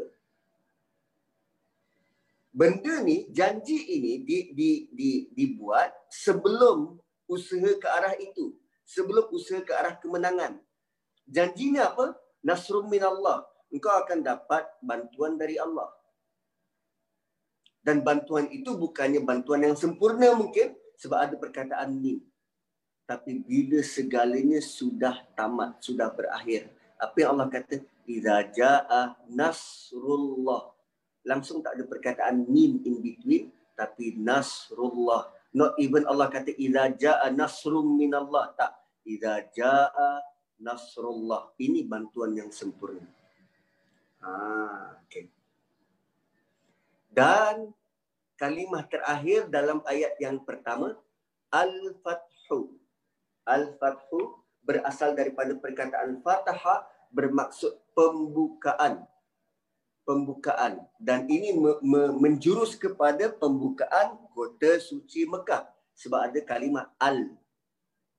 benda 2.50 3.02
ni 3.02 3.30
janji 3.30 3.78
ini 3.98 4.26
di, 4.26 4.38
di, 4.54 4.70
di, 4.90 5.10
dibuat 5.34 5.94
sebelum 6.10 6.98
usaha 7.30 7.70
ke 7.78 7.86
arah 7.86 8.14
itu. 8.18 8.54
Sebelum 8.86 9.30
usaha 9.30 9.62
ke 9.62 9.70
arah 9.70 9.94
kemenangan. 10.02 10.58
Janjinya 11.30 11.94
apa? 11.94 12.18
Nasrum 12.42 12.90
minallah. 12.90 13.46
Engkau 13.70 13.94
akan 14.02 14.18
dapat 14.26 14.66
bantuan 14.82 15.38
dari 15.38 15.54
Allah. 15.54 15.86
Dan 17.80 18.02
bantuan 18.02 18.50
itu 18.50 18.74
bukannya 18.74 19.22
bantuan 19.22 19.62
yang 19.62 19.78
sempurna 19.78 20.34
mungkin 20.34 20.74
sebab 20.98 21.18
ada 21.30 21.34
perkataan 21.38 22.02
ni. 22.02 22.18
Tapi 23.06 23.40
bila 23.46 23.80
segalanya 23.80 24.58
sudah 24.58 25.22
tamat 25.38 25.78
sudah 25.80 26.10
berakhir 26.12 26.68
apa 27.00 27.16
yang 27.16 27.30
Allah 27.34 27.48
kata? 27.48 27.80
Idza 28.04 28.36
jaa 28.52 29.02
nasrullah 29.32 30.79
langsung 31.24 31.60
tak 31.60 31.76
ada 31.76 31.84
perkataan 31.84 32.48
min 32.48 32.80
in 32.84 33.00
between 33.00 33.52
tapi 33.76 34.16
nasrullah. 34.16 35.32
Not 35.50 35.74
even 35.82 36.06
Allah 36.06 36.30
kata 36.30 36.52
idza 36.54 36.94
jaa 36.94 37.26
nasrum 37.32 37.96
minallah. 37.98 38.54
Tak. 38.54 38.76
Idza 39.08 39.50
jaa 39.50 40.22
nasrullah. 40.60 41.50
Ini 41.56 41.88
bantuan 41.88 42.36
yang 42.36 42.52
sempurna. 42.52 43.02
Ha 44.20 45.00
okey. 45.08 45.26
Dan 47.10 47.74
kalimah 48.38 48.86
terakhir 48.86 49.50
dalam 49.50 49.82
ayat 49.88 50.14
yang 50.22 50.38
pertama 50.44 50.94
al-fathu. 51.50 52.78
Al-fathu 53.42 54.38
berasal 54.62 55.18
daripada 55.18 55.56
perkataan 55.58 56.22
fataha 56.22 56.86
bermaksud 57.10 57.74
pembukaan 57.90 59.02
pembukaan. 60.04 60.82
Dan 60.98 61.28
ini 61.30 61.54
me- 61.56 61.80
me- 61.82 62.14
menjurus 62.16 62.74
kepada 62.76 63.30
pembukaan 63.30 64.18
kota 64.34 64.80
suci 64.80 65.26
Mekah. 65.28 65.68
Sebab 65.96 66.32
ada 66.32 66.40
kalimah 66.44 66.90
al. 66.96 67.36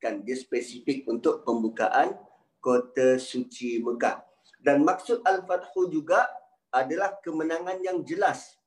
Kan 0.01 0.25
dia 0.25 0.37
spesifik 0.37 1.05
untuk 1.09 1.45
pembukaan 1.45 2.17
kota 2.61 3.17
suci 3.17 3.81
Mekah. 3.81 4.21
Dan 4.61 4.85
maksud 4.85 5.25
al-fathu 5.25 5.89
juga 5.89 6.29
adalah 6.69 7.17
kemenangan 7.21 7.81
yang 7.81 8.05
jelas. 8.05 8.57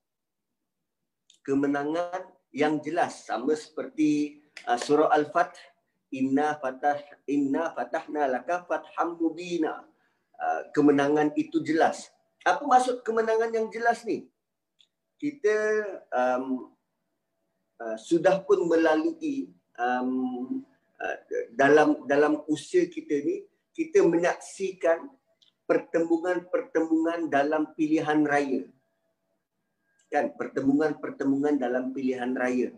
Kemenangan 1.47 2.27
yang 2.51 2.83
jelas. 2.83 3.27
Sama 3.27 3.55
seperti 3.55 4.43
uh, 4.67 4.79
surah 4.79 5.11
al-fath 5.15 5.55
inna 6.15 6.55
fatah 6.63 6.99
inna 7.27 7.75
fatahna 7.75 8.31
laka 8.31 8.67
fatham 8.67 9.19
mubina. 9.19 9.87
Uh, 10.35 10.67
kemenangan 10.75 11.31
itu 11.39 11.63
jelas 11.63 12.14
apa 12.45 12.61
maksud 12.61 13.01
kemenangan 13.01 13.51
yang 13.57 13.73
jelas 13.73 14.05
ni? 14.05 14.29
Kita 15.17 15.57
um, 16.13 16.69
uh, 17.81 17.97
sudah 17.97 18.45
pun 18.45 18.69
melalui 18.69 19.49
um, 19.81 20.61
uh, 21.01 21.17
dalam 21.57 22.05
dalam 22.05 22.45
usia 22.53 22.85
kita 22.85 23.25
ni 23.25 23.49
kita 23.73 24.05
menyaksikan 24.05 25.09
pertembungan-pertembungan 25.65 27.33
dalam 27.33 27.73
pilihan 27.73 28.21
raya. 28.29 28.69
Kan 30.13 30.37
pertembungan-pertembungan 30.37 31.57
dalam 31.57 31.91
pilihan 31.97 32.37
raya. 32.37 32.71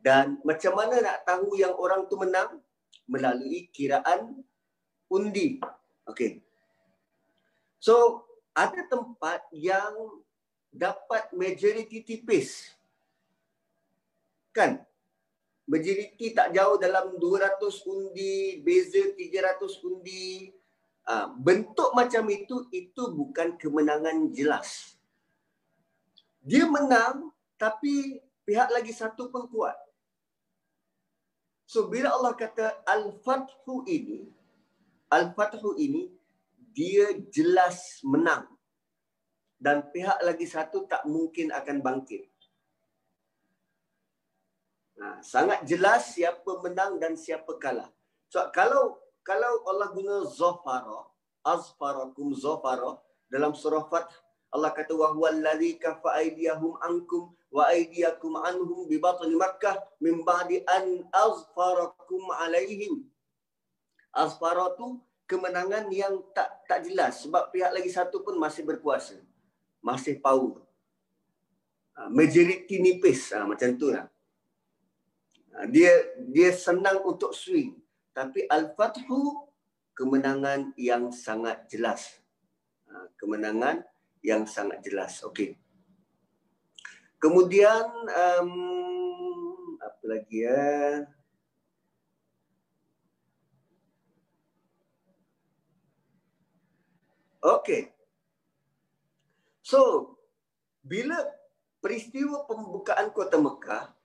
Dan 0.00 0.40
macam 0.48 0.80
mana 0.80 0.96
nak 1.04 1.28
tahu 1.28 1.60
yang 1.60 1.76
orang 1.76 2.08
tu 2.08 2.16
menang? 2.16 2.58
Melalui 3.04 3.68
kiraan 3.68 4.40
undi. 5.12 5.60
Okay. 6.08 6.40
So 7.78 8.26
ada 8.54 8.80
tempat 8.86 9.46
yang 9.54 10.22
dapat 10.70 11.30
majoriti 11.34 12.02
tipis. 12.02 12.70
Kan? 14.54 14.82
Majoriti 15.70 16.34
tak 16.34 16.50
jauh 16.54 16.78
dalam 16.78 17.14
200 17.18 17.62
undi, 17.86 18.58
beza 18.62 19.14
300 19.14 19.86
undi. 19.86 20.50
Ha, 21.06 21.30
bentuk 21.30 21.90
macam 21.94 22.26
itu, 22.30 22.66
itu 22.74 23.02
bukan 23.14 23.58
kemenangan 23.58 24.30
jelas. 24.34 24.98
Dia 26.42 26.66
menang 26.66 27.30
tapi 27.54 28.18
pihak 28.48 28.72
lagi 28.72 28.90
satu 28.90 29.30
pun 29.30 29.46
kuat. 29.46 29.76
So 31.70 31.86
bila 31.86 32.10
Allah 32.10 32.34
kata 32.34 32.82
Al-Fathu 32.82 33.86
ini, 33.86 34.26
Al-Fathu 35.06 35.78
ini 35.78 36.10
dia 36.70 37.12
jelas 37.34 38.00
menang 38.06 38.46
dan 39.60 39.84
pihak 39.92 40.18
lagi 40.24 40.46
satu 40.48 40.88
tak 40.88 41.04
mungkin 41.04 41.52
akan 41.52 41.84
bangkit. 41.84 42.24
Nah, 45.00 45.20
sangat 45.24 45.64
jelas 45.64 46.12
siapa 46.16 46.60
menang 46.64 47.00
dan 47.00 47.16
siapa 47.16 47.56
kalah. 47.56 47.88
So 48.32 48.40
kalau 48.52 49.00
kalau 49.24 49.64
Allah 49.68 49.88
guna 49.92 50.16
zafara, 50.28 51.08
azfarakum 51.44 52.32
zafara 52.36 53.00
dalam 53.28 53.52
surah 53.52 53.84
Fath 53.88 54.12
Allah 54.50 54.74
kata 54.74 54.92
wa 54.98 55.14
huwal 55.14 55.38
ladzi 55.46 55.78
kafa 55.78 56.18
aydiyahum 56.18 56.74
ankum 56.82 57.30
wa 57.54 57.70
aydiyakum 57.70 58.34
anhum 58.42 58.90
bi 58.90 58.98
batni 58.98 59.38
makkah 59.38 59.78
min 60.02 60.26
ba'di 60.26 60.66
an 60.66 61.06
azfarakum 61.14 62.22
alaihim. 62.34 63.06
Azfara 64.10 64.74
tu 64.74 64.98
kemenangan 65.30 65.86
yang 65.94 66.18
tak 66.34 66.66
tak 66.66 66.82
jelas 66.82 67.22
sebab 67.22 67.54
pihak 67.54 67.70
lagi 67.70 67.86
satu 67.86 68.26
pun 68.26 68.34
masih 68.34 68.66
berkuasa. 68.66 69.22
Masih 69.78 70.18
power. 70.18 70.58
Ha, 71.94 72.10
majority 72.10 72.82
nipis 72.82 73.30
ha, 73.30 73.46
macam 73.46 73.70
tu 73.78 73.94
lah. 73.94 74.10
Ha, 75.54 75.70
dia 75.70 75.94
dia 76.26 76.50
senang 76.50 77.06
untuk 77.06 77.30
swing. 77.30 77.78
Tapi 78.10 78.50
Al-Fathu 78.50 79.46
kemenangan 79.94 80.74
yang 80.74 81.14
sangat 81.14 81.70
jelas. 81.70 82.18
Kemenangan 83.14 83.86
yang 84.26 84.50
sangat 84.50 84.82
jelas. 84.82 85.22
Okey. 85.22 85.54
Kemudian 87.20 87.86
um, 88.10 88.50
apa 89.78 90.04
lagi 90.08 90.42
ya? 90.42 91.04
Okey. 97.40 97.88
So, 99.64 100.12
bila 100.84 101.16
peristiwa 101.80 102.44
pembukaan 102.44 103.08
kota 103.12 103.40
Mekah 103.40 103.96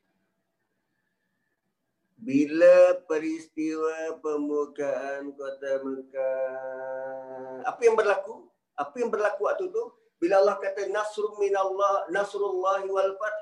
bila 2.26 3.06
peristiwa 3.06 4.17
pembukaan 4.17 5.30
kota 5.38 5.78
Mekah 5.86 7.62
apa 7.69 7.82
yang 7.86 7.93
berlaku? 7.93 8.50
Apa 8.74 8.98
yang 8.98 9.13
berlaku 9.13 9.45
waktu 9.45 9.69
itu? 9.69 9.84
Bila 10.17 10.41
Allah 10.41 10.58
kata 10.58 10.89
nasrul 10.89 11.38
minallah 11.38 12.10
nasrullah 12.10 12.82
wal 12.89 13.13
fath 13.21 13.39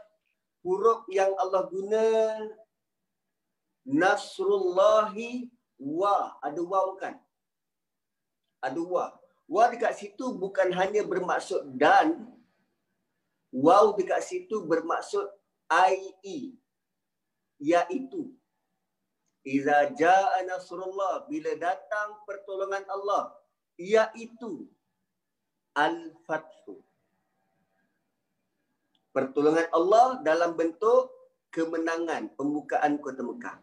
huruf 0.67 1.08
yang 1.08 1.32
Allah 1.39 1.63
guna 1.71 2.06
nasrullahi 3.88 5.47
wa 5.79 6.36
ada 6.43 6.60
waw 6.60 6.99
kan? 6.99 7.15
Ada 8.60 8.84
waw. 8.84 9.22
Waw 9.47 9.69
dekat 9.75 9.93
situ 9.99 10.34
bukan 10.39 10.71
hanya 10.73 11.03
bermaksud 11.03 11.75
dan. 11.75 12.27
Waw 13.53 13.93
dekat 13.93 14.23
situ 14.23 14.63
bermaksud 14.65 15.29
IE. 15.69 16.58
Iaitu. 17.60 18.34
Iza 19.43 19.91
ja'a 19.93 20.47
nasrullah. 20.47 21.27
Bila 21.27 21.51
datang 21.60 22.23
pertolongan 22.23 22.88
Allah. 22.88 23.36
Iaitu. 23.75 24.67
Al-Fathu. 25.75 26.79
Pertolongan 29.13 29.69
Allah 29.69 30.21
dalam 30.25 30.58
bentuk 30.58 31.13
kemenangan 31.53 32.34
pembukaan 32.34 32.97
kota 32.97 33.21
Mekah. 33.21 33.58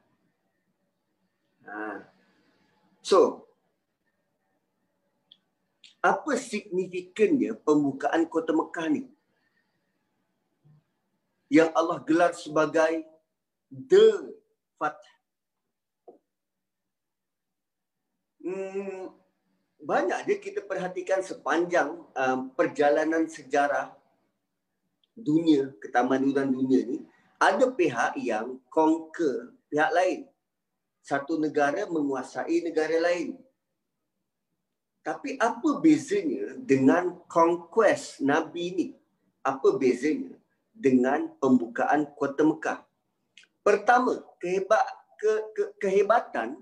Ha. 1.66 2.06
So, 3.02 3.49
apa 6.00 6.32
signifikannya 6.36 7.56
pembukaan 7.60 8.24
kota 8.24 8.56
Mekah 8.56 8.88
ni? 8.88 9.02
Yang 11.52 11.70
Allah 11.76 11.98
gelar 12.04 12.32
sebagai 12.32 13.04
The 13.68 14.32
Fath. 14.80 15.04
Hmm, 18.40 19.12
banyak 19.80 20.18
dia 20.24 20.38
kita 20.40 20.64
perhatikan 20.64 21.20
sepanjang 21.20 22.00
um, 22.16 22.38
perjalanan 22.56 23.28
sejarah 23.28 23.92
dunia, 25.12 25.68
ketamadunan 25.84 26.48
dunia 26.48 26.80
ni, 26.88 26.98
ada 27.36 27.68
pihak 27.68 28.16
yang 28.20 28.56
conquer 28.72 29.52
pihak 29.68 29.92
lain. 29.92 30.20
Satu 31.00 31.36
negara 31.40 31.84
menguasai 31.88 32.60
negara 32.64 32.96
lain. 33.00 33.36
Tapi 35.00 35.40
apa 35.40 35.80
bezanya 35.80 36.56
dengan 36.60 37.16
conquest 37.24 38.20
Nabi 38.20 38.62
ini? 38.76 38.86
Apa 39.40 39.80
bezanya 39.80 40.36
dengan 40.76 41.32
pembukaan 41.40 42.04
kota 42.12 42.44
Mekah? 42.44 42.84
Pertama, 43.64 44.20
kehebat, 44.36 44.84
ke, 45.16 45.32
ke, 45.56 45.64
kehebatan 45.80 46.60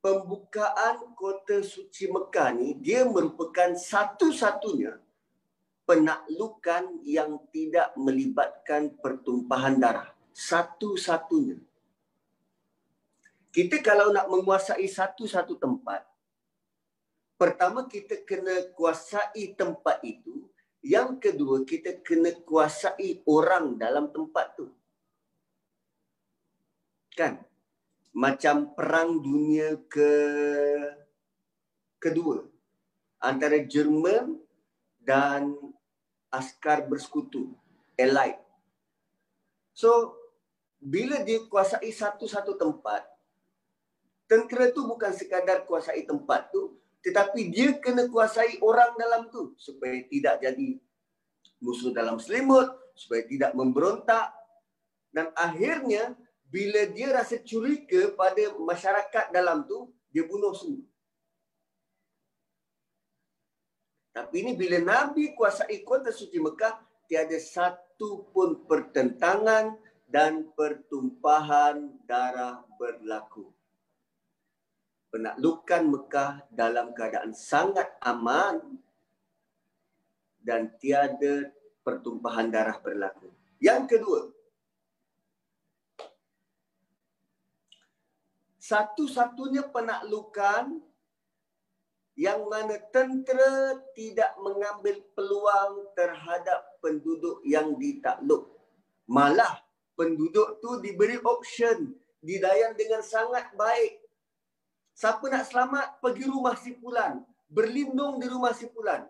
pembukaan 0.00 1.12
kota 1.16 1.60
suci 1.60 2.08
Mekah 2.08 2.56
ni 2.56 2.76
dia 2.80 3.04
merupakan 3.04 3.76
satu-satunya 3.76 4.96
penaklukan 5.84 7.02
yang 7.04 7.42
tidak 7.50 7.90
melibatkan 7.98 8.94
pertumpahan 9.02 9.76
darah. 9.82 10.08
Satu-satunya. 10.30 11.58
Kita 13.50 13.82
kalau 13.82 14.14
nak 14.14 14.30
menguasai 14.30 14.86
satu-satu 14.86 15.58
tempat, 15.58 16.06
pertama 17.40 17.88
kita 17.88 18.20
kena 18.28 18.68
kuasai 18.76 19.56
tempat 19.56 20.04
itu. 20.04 20.44
Yang 20.84 21.24
kedua 21.24 21.64
kita 21.64 22.04
kena 22.04 22.36
kuasai 22.44 23.24
orang 23.24 23.80
dalam 23.80 24.12
tempat 24.12 24.60
tu. 24.60 24.68
Kan? 27.16 27.40
Macam 28.12 28.76
perang 28.76 29.24
dunia 29.24 29.80
ke 29.88 30.12
kedua 32.00 32.44
antara 33.20 33.60
Jerman 33.60 34.40
dan 35.04 35.52
askar 36.32 36.88
bersekutu 36.88 37.52
allied 38.00 38.40
so 39.76 40.16
bila 40.80 41.20
dia 41.20 41.44
kuasai 41.44 41.92
satu-satu 41.92 42.56
tempat 42.56 43.04
tentera 44.24 44.72
tu 44.72 44.88
bukan 44.88 45.12
sekadar 45.12 45.68
kuasai 45.68 46.08
tempat 46.08 46.48
tu 46.48 46.79
tetapi 47.00 47.48
dia 47.48 47.80
kena 47.80 48.12
kuasai 48.12 48.60
orang 48.60 48.92
dalam 49.00 49.32
tu 49.32 49.56
supaya 49.56 50.04
tidak 50.04 50.44
jadi 50.44 50.76
musuh 51.64 51.92
dalam 51.96 52.20
selimut 52.20 52.68
supaya 52.92 53.24
tidak 53.24 53.56
memberontak. 53.56 54.36
Dan 55.08 55.32
akhirnya 55.32 56.12
bila 56.46 56.84
dia 56.92 57.10
rasa 57.10 57.40
curiga 57.40 58.12
pada 58.12 58.52
masyarakat 58.60 59.32
dalam 59.32 59.64
tu 59.64 59.88
dia 60.12 60.28
bunuh 60.28 60.52
semua. 60.52 60.84
Tapi 64.10 64.44
ini 64.44 64.52
bila 64.58 64.76
Nabi 64.82 65.32
kuasai 65.32 65.80
kota 65.86 66.12
suci 66.12 66.36
Mekah 66.36 66.76
tiada 67.08 67.38
satu 67.40 68.28
pun 68.34 68.68
pertentangan 68.68 69.78
dan 70.10 70.50
pertumpahan 70.52 71.94
darah 72.04 72.60
berlaku 72.76 73.54
penaklukan 75.10 75.82
Mekah 75.90 76.32
dalam 76.54 76.94
keadaan 76.94 77.34
sangat 77.34 77.90
aman 78.00 78.80
dan 80.40 80.72
tiada 80.80 81.50
pertumpahan 81.84 82.48
darah 82.48 82.78
berlaku. 82.80 83.28
Yang 83.60 83.98
kedua, 83.98 84.20
satu-satunya 88.56 89.68
penaklukan 89.68 90.80
yang 92.16 92.44
mana 92.48 92.76
tentera 92.92 93.80
tidak 93.96 94.32
mengambil 94.40 95.00
peluang 95.16 95.88
terhadap 95.96 96.80
penduduk 96.80 97.40
yang 97.44 97.76
ditakluk. 97.76 98.48
Malah 99.08 99.60
penduduk 99.96 100.60
tu 100.60 100.80
diberi 100.80 101.20
option, 101.20 101.92
didayan 102.20 102.76
dengan 102.76 103.04
sangat 103.04 103.52
baik. 103.56 103.99
Siapa 105.00 105.32
nak 105.32 105.48
selamat, 105.48 105.86
pergi 106.04 106.28
rumah 106.28 106.52
si 106.60 106.76
Pulan. 106.76 107.24
Berlindung 107.48 108.20
di 108.20 108.28
rumah 108.28 108.52
si 108.52 108.68
Pulan. 108.68 109.00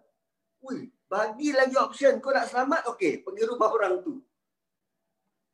Ui, 0.63 0.87
bagi 1.11 1.51
lagi 1.51 1.75
option. 1.75 2.23
Kau 2.23 2.31
nak 2.31 2.47
selamat, 2.47 2.87
okey. 2.95 3.27
Pergi 3.27 3.43
rumah 3.51 3.75
orang 3.75 3.99
tu. 3.99 4.23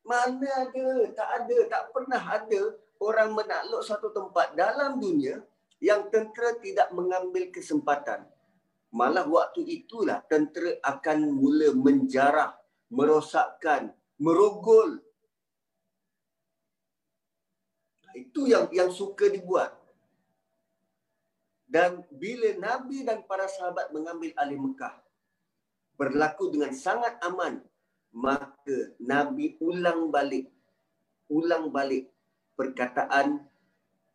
Mana 0.05 0.68
ada? 0.68 0.89
Tak 1.16 1.28
ada. 1.41 1.59
Tak 1.72 1.82
pernah 1.89 2.20
ada 2.20 2.61
orang 3.01 3.32
menakluk 3.32 3.80
satu 3.80 4.12
tempat 4.12 4.53
dalam 4.53 5.01
dunia 5.01 5.41
yang 5.80 6.12
tentera 6.12 6.53
tidak 6.61 6.93
mengambil 6.93 7.49
kesempatan. 7.49 8.28
Malah 8.93 9.24
waktu 9.24 9.64
itulah 9.64 10.20
tentera 10.28 10.76
akan 10.84 11.32
mula 11.32 11.72
menjarah, 11.72 12.53
merosakkan, 12.93 13.89
merogol. 14.20 15.01
Itu 18.12 18.45
yang 18.45 18.68
yang 18.68 18.93
suka 18.93 19.32
dibuat. 19.32 19.86
Dan 21.77 22.01
bila 22.09 22.57
Nabi 22.57 23.05
dan 23.05 23.20
para 23.29 23.45
sahabat 23.45 23.93
mengambil 23.93 24.33
alih 24.41 24.57
Mekah, 24.57 24.97
berlaku 26.01 26.49
dengan 26.49 26.72
sangat 26.72 27.20
aman 27.20 27.61
maka 28.16 28.97
nabi 28.97 29.61
ulang 29.61 30.09
balik 30.09 30.49
ulang 31.29 31.68
balik 31.68 32.09
perkataan 32.57 33.45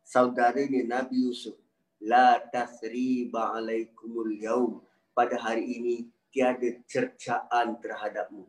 saudaranya 0.02 0.82
nabi 0.90 1.22
Yusuf 1.30 1.54
la 2.02 2.42
tasriba 2.50 3.54
alaikumul 3.54 4.34
yaum. 4.42 4.82
Pada 5.14 5.38
hari 5.38 5.78
ini 5.78 5.96
tiada 6.34 6.66
cercaan 6.90 7.78
terhadapmu. 7.78 8.42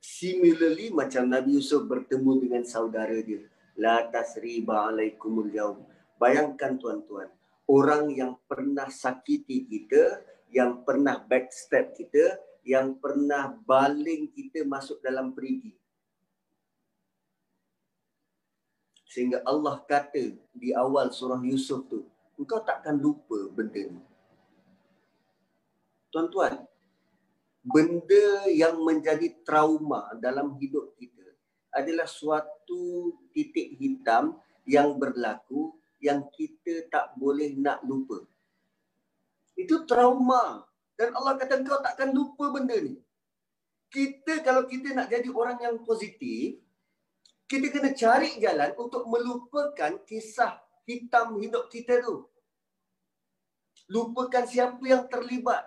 Similarly 0.00 0.88
macam 0.88 1.28
nabi 1.28 1.60
Yusuf 1.60 1.84
bertemu 1.84 2.32
dengan 2.48 2.64
saudara 2.64 3.18
dia 3.20 3.44
la 3.76 4.08
tasriba 4.08 4.88
alaikumul 4.88 5.52
yaum 5.52 5.84
bayangkan 6.16 6.80
tuan-tuan 6.80 7.28
orang 7.66 8.14
yang 8.14 8.38
pernah 8.46 8.86
sakiti 8.86 9.66
kita, 9.66 10.22
yang 10.54 10.86
pernah 10.86 11.18
backstab 11.18 11.92
kita, 11.98 12.38
yang 12.62 12.98
pernah 12.98 13.50
baling 13.66 14.30
kita 14.30 14.62
masuk 14.62 15.02
dalam 15.02 15.34
perigi. 15.34 15.74
Sehingga 19.06 19.42
Allah 19.46 19.82
kata 19.86 20.34
di 20.54 20.70
awal 20.74 21.10
surah 21.10 21.42
Yusuf 21.42 21.86
tu, 21.90 22.06
engkau 22.38 22.62
takkan 22.62 22.98
lupa 22.98 23.50
benda 23.54 23.82
ni. 23.86 24.02
Tuan-tuan, 26.10 26.64
benda 27.66 28.46
yang 28.50 28.78
menjadi 28.78 29.34
trauma 29.42 30.14
dalam 30.20 30.54
hidup 30.60 30.94
kita 31.00 31.34
adalah 31.74 32.06
suatu 32.08 32.55
titik 33.30 33.78
hitam 33.78 34.38
yang 34.66 34.98
berlaku 34.98 35.76
yang 36.02 36.26
kita 36.34 36.90
tak 36.90 37.14
boleh 37.14 37.54
nak 37.56 37.80
lupa. 37.86 38.26
Itu 39.56 39.86
trauma. 39.88 40.66
Dan 40.96 41.12
Allah 41.12 41.36
kata 41.36 41.60
kau 41.64 41.80
takkan 41.80 42.10
lupa 42.12 42.52
benda 42.52 42.76
ni. 42.76 42.96
Kita 43.92 44.42
kalau 44.42 44.66
kita 44.66 44.92
nak 44.92 45.08
jadi 45.12 45.28
orang 45.30 45.60
yang 45.60 45.76
positif, 45.84 46.58
kita 47.46 47.70
kena 47.70 47.94
cari 47.94 48.36
jalan 48.42 48.74
untuk 48.74 49.06
melupakan 49.06 50.02
kisah 50.02 50.58
hitam 50.82 51.38
hidup 51.38 51.70
kita 51.70 52.02
tu. 52.02 52.26
Lupakan 53.86 54.44
siapa 54.50 54.82
yang 54.82 55.06
terlibat. 55.06 55.62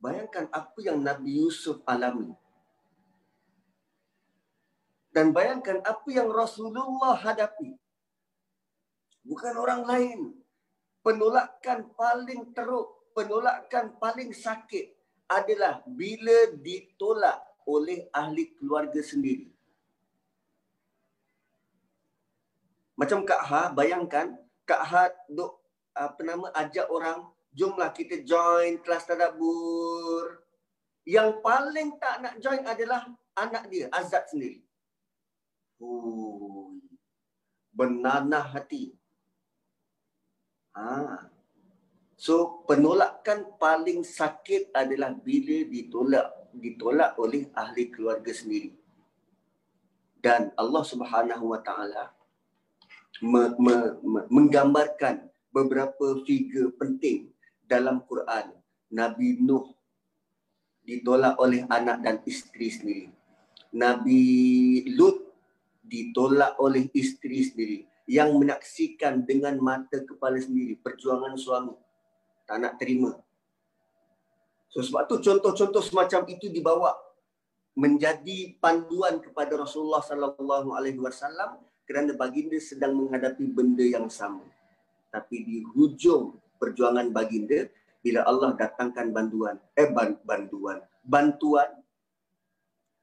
Bayangkan 0.00 0.48
apa 0.48 0.78
yang 0.80 1.04
Nabi 1.04 1.36
Yusuf 1.36 1.84
alami. 1.84 2.32
Dan 5.10 5.34
bayangkan 5.34 5.82
apa 5.82 6.08
yang 6.10 6.30
Rasulullah 6.30 7.18
hadapi. 7.18 7.74
Bukan 9.26 9.54
orang 9.58 9.82
lain. 9.82 10.20
Penolakan 11.02 11.90
paling 11.96 12.52
teruk, 12.52 13.10
penolakan 13.16 13.96
paling 13.98 14.30
sakit 14.30 14.94
adalah 15.26 15.80
bila 15.88 16.52
ditolak 16.60 17.40
oleh 17.64 18.06
ahli 18.12 18.52
keluarga 18.58 19.00
sendiri. 19.00 19.48
Macam 23.00 23.24
Kak 23.24 23.42
Ha, 23.48 23.62
bayangkan 23.72 24.36
Kak 24.68 24.82
Ha 24.92 25.08
duk 25.32 25.56
apa 25.96 26.20
nama 26.20 26.52
ajak 26.52 26.86
orang, 26.92 27.32
jomlah 27.56 27.88
kita 27.96 28.20
join 28.22 28.76
kelas 28.84 29.08
tadabbur. 29.08 30.44
Yang 31.08 31.40
paling 31.40 31.96
tak 31.96 32.20
nak 32.20 32.34
join 32.44 32.60
adalah 32.68 33.08
anak 33.34 33.72
dia, 33.72 33.88
Azad 33.88 34.28
sendiri. 34.28 34.60
Oh, 35.80 36.76
benanah 37.72 38.44
hati. 38.44 38.92
Ha. 40.76 41.24
So 42.20 42.68
penolakan 42.68 43.56
paling 43.56 44.04
sakit 44.04 44.76
adalah 44.76 45.16
bila 45.16 45.64
ditolak 45.64 46.52
ditolak 46.52 47.16
oleh 47.16 47.48
ahli 47.56 47.88
keluarga 47.88 48.28
sendiri. 48.28 48.76
Dan 50.20 50.52
Allah 50.52 50.84
Subhanahu 50.84 51.56
Wa 51.56 51.60
Taala 51.64 52.12
menggambarkan 54.28 55.32
beberapa 55.48 56.20
figure 56.28 56.76
penting 56.76 57.32
dalam 57.64 58.04
Quran. 58.04 58.52
Nabi 58.92 59.40
Nuh 59.40 59.72
ditolak 60.84 61.40
oleh 61.40 61.64
anak 61.72 62.04
dan 62.04 62.16
isteri 62.28 62.68
sendiri. 62.68 63.08
Nabi 63.70 64.22
Lut 64.92 65.19
ditolak 65.90 66.54
oleh 66.62 66.86
isteri 66.94 67.42
sendiri 67.42 67.78
yang 68.06 68.30
menyaksikan 68.38 69.26
dengan 69.26 69.58
mata 69.58 69.98
kepala 70.06 70.38
sendiri 70.38 70.78
perjuangan 70.78 71.34
suami 71.34 71.74
tak 72.46 72.58
nak 72.62 72.78
terima. 72.78 73.14
So 74.70 74.86
sebab 74.86 75.10
tu 75.10 75.18
contoh-contoh 75.18 75.82
semacam 75.82 76.30
itu 76.30 76.46
dibawa 76.46 76.94
menjadi 77.74 78.54
panduan 78.62 79.18
kepada 79.18 79.58
Rasulullah 79.58 80.02
sallallahu 80.02 80.74
alaihi 80.74 80.98
wasallam 80.98 81.58
kerana 81.86 82.14
baginda 82.14 82.58
sedang 82.62 82.94
menghadapi 82.94 83.50
benda 83.50 83.82
yang 83.82 84.06
sama. 84.06 84.46
Tapi 85.10 85.42
di 85.42 85.56
hujung 85.74 86.38
perjuangan 86.58 87.10
baginda 87.10 87.66
bila 88.00 88.24
Allah 88.24 88.56
datangkan 88.56 89.12
bantuan 89.12 89.60
eh 89.76 89.88
bantuan 89.90 90.80
bantuan 91.04 91.68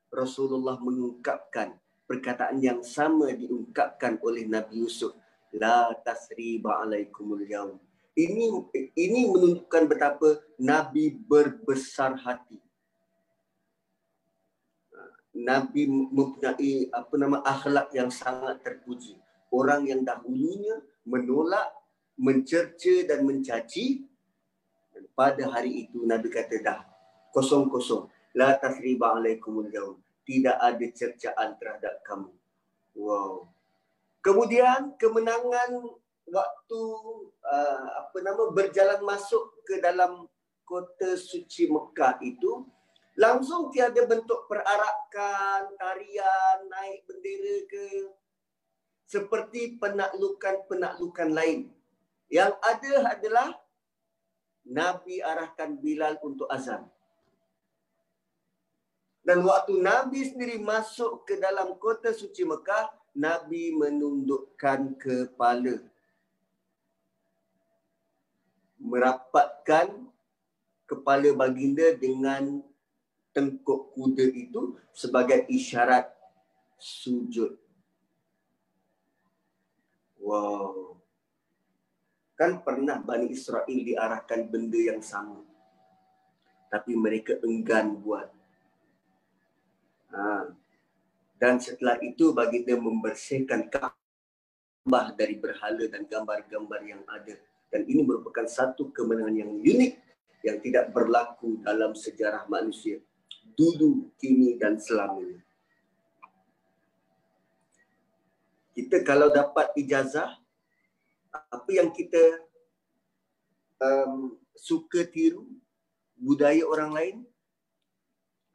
Rasulullah 0.09 0.79
mengungkapkan 0.81 1.77
perkataan 2.08 2.64
yang 2.64 2.82
sama 2.82 3.30
diungkapkan 3.36 4.18
oleh 4.24 4.47
Nabi 4.47 4.82
Yusuf. 4.82 5.14
La 5.51 5.91
tasriba 6.03 6.82
alaikumul 6.84 7.43
yaum 7.47 7.78
ini 8.18 8.49
ini 8.97 9.30
menunjukkan 9.30 9.84
betapa 9.86 10.41
nabi 10.58 11.14
berbesar 11.14 12.18
hati. 12.18 12.58
Nabi 15.38 15.86
mempunyai 15.86 16.89
apa 16.89 17.14
nama 17.14 17.45
akhlak 17.45 17.93
yang 17.93 18.10
sangat 18.10 18.58
terpuji. 18.66 19.22
Orang 19.53 19.86
yang 19.86 20.01
dahulunya 20.01 20.82
menolak 21.05 21.70
mencerca 22.18 23.05
dan 23.05 23.22
mencaci 23.22 24.10
pada 25.14 25.45
hari 25.53 25.86
itu 25.86 26.01
nabi 26.01 26.34
kata 26.34 26.58
dah 26.66 26.82
kosong-kosong. 27.38 28.10
La 28.34 28.58
tasriba 28.58 29.14
alaikumul 29.14 29.70
yaum 29.70 30.01
tidak 30.28 30.59
ada 30.59 30.86
cercaan 30.91 31.55
terhadap 31.55 32.03
kamu. 32.03 32.36
Wow. 32.99 33.47
Kemudian 34.19 34.99
kemenangan 34.99 35.88
waktu 36.28 36.82
uh, 37.47 37.86
apa 38.03 38.17
nama 38.19 38.51
berjalan 38.51 38.99
masuk 39.07 39.63
ke 39.63 39.80
dalam 39.80 40.28
kota 40.67 41.15
suci 41.15 41.71
Mekah 41.71 42.19
itu 42.19 42.67
langsung 43.15 43.71
tiada 43.71 44.03
bentuk 44.03 44.51
perarakan, 44.51 45.71
tarian, 45.80 46.57
naik 46.67 47.07
bendera 47.07 47.55
ke 47.71 47.86
seperti 49.07 49.80
penaklukan-penaklukan 49.80 51.32
lain. 51.32 51.71
Yang 52.28 52.59
ada 52.59 52.93
adalah 53.15 53.49
Nabi 54.67 55.23
arahkan 55.23 55.80
Bilal 55.80 56.19
untuk 56.19 56.51
azan. 56.51 56.84
Dan 59.28 59.43
waktu 59.43 59.84
Nabi 59.84 60.23
sendiri 60.23 60.55
masuk 60.55 61.28
ke 61.28 61.36
dalam 61.36 61.75
kota 61.75 62.15
suci 62.15 62.47
Mekah, 62.47 62.88
Nabi 63.11 63.75
menundukkan 63.75 64.95
kepala. 64.95 65.84
Merapatkan 68.80 70.07
kepala 70.88 71.28
baginda 71.36 71.91
dengan 71.99 72.63
tengkuk 73.36 73.91
kuda 73.99 74.32
itu 74.32 74.80
sebagai 74.95 75.43
isyarat 75.51 76.07
sujud. 76.80 77.59
Wow. 80.23 81.03
Kan 82.39 82.63
pernah 82.63 82.95
Bani 83.03 83.28
Israel 83.28 83.67
diarahkan 83.67 84.47
benda 84.47 84.80
yang 84.80 85.03
sama. 85.03 85.43
Tapi 86.71 86.95
mereka 86.95 87.36
enggan 87.43 87.91
buat. 87.99 88.36
Ha. 90.14 90.51
Dan 91.38 91.62
setelah 91.62 92.01
itu 92.01 92.34
bagi 92.34 92.66
dia 92.66 92.80
membersihkan 92.80 93.70
Kaabah 93.70 95.14
dari 95.14 95.38
berhala 95.38 95.86
dan 95.86 96.10
gambar-gambar 96.10 96.82
yang 96.82 97.03
ada. 97.05 97.38
Dan 97.68 97.86
ini 97.86 98.01
merupakan 98.01 98.47
satu 98.47 98.89
kemenangan 98.95 99.36
yang 99.36 99.51
unik 99.53 99.93
yang 100.41 100.58
tidak 100.64 100.95
berlaku 100.95 101.60
dalam 101.62 101.93
sejarah 101.93 102.47
manusia. 102.47 103.03
Dulu, 103.58 104.14
kini 104.18 104.55
dan 104.55 104.80
selamanya. 104.80 105.43
Kita 108.78 109.01
kalau 109.01 109.34
dapat 109.34 109.74
ijazah, 109.74 110.38
apa 111.34 111.70
yang 111.74 111.89
kita 111.89 112.22
um, 113.82 114.38
suka 114.53 115.05
tiru 115.05 115.45
budaya 116.18 116.66
orang 116.66 116.91
lain 116.93 117.18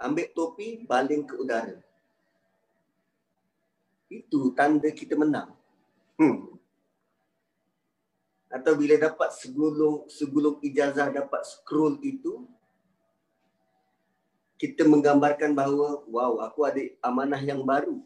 ambil 0.03 0.27
topi 0.35 0.83
baling 0.85 1.23
ke 1.23 1.35
udara 1.39 1.79
itu 4.13 4.53
tanda 4.53 4.91
kita 4.93 5.17
menang 5.17 5.55
hmm. 6.21 6.53
atau 8.53 8.73
bila 8.77 8.99
dapat 9.01 9.31
segulung 9.39 10.05
segulung 10.11 10.61
ijazah 10.61 11.09
dapat 11.09 11.43
scroll 11.49 11.97
itu 12.05 12.45
kita 14.61 14.85
menggambarkan 14.85 15.57
bahawa 15.57 16.05
wow 16.11 16.43
aku 16.45 16.67
ada 16.69 16.83
amanah 17.01 17.41
yang 17.41 17.65
baru 17.65 18.03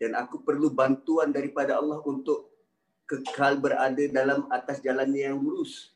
dan 0.00 0.18
aku 0.18 0.42
perlu 0.42 0.68
bantuan 0.68 1.30
daripada 1.30 1.78
Allah 1.78 2.02
untuk 2.04 2.50
kekal 3.08 3.60
berada 3.60 4.04
dalam 4.10 4.48
atas 4.48 4.80
jalan 4.80 5.08
yang 5.12 5.38
lurus. 5.38 5.92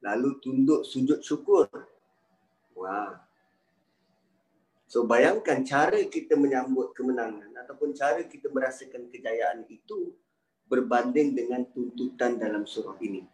Lalu 0.00 0.38
tunduk 0.38 0.86
sujud 0.86 1.18
syukur. 1.24 1.66
Wah. 2.78 3.18
So 4.88 5.04
bayangkan 5.04 5.66
cara 5.68 6.00
kita 6.08 6.38
menyambut 6.38 6.96
kemenangan 6.96 7.52
ataupun 7.66 7.92
cara 7.92 8.24
kita 8.24 8.48
merasakan 8.48 9.12
kejayaan 9.12 9.68
itu 9.68 10.16
berbanding 10.64 11.36
dengan 11.36 11.66
tuntutan 11.68 12.40
dalam 12.40 12.64
surah 12.64 12.96
ini. 13.04 13.26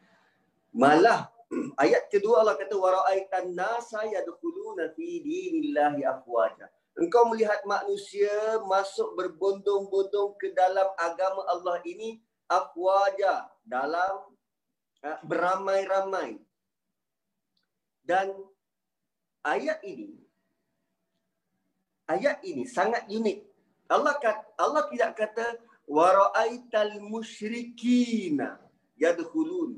Malah 0.75 1.31
ayat 1.83 2.11
kedua 2.11 2.43
Allah 2.43 2.59
kata 2.59 2.75
wara'aitan 2.75 3.55
nasa 3.55 4.03
yadkhuluna 4.03 4.91
fi 4.99 5.23
dinillahi 5.23 6.03
afwaja. 6.03 6.67
Engkau 6.95 7.27
melihat 7.31 7.63
manusia 7.67 8.59
masuk 8.67 9.19
berbondong-bondong 9.19 10.39
ke 10.39 10.55
dalam 10.55 10.87
agama 10.99 11.43
Allah 11.51 11.83
ini 11.87 12.23
afwaja 12.47 13.51
dalam 13.67 14.31
uh, 15.03 15.19
beramai-ramai. 15.27 16.39
Dan 18.07 18.31
ayat 19.45 19.81
ini 19.85 20.25
ayat 22.09 22.41
ini 22.45 22.65
sangat 22.69 23.09
unik. 23.09 23.39
Allah 23.89 24.17
kata, 24.17 24.45
Allah 24.57 24.85
tidak 24.89 25.13
kata 25.17 25.47
wara'aital 25.85 27.05
musyrikina 27.05 28.57
yadkhulun 28.97 29.77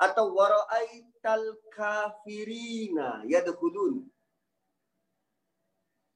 atau 0.00 0.32
wara'aital 0.32 1.60
kafirina 1.72 3.20
yadkhulun. 3.28 4.08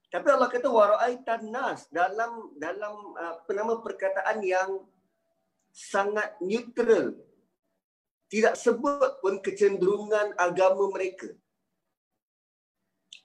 Tapi 0.09 0.29
Allah 0.33 0.49
kata 0.49 0.73
wara'aitan 0.73 1.53
nas 1.53 1.85
dalam 1.93 2.57
dalam 2.57 3.13
uh, 3.13 3.37
penama 3.45 3.85
perkataan 3.85 4.41
yang 4.41 4.89
sangat 5.69 6.33
neutral. 6.41 7.13
Tidak 8.29 8.57
sebut 8.61 9.25
pun 9.25 9.41
kecenderungan 9.41 10.37
agama 10.37 10.93
mereka. 10.93 11.33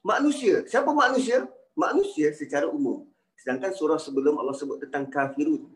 Manusia. 0.04 0.68
Siapa 0.68 0.92
manusia? 0.92 1.48
Manusia 1.74 2.36
secara 2.36 2.68
umum. 2.68 3.08
Sedangkan 3.40 3.72
surah 3.72 3.98
sebelum 3.98 4.36
Allah 4.36 4.54
sebut 4.54 4.84
tentang 4.84 5.08
kafirun. 5.08 5.72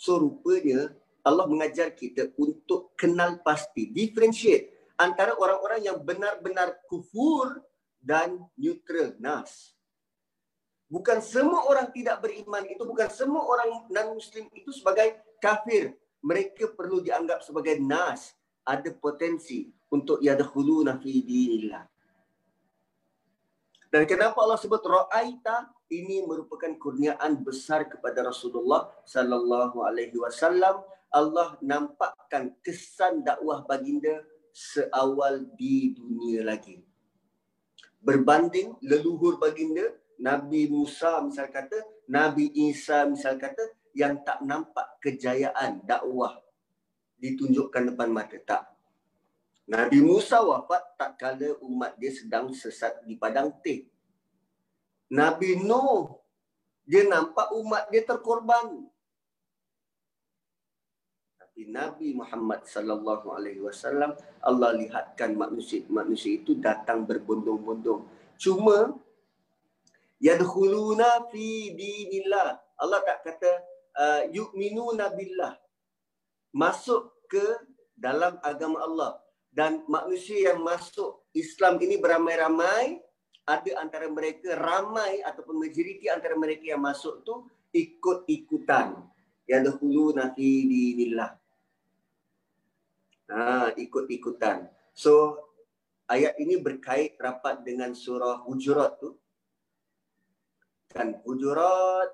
So 0.00 0.16
rupanya 0.18 0.90
Allah 1.24 1.44
mengajar 1.48 1.92
kita 1.92 2.32
untuk 2.36 2.92
kenal 2.96 3.40
pasti, 3.40 3.88
differentiate 3.88 4.92
antara 5.00 5.32
orang-orang 5.36 5.84
yang 5.84 5.96
benar-benar 6.00 6.84
kufur 6.88 7.64
dan 8.00 8.44
neutral, 8.60 9.16
nas. 9.16 9.72
Bukan 10.92 11.24
semua 11.24 11.64
orang 11.64 11.88
tidak 11.96 12.20
beriman 12.20 12.68
itu 12.68 12.84
bukan 12.84 13.08
semua 13.08 13.40
orang 13.48 13.88
non 13.88 14.20
muslim 14.20 14.46
itu 14.52 14.68
sebagai 14.70 15.16
kafir. 15.40 15.96
Mereka 16.20 16.76
perlu 16.76 17.00
dianggap 17.00 17.40
sebagai 17.40 17.80
nas, 17.80 18.36
ada 18.64 18.88
potensi 18.92 19.68
untuk 19.92 20.20
yadkhuluna 20.20 21.00
fi 21.00 21.24
dinillah. 21.24 21.93
Dan 23.94 24.10
kenapa 24.10 24.42
Allah 24.42 24.58
sebut 24.58 24.82
ra'aita 24.82 25.70
ini 25.94 26.26
merupakan 26.26 26.74
kurniaan 26.82 27.46
besar 27.46 27.86
kepada 27.86 28.26
Rasulullah 28.26 28.90
sallallahu 29.06 29.86
alaihi 29.86 30.18
wasallam. 30.18 30.82
Allah 31.14 31.54
nampakkan 31.62 32.58
kesan 32.58 33.22
dakwah 33.22 33.62
baginda 33.62 34.26
seawal 34.50 35.46
di 35.54 35.94
dunia 35.94 36.42
lagi. 36.42 36.82
Berbanding 38.02 38.74
leluhur 38.82 39.38
baginda 39.38 39.94
Nabi 40.18 40.66
Musa 40.66 41.22
misal 41.22 41.54
kata, 41.54 41.78
Nabi 42.10 42.50
Isa 42.50 43.06
misal 43.06 43.38
kata 43.38 43.62
yang 43.94 44.26
tak 44.26 44.42
nampak 44.42 44.98
kejayaan 45.06 45.86
dakwah 45.86 46.34
ditunjukkan 47.22 47.94
depan 47.94 48.10
mata 48.10 48.42
tak. 48.42 48.73
Nabi 49.64 50.04
Musa 50.04 50.44
wafat 50.44 50.92
tak 51.00 51.16
kala 51.16 51.56
umat 51.64 51.96
dia 51.96 52.12
sedang 52.12 52.52
sesat 52.52 53.00
di 53.08 53.16
padang 53.16 53.48
teh. 53.64 53.88
Nabi 55.08 55.56
Nuh 55.56 56.20
dia 56.84 57.08
nampak 57.08 57.48
umat 57.56 57.88
dia 57.88 58.04
terkorban. 58.04 58.84
Tapi 61.40 61.72
Nabi 61.72 62.12
Muhammad 62.12 62.68
sallallahu 62.68 63.32
alaihi 63.32 63.64
wasallam 63.64 64.12
Allah 64.44 64.76
lihatkan 64.76 65.32
manusia 65.32 65.80
manusia 65.88 66.36
itu 66.36 66.60
datang 66.60 67.08
berbondong-bondong. 67.08 68.04
Cuma 68.36 68.92
yadkhuluna 70.20 71.24
fi 71.32 71.72
dinillah. 71.72 72.60
Allah 72.76 73.00
tak 73.00 73.32
kata 73.32 73.50
uh, 73.96 74.22
yu'minuna 74.28 75.08
billah. 75.16 75.56
Masuk 76.52 77.16
ke 77.32 77.64
dalam 77.96 78.36
agama 78.44 78.84
Allah 78.84 79.23
dan 79.54 79.86
manusia 79.86 80.50
yang 80.50 80.66
masuk 80.66 81.22
Islam 81.30 81.78
ini 81.78 81.94
beramai-ramai 82.02 82.98
ada 83.46 83.70
antara 83.78 84.10
mereka 84.10 84.58
ramai 84.58 85.22
ataupun 85.22 85.62
majoriti 85.62 86.10
antara 86.10 86.34
mereka 86.34 86.74
yang 86.74 86.82
masuk 86.82 87.22
tu 87.22 87.46
ikut-ikutan 87.70 88.98
yadkhuluna 89.46 90.34
fi 90.34 90.48
dinillah. 90.66 91.30
Ha, 93.30 93.72
ikut-ikutan. 93.78 94.66
So 94.90 95.38
ayat 96.10 96.34
ini 96.42 96.58
berkait 96.58 97.14
rapat 97.16 97.62
dengan 97.62 97.94
surah 97.94 98.42
Hujurat 98.42 98.98
tu 98.98 99.14
kan 100.94 101.10
hujurat 101.26 102.10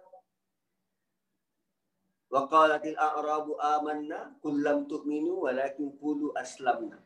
wa 2.32 2.49
qalatil 2.49 2.97
a'rabu 2.97 3.61
amanna 3.61 4.32
qul 4.41 4.64
lam 4.64 4.88
tu'minu 4.88 5.45
walakin 5.45 5.93
qulu 6.01 6.32
aslamna 6.32 6.97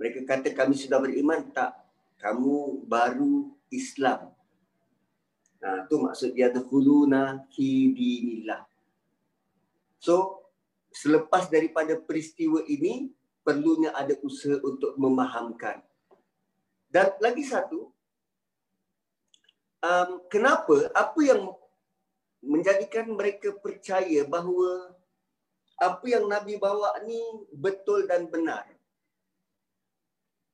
mereka 0.00 0.24
kata 0.24 0.56
kami 0.56 0.74
sudah 0.80 0.96
beriman 0.96 1.52
tak 1.52 1.76
kamu 2.16 2.88
baru 2.88 3.52
Islam 3.68 4.32
nah 5.60 5.84
tu 5.84 6.00
maksud 6.00 6.32
dia 6.32 6.48
taquluna 6.48 7.44
fi 7.52 7.92
dinillah 7.92 8.70
So 10.00 10.48
selepas 10.90 11.52
daripada 11.52 11.92
peristiwa 11.94 12.64
ini 12.64 13.12
perlunya 13.44 13.92
ada 13.92 14.16
usaha 14.24 14.56
untuk 14.64 14.96
memahamkan. 14.96 15.84
Dan 16.90 17.14
lagi 17.20 17.44
satu, 17.44 17.92
um, 19.84 20.10
kenapa, 20.26 20.90
apa 20.96 21.20
yang 21.20 21.52
menjadikan 22.40 23.12
mereka 23.12 23.52
percaya 23.60 24.24
bahawa 24.24 24.96
apa 25.76 26.04
yang 26.08 26.24
Nabi 26.26 26.56
bawa 26.56 26.96
ni 27.04 27.20
betul 27.52 28.08
dan 28.08 28.26
benar. 28.26 28.64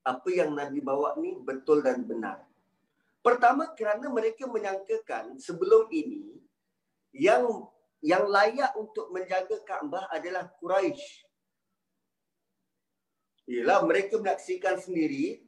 Apa 0.07 0.31
yang 0.31 0.55
Nabi 0.55 0.79
bawa 0.79 1.19
ni 1.19 1.35
betul 1.35 1.83
dan 1.83 2.07
benar. 2.07 2.47
Pertama 3.27 3.75
kerana 3.75 4.07
mereka 4.07 4.47
menyangkakan 4.47 5.35
sebelum 5.43 5.91
ini 5.91 6.39
yang 7.11 7.67
yang 7.99 8.23
layak 8.31 8.71
untuk 8.79 9.11
menjaga 9.11 9.59
Kaabah 9.67 10.07
adalah 10.15 10.47
Quraisy. 10.63 11.27
Ialah 13.51 13.83
mereka 13.83 14.23
menyaksikan 14.23 14.79
sendiri 14.79 15.43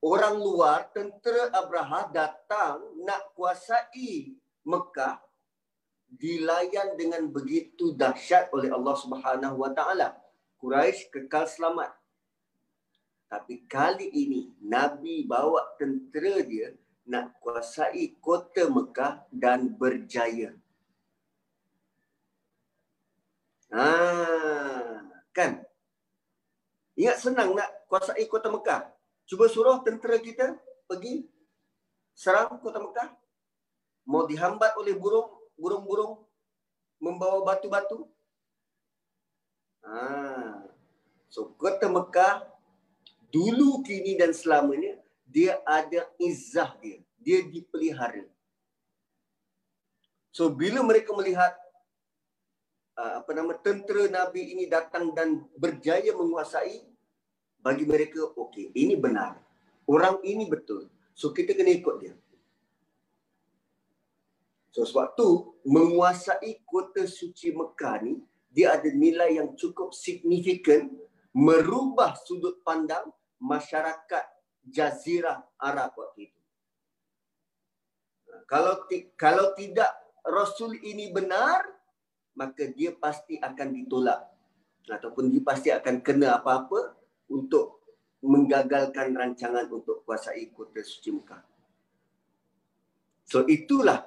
orang 0.00 0.40
luar 0.40 0.88
tentera 0.96 1.52
Abraha 1.52 2.08
datang 2.08 2.80
nak 3.04 3.36
kuasai 3.36 4.32
Mekah 4.64 5.20
dilayan 6.12 6.96
dengan 6.96 7.24
begitu 7.28 7.96
dahsyat 7.96 8.52
oleh 8.52 8.68
Allah 8.68 8.96
Subhanahu 8.96 9.56
Wa 9.60 9.70
Taala. 9.76 10.16
Quraisy 10.60 11.08
kekal 11.12 11.44
selamat. 11.44 12.01
Tapi 13.32 13.64
kali 13.64 14.12
ini 14.12 14.52
Nabi 14.60 15.24
bawa 15.24 15.72
tentera 15.80 16.44
dia 16.44 16.76
nak 17.08 17.32
kuasai 17.40 18.12
kota 18.20 18.68
Mekah 18.68 19.24
dan 19.32 19.72
berjaya. 19.72 20.52
Ha, 23.72 23.88
kan? 25.32 25.64
Ingat 26.92 27.24
senang 27.24 27.56
nak 27.56 27.72
kuasai 27.88 28.28
kota 28.28 28.52
Mekah. 28.52 28.92
Cuba 29.24 29.48
suruh 29.48 29.80
tentera 29.80 30.20
kita 30.20 30.52
pergi 30.84 31.24
serang 32.12 32.60
kota 32.60 32.84
Mekah. 32.84 33.16
Mau 34.04 34.28
dihambat 34.28 34.76
oleh 34.76 34.92
burung, 34.92 35.32
burung-burung 35.56 36.20
membawa 37.00 37.40
batu-batu. 37.48 38.04
Ha. 39.88 40.68
So 41.32 41.56
kota 41.56 41.88
Mekah 41.88 42.51
dulu 43.32 43.80
kini 43.80 44.14
dan 44.20 44.36
selamanya 44.36 45.00
dia 45.24 45.58
ada 45.64 46.06
izah 46.20 46.76
dia. 46.78 47.00
Dia 47.22 47.40
dipelihara. 47.48 48.28
So 50.28 50.52
bila 50.52 50.84
mereka 50.84 51.16
melihat 51.16 51.56
uh, 52.98 53.24
apa 53.24 53.30
nama 53.32 53.56
tentera 53.56 54.08
Nabi 54.08 54.52
ini 54.52 54.64
datang 54.68 55.16
dan 55.16 55.44
berjaya 55.56 56.12
menguasai 56.12 56.84
bagi 57.62 57.84
mereka 57.88 58.20
okey 58.36 58.74
ini 58.76 58.98
benar. 58.98 59.40
Orang 59.88 60.20
ini 60.24 60.44
betul. 60.48 60.88
So 61.16 61.32
kita 61.32 61.56
kena 61.56 61.72
ikut 61.72 61.96
dia. 62.00 62.14
So 64.72 64.88
sebab 64.88 65.14
tu 65.16 65.52
menguasai 65.68 66.64
kota 66.64 67.04
suci 67.04 67.52
Mekah 67.52 67.96
ni 68.02 68.18
dia 68.52 68.76
ada 68.76 68.88
nilai 68.88 69.40
yang 69.40 69.52
cukup 69.56 69.92
signifikan 69.96 70.88
merubah 71.32 72.16
sudut 72.24 72.60
pandang 72.64 73.08
masyarakat 73.42 74.24
jazirah 74.62 75.42
Arab 75.58 75.90
waktu 75.98 76.30
itu. 76.30 76.40
Kalau 78.46 78.86
kalau 79.18 79.52
tidak 79.58 79.90
Rasul 80.22 80.78
ini 80.78 81.10
benar, 81.10 81.66
maka 82.38 82.70
dia 82.70 82.94
pasti 82.94 83.36
akan 83.42 83.68
ditolak 83.74 84.22
ataupun 84.86 85.30
dia 85.30 85.42
pasti 85.42 85.68
akan 85.74 85.98
kena 86.00 86.38
apa-apa 86.38 86.94
untuk 87.26 87.82
menggagalkan 88.22 89.10
rancangan 89.18 89.66
untuk 89.66 90.06
kuasai 90.06 90.46
kota 90.54 90.78
suci 90.78 91.10
Mekah. 91.10 91.42
So 93.26 93.42
itulah 93.50 94.06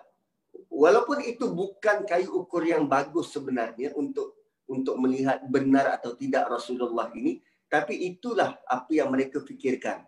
walaupun 0.71 1.19
itu 1.27 1.51
bukan 1.51 2.07
kayu 2.07 2.31
ukur 2.31 2.63
yang 2.63 2.87
bagus 2.87 3.35
sebenarnya 3.35 3.91
untuk 3.95 4.39
untuk 4.65 4.97
melihat 4.97 5.43
benar 5.45 5.93
atau 5.99 6.17
tidak 6.17 6.49
Rasulullah 6.49 7.13
ini, 7.13 7.37
tapi 7.67 7.97
itulah 8.13 8.61
apa 8.65 8.91
yang 8.93 9.09
mereka 9.11 9.41
fikirkan. 9.41 10.05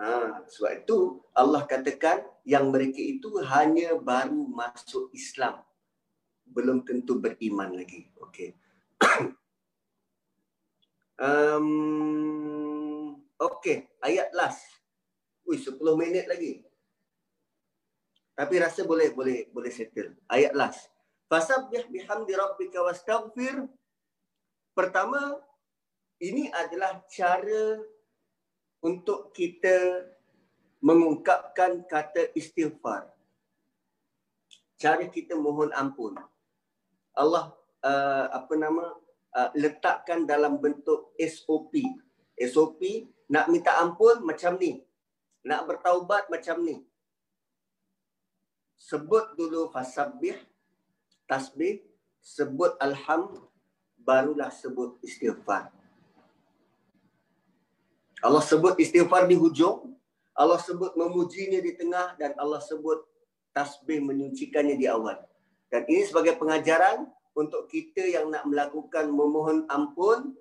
Ha, 0.00 0.42
sebab 0.48 0.82
itu 0.82 1.22
Allah 1.36 1.62
katakan 1.68 2.24
yang 2.42 2.72
mereka 2.72 2.98
itu 2.98 3.38
hanya 3.44 3.94
baru 3.94 4.48
masuk 4.50 5.12
Islam. 5.14 5.62
Belum 6.48 6.82
tentu 6.82 7.20
beriman 7.22 7.76
lagi. 7.76 8.10
Okey. 8.18 8.56
um, 11.22 12.72
Okey, 13.42 13.90
ayat 13.98 14.30
last. 14.38 14.62
Ui, 15.42 15.58
10 15.58 15.74
minit 15.98 16.30
lagi. 16.30 16.62
Tapi 18.38 18.54
rasa 18.62 18.86
boleh 18.86 19.10
boleh 19.10 19.50
boleh 19.50 19.72
settle. 19.74 20.14
Ayat 20.30 20.54
last. 20.54 20.86
Fasabbih 21.26 21.90
bihamdi 21.90 22.38
rabbika 22.38 22.78
wastaghfir. 22.86 23.66
Pertama, 24.78 25.42
ini 26.22 26.46
adalah 26.54 27.02
cara 27.10 27.82
untuk 28.78 29.34
kita 29.34 30.06
mengungkapkan 30.78 31.82
kata 31.90 32.30
istighfar. 32.38 33.10
Cara 34.78 35.02
kita 35.10 35.34
mohon 35.34 35.74
ampun. 35.74 36.14
Allah 37.14 37.54
uh, 37.82 38.26
apa 38.38 38.54
nama 38.54 38.94
uh, 39.34 39.50
letakkan 39.58 40.22
dalam 40.22 40.62
bentuk 40.62 41.10
SOP. 41.18 41.74
SOP 42.38 43.10
nak 43.26 43.50
minta 43.50 43.82
ampun 43.82 44.22
macam 44.22 44.58
ni. 44.62 44.78
Nak 45.42 45.66
bertaubat 45.66 46.30
macam 46.30 46.62
ni. 46.62 46.82
Sebut 48.78 49.34
dulu 49.38 49.70
fasabbih, 49.70 50.38
tasbih, 51.26 51.82
sebut 52.22 52.74
alham, 52.78 53.46
barulah 53.98 54.50
sebut 54.50 54.98
istighfar. 55.02 55.81
Allah 58.22 58.42
sebut 58.42 58.78
istighfar 58.78 59.26
di 59.26 59.34
hujung, 59.34 59.98
Allah 60.32 60.62
sebut 60.62 60.94
memujinya 60.94 61.58
di 61.58 61.74
tengah 61.74 62.14
dan 62.16 62.32
Allah 62.38 62.62
sebut 62.62 63.02
tasbih 63.50 64.00
menyucikannya 64.00 64.78
di 64.78 64.86
awal. 64.86 65.18
Dan 65.68 65.84
ini 65.90 66.06
sebagai 66.06 66.38
pengajaran 66.38 67.10
untuk 67.34 67.66
kita 67.68 68.06
yang 68.06 68.30
nak 68.30 68.46
melakukan 68.46 69.10
memohon 69.10 69.66
ampun, 69.68 70.38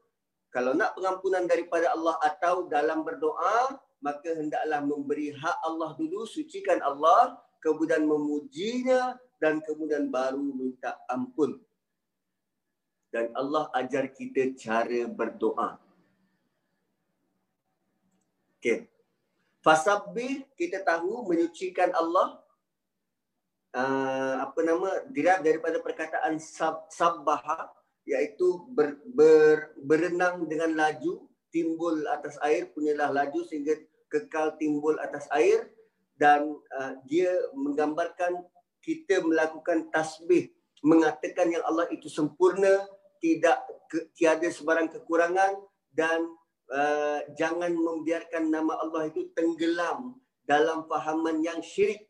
kalau 0.52 0.76
nak 0.76 0.94
pengampunan 0.94 1.48
daripada 1.48 1.90
Allah 1.96 2.20
atau 2.22 2.68
dalam 2.68 3.02
berdoa, 3.02 3.80
maka 4.04 4.30
hendaklah 4.36 4.84
memberi 4.84 5.32
hak 5.32 5.58
Allah 5.64 5.96
dulu, 5.96 6.28
sucikan 6.28 6.84
Allah, 6.84 7.40
kemudian 7.64 8.04
memujinya 8.04 9.16
dan 9.40 9.64
kemudian 9.64 10.12
baru 10.12 10.42
minta 10.42 11.00
ampun. 11.08 11.58
Dan 13.12 13.32
Allah 13.36 13.68
ajar 13.76 14.12
kita 14.12 14.56
cara 14.56 15.08
berdoa. 15.08 15.80
Okey. 18.62 18.86
Fasabbih 19.66 20.46
kita 20.54 20.86
tahu 20.86 21.26
menyucikan 21.26 21.90
Allah 21.98 22.38
uh, 23.74 24.46
apa 24.46 24.60
nama 24.62 25.02
dirab 25.10 25.42
daripada 25.42 25.82
perkataan 25.82 26.38
sab, 26.38 26.86
sabbaha 26.94 27.74
iaitu 28.06 28.62
ber, 28.70 29.02
ber, 29.18 29.74
berenang 29.82 30.46
dengan 30.46 30.78
laju 30.78 31.26
timbul 31.50 32.06
atas 32.14 32.38
air 32.46 32.70
punyalah 32.70 33.10
laju 33.10 33.42
sehingga 33.50 33.82
kekal 34.14 34.54
timbul 34.62 34.94
atas 35.02 35.26
air 35.34 35.74
dan 36.22 36.46
uh, 36.78 36.94
dia 37.10 37.34
menggambarkan 37.58 38.46
kita 38.86 39.26
melakukan 39.26 39.90
tasbih 39.90 40.54
mengatakan 40.86 41.50
yang 41.50 41.66
Allah 41.66 41.90
itu 41.90 42.06
sempurna 42.14 42.86
tidak 43.18 43.58
ke, 43.90 44.06
tiada 44.14 44.46
sebarang 44.54 44.86
kekurangan 44.94 45.58
dan 45.98 46.30
uh, 46.72 47.20
jangan 47.36 47.76
membiarkan 47.76 48.50
nama 48.50 48.80
Allah 48.80 49.12
itu 49.12 49.30
tenggelam 49.36 50.16
dalam 50.48 50.88
fahaman 50.88 51.44
yang 51.44 51.60
syirik. 51.60 52.08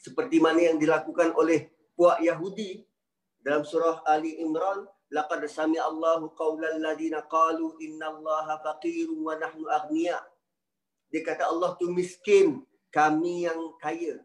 Seperti 0.00 0.40
mana 0.40 0.60
yang 0.72 0.80
dilakukan 0.80 1.36
oleh 1.36 1.68
puak 1.92 2.24
Yahudi 2.24 2.84
dalam 3.40 3.64
surah 3.64 4.00
Ali 4.08 4.40
Imran 4.40 4.88
laqad 5.12 5.44
sami 5.50 5.76
Allahu 5.76 6.32
qaulal 6.32 6.80
ladina 6.80 7.20
qalu 7.28 7.76
innallaha 7.84 8.60
faqirun 8.64 9.20
wa 9.20 9.36
nahnu 9.36 9.68
aghnia 9.68 10.16
dia 11.10 11.22
kata 11.26 11.50
Allah 11.50 11.74
tu 11.74 11.90
miskin 11.90 12.62
kami 12.94 13.44
yang 13.50 13.74
kaya. 13.82 14.22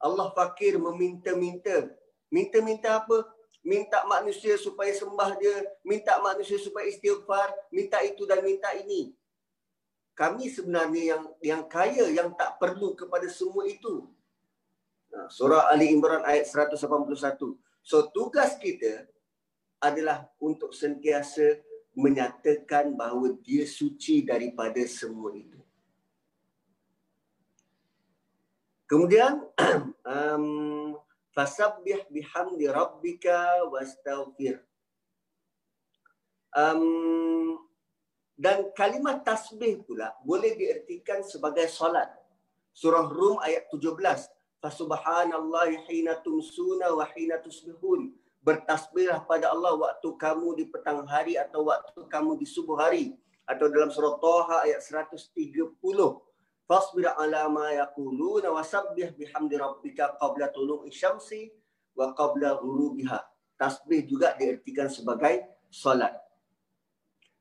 Allah 0.00 0.32
fakir 0.32 0.80
meminta-minta. 0.80 1.92
Minta-minta 2.32 3.04
apa 3.04 3.28
minta 3.68 4.00
manusia 4.08 4.56
supaya 4.56 4.88
sembah 4.96 5.36
dia, 5.36 5.60
minta 5.84 6.16
manusia 6.24 6.56
supaya 6.56 6.88
istighfar, 6.88 7.52
minta 7.68 8.00
itu 8.00 8.24
dan 8.24 8.40
minta 8.40 8.72
ini. 8.72 9.12
Kami 10.16 10.48
sebenarnya 10.48 11.02
yang 11.14 11.24
yang 11.44 11.62
kaya 11.68 12.08
yang 12.08 12.32
tak 12.32 12.56
perlu 12.56 12.96
kepada 12.96 13.28
semua 13.28 13.68
itu. 13.68 14.08
Surah 15.28 15.68
Ali 15.68 15.92
Imran 15.92 16.24
ayat 16.24 16.48
181. 16.48 16.80
So 17.84 18.08
tugas 18.08 18.56
kita 18.56 19.04
adalah 19.78 20.26
untuk 20.40 20.72
sentiasa 20.72 21.60
menyatakan 21.92 22.96
bahawa 22.96 23.36
dia 23.44 23.68
suci 23.68 24.24
daripada 24.24 24.80
semua 24.88 25.36
itu. 25.36 25.60
Kemudian 28.88 29.44
um, 30.16 30.96
fasabbih 31.38 32.02
bihamdi 32.10 32.66
rabbika 32.66 33.62
wastaghfir. 33.70 34.58
Um, 36.50 37.62
dan 38.34 38.74
kalimat 38.74 39.22
tasbih 39.22 39.86
pula 39.86 40.18
boleh 40.26 40.58
diertikan 40.58 41.22
sebagai 41.22 41.70
solat. 41.70 42.10
Surah 42.74 43.06
Rum 43.06 43.38
ayat 43.38 43.70
17. 43.70 43.94
Fasubhanallahi 44.58 45.86
hina 45.86 46.18
tumsuna 46.18 46.90
wa 46.90 47.06
hina 47.14 47.38
tusbihun 47.38 48.10
bertasbihlah 48.42 49.22
pada 49.22 49.54
Allah 49.54 49.78
waktu 49.78 50.08
kamu 50.18 50.58
di 50.58 50.64
petang 50.66 51.06
hari 51.06 51.38
atau 51.38 51.70
waktu 51.70 52.02
kamu 52.10 52.34
di 52.42 52.46
subuh 52.46 52.74
hari 52.74 53.14
atau 53.46 53.70
dalam 53.70 53.94
surah 53.94 54.18
Taha 54.18 54.66
ayat 54.66 54.82
130 54.82 55.30
fasbir 56.68 57.08
ala 57.08 57.48
ma 57.48 57.72
yaquluna 57.72 58.52
wasabbih 58.52 59.16
bihamdi 59.16 59.56
rabbika 59.56 60.20
qabla 60.20 60.52
tulu'i 60.52 60.92
syamsi 60.92 61.48
wa 61.96 62.12
qabla 62.12 62.60
ghurubiha. 62.60 63.18
Tasbih 63.58 64.06
juga 64.06 64.38
diartikan 64.38 64.86
sebagai 64.86 65.42
solat. 65.66 66.14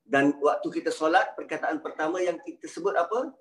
Dan 0.02 0.34
waktu 0.40 0.82
kita 0.82 0.90
solat 0.90 1.36
perkataan 1.36 1.84
pertama 1.84 2.24
yang 2.24 2.40
kita 2.42 2.66
sebut 2.66 2.96
apa? 2.96 3.36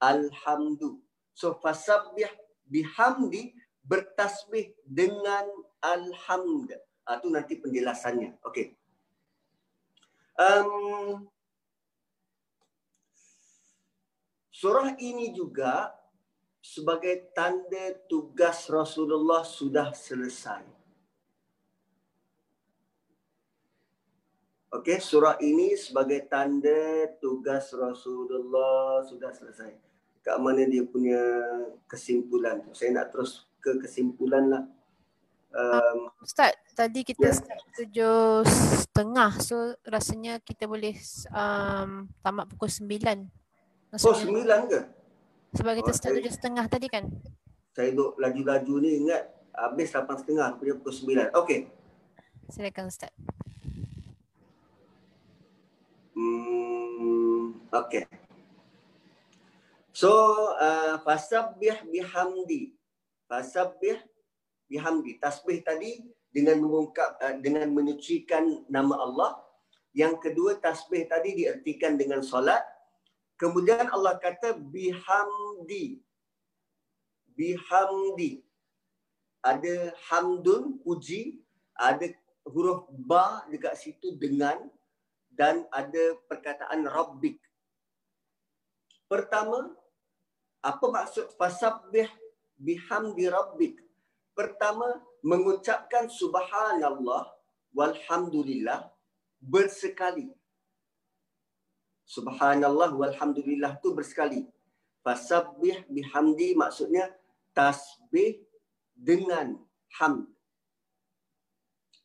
Alhamdu. 0.00 0.98
So 1.36 1.54
fasabbih 1.60 2.32
bihamdi 2.66 3.52
bertasbih 3.86 4.74
dengan 4.82 5.46
alhamdulillah 5.78 6.82
itu 7.06 7.28
ah, 7.28 7.30
nanti 7.30 7.54
penjelasannya. 7.62 8.42
Okey. 8.42 8.74
Um, 10.34 11.30
surah 14.56 14.96
ini 14.96 15.36
juga 15.36 15.92
sebagai 16.64 17.28
tanda 17.36 17.92
tugas 18.08 18.64
Rasulullah 18.72 19.44
sudah 19.44 19.92
selesai. 19.92 20.64
Okey, 24.72 24.98
surah 24.98 25.36
ini 25.44 25.76
sebagai 25.76 26.24
tanda 26.24 27.04
tugas 27.20 27.68
Rasulullah 27.76 29.04
sudah 29.04 29.30
selesai. 29.30 29.76
Kat 30.24 30.40
mana 30.40 30.64
dia 30.64 30.82
punya 30.88 31.20
kesimpulan? 31.86 32.64
Saya 32.72 32.96
nak 32.96 33.12
terus 33.12 33.44
ke 33.60 33.76
kesimpulan 33.76 34.50
lah. 34.50 34.64
Um, 35.54 36.10
Ustaz, 36.18 36.56
tadi 36.74 37.06
kita 37.06 37.30
yeah. 37.30 37.36
start 37.36 37.62
tujuh 37.76 38.42
setengah. 38.48 39.38
So 39.38 39.78
rasanya 39.86 40.42
kita 40.42 40.66
boleh 40.66 40.98
um, 41.30 42.10
tamat 42.24 42.50
pukul 42.50 42.68
sembilan. 42.72 43.45
Maksudnya, 43.94 44.12
oh 44.12 44.18
sembilan 44.18 44.60
ke? 44.66 44.80
Sebab 45.56 45.72
kita 45.78 45.92
oh, 45.92 45.96
start 45.96 46.14
tujuh 46.18 46.32
setengah 46.34 46.64
tadi 46.66 46.86
kan? 46.90 47.04
Saya 47.72 47.92
duduk 47.92 48.18
laju-laju 48.18 48.74
ni 48.82 48.90
ingat 49.06 49.22
habis 49.54 49.88
lapan 49.94 50.16
setengah. 50.20 50.48
Punya 50.58 50.74
pukul 50.80 50.92
sembilan. 50.92 51.26
Okey. 51.32 51.60
Silakan 52.50 52.86
Ustaz. 52.88 53.12
Hmm, 56.16 57.60
Okey. 57.72 58.04
So, 59.96 60.12
uh, 60.60 61.00
fasabbih 61.00 61.88
bihamdi. 61.88 62.76
Fasabbih 63.26 63.96
bihamdi 64.68 65.16
tasbih 65.22 65.62
tadi 65.64 66.04
dengan 66.28 66.60
mengungkap 66.60 67.16
uh, 67.22 67.34
dengan 67.40 67.70
menyucikan 67.72 68.66
nama 68.68 68.92
Allah 68.98 69.40
yang 69.96 70.20
kedua 70.20 70.60
tasbih 70.60 71.08
tadi 71.08 71.32
diartikan 71.32 71.96
dengan 71.96 72.20
solat 72.20 72.60
kemudian 73.40 73.88
Allah 73.92 74.18
kata 74.20 74.56
bihamdi. 74.58 76.02
Bihamdi. 77.32 78.42
Ada 79.44 79.94
hamdun 80.10 80.82
puji. 80.82 81.40
Ada 81.76 82.12
huruf 82.48 82.88
ba 82.92 83.44
dekat 83.48 83.76
situ 83.78 84.16
dengan. 84.18 84.68
Dan 85.32 85.68
ada 85.68 86.16
perkataan 86.28 86.88
rabbik. 86.88 87.36
Pertama 89.06 89.70
apa 90.64 90.84
maksud 90.90 91.30
fasabbih 91.38 92.08
bihamdi 92.58 93.30
rabbik? 93.30 93.86
Pertama, 94.36 94.84
mengucapkan 95.24 96.12
subhanallah 96.12 97.24
walhamdulillah 97.72 98.92
bersekali. 99.40 100.28
Subhanallah 102.06 102.94
walhamdulillah 102.94 103.82
tu 103.82 103.90
bersekali. 103.92 104.46
Fasabbih 105.02 105.86
bihamdi 105.90 106.54
maksudnya 106.54 107.10
tasbih 107.50 108.42
dengan 108.94 109.58
hamd. 109.98 110.30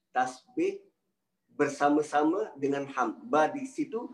Tasbih 0.09 0.81
bersama-sama 1.53 2.49
dengan 2.57 2.89
hamd. 2.89 3.21
Ba 3.29 3.47
di 3.47 3.63
situ 3.69 4.09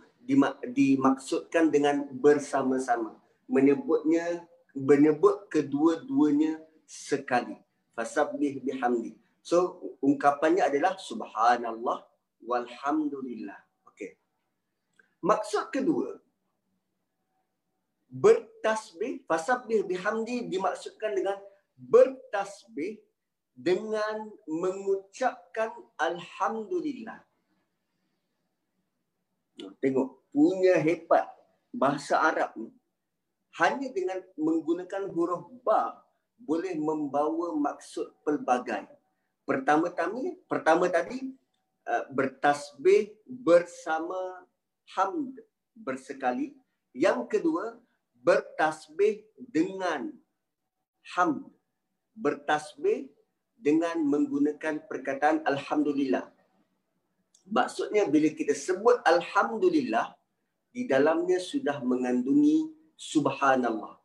dimaksudkan 0.67 1.71
dengan 1.71 2.03
bersama-sama. 2.11 3.15
Menyebutnya 3.47 4.43
menyebut 4.75 5.47
kedua-duanya 5.47 6.59
sekali 6.83 7.55
fasabbih 7.97 8.61
bihamdi. 8.61 9.17
So 9.41 9.81
ungkapannya 10.03 10.67
adalah 10.69 10.99
subhanallah 11.01 12.05
walhamdulillah. 12.45 13.66
Maksud 15.21 15.73
kedua 15.73 16.17
bertasbih 18.07 19.27
fasabbih 19.27 19.83
bihamdi 19.83 20.47
dimaksudkan 20.47 21.11
dengan 21.13 21.37
bertasbih 21.77 22.97
dengan 23.57 24.29
mengucapkan 24.45 25.73
alhamdulillah. 25.97 27.21
Tengok 29.81 30.29
punya 30.29 30.77
hebat 30.77 31.25
bahasa 31.73 32.21
Arab 32.21 32.53
ni 32.55 32.69
hanya 33.57 33.89
dengan 33.89 34.21
menggunakan 34.37 35.09
huruf 35.09 35.49
ba 35.65 35.97
boleh 36.37 36.77
membawa 36.77 37.57
maksud 37.57 38.13
pelbagai. 38.21 38.85
Pertama-tama, 39.41 40.37
pertama 40.45 40.85
tadi 40.85 41.33
uh, 41.89 42.05
bertasbih 42.13 43.17
bersama 43.25 44.45
hamd 44.95 45.41
bersekali. 45.73 46.55
Yang 46.93 47.39
kedua, 47.39 47.77
bertasbih 48.21 49.25
dengan 49.37 50.13
hamd. 51.17 51.49
Bertasbih 52.17 53.09
dengan 53.57 54.01
menggunakan 54.05 54.85
perkataan 54.85 55.45
alhamdulillah. 55.45 56.29
Maksudnya 57.47 58.05
bila 58.09 58.29
kita 58.35 58.51
sebut 58.51 58.99
alhamdulillah 59.07 60.13
di 60.73 60.85
dalamnya 60.85 61.39
sudah 61.39 61.79
mengandungi 61.81 62.69
subhanallah. 62.97 63.97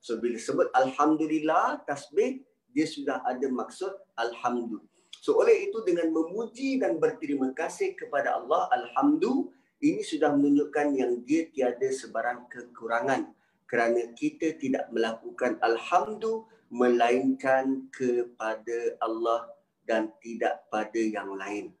So 0.00 0.16
bila 0.16 0.40
sebut 0.40 0.72
Alhamdulillah 0.72 1.84
tasbih, 1.84 2.40
dia 2.72 2.88
sudah 2.88 3.20
ada 3.20 3.46
maksud 3.52 3.92
Alhamdulillah. 4.16 4.89
So 5.20 5.36
oleh 5.36 5.68
itu 5.68 5.84
dengan 5.84 6.08
memuji 6.16 6.80
dan 6.80 6.96
berterima 6.96 7.52
kasih 7.52 7.92
kepada 7.92 8.40
Allah, 8.40 8.72
Alhamdulillah, 8.72 9.52
ini 9.84 10.00
sudah 10.00 10.32
menunjukkan 10.32 10.96
yang 10.96 11.20
dia 11.28 11.44
tiada 11.52 11.88
sebarang 11.92 12.48
kekurangan. 12.48 13.28
Kerana 13.68 14.16
kita 14.16 14.56
tidak 14.56 14.88
melakukan 14.88 15.60
Alhamdulillah, 15.60 16.48
melainkan 16.72 17.90
kepada 17.92 18.96
Allah 19.02 19.52
dan 19.84 20.08
tidak 20.24 20.64
pada 20.72 21.02
yang 21.02 21.36
lain. 21.36 21.74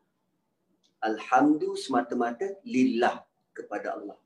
Alhamdulillah 1.00 1.80
semata-mata 1.80 2.60
lillah 2.60 3.24
kepada 3.56 3.96
Allah. 3.96 4.18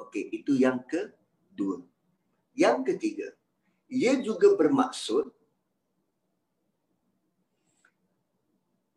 Okey, 0.00 0.32
itu 0.32 0.56
yang 0.56 0.80
kedua. 0.88 1.84
Yang 2.56 2.94
ketiga, 2.94 3.28
ia 3.92 4.16
juga 4.24 4.56
bermaksud 4.56 5.28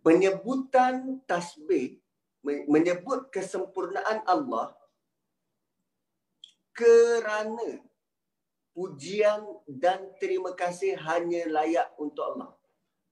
penyebutan 0.06 1.26
tasbih 1.26 1.97
menyebut 2.45 3.34
kesempurnaan 3.34 4.22
Allah 4.30 4.78
kerana 6.78 7.82
pujian 8.78 9.41
dan 9.66 10.14
terima 10.22 10.53
kasih 10.53 10.93
hanya 11.01 11.49
layak 11.49 11.89
untuk 11.97 12.22
Allah. 12.22 12.53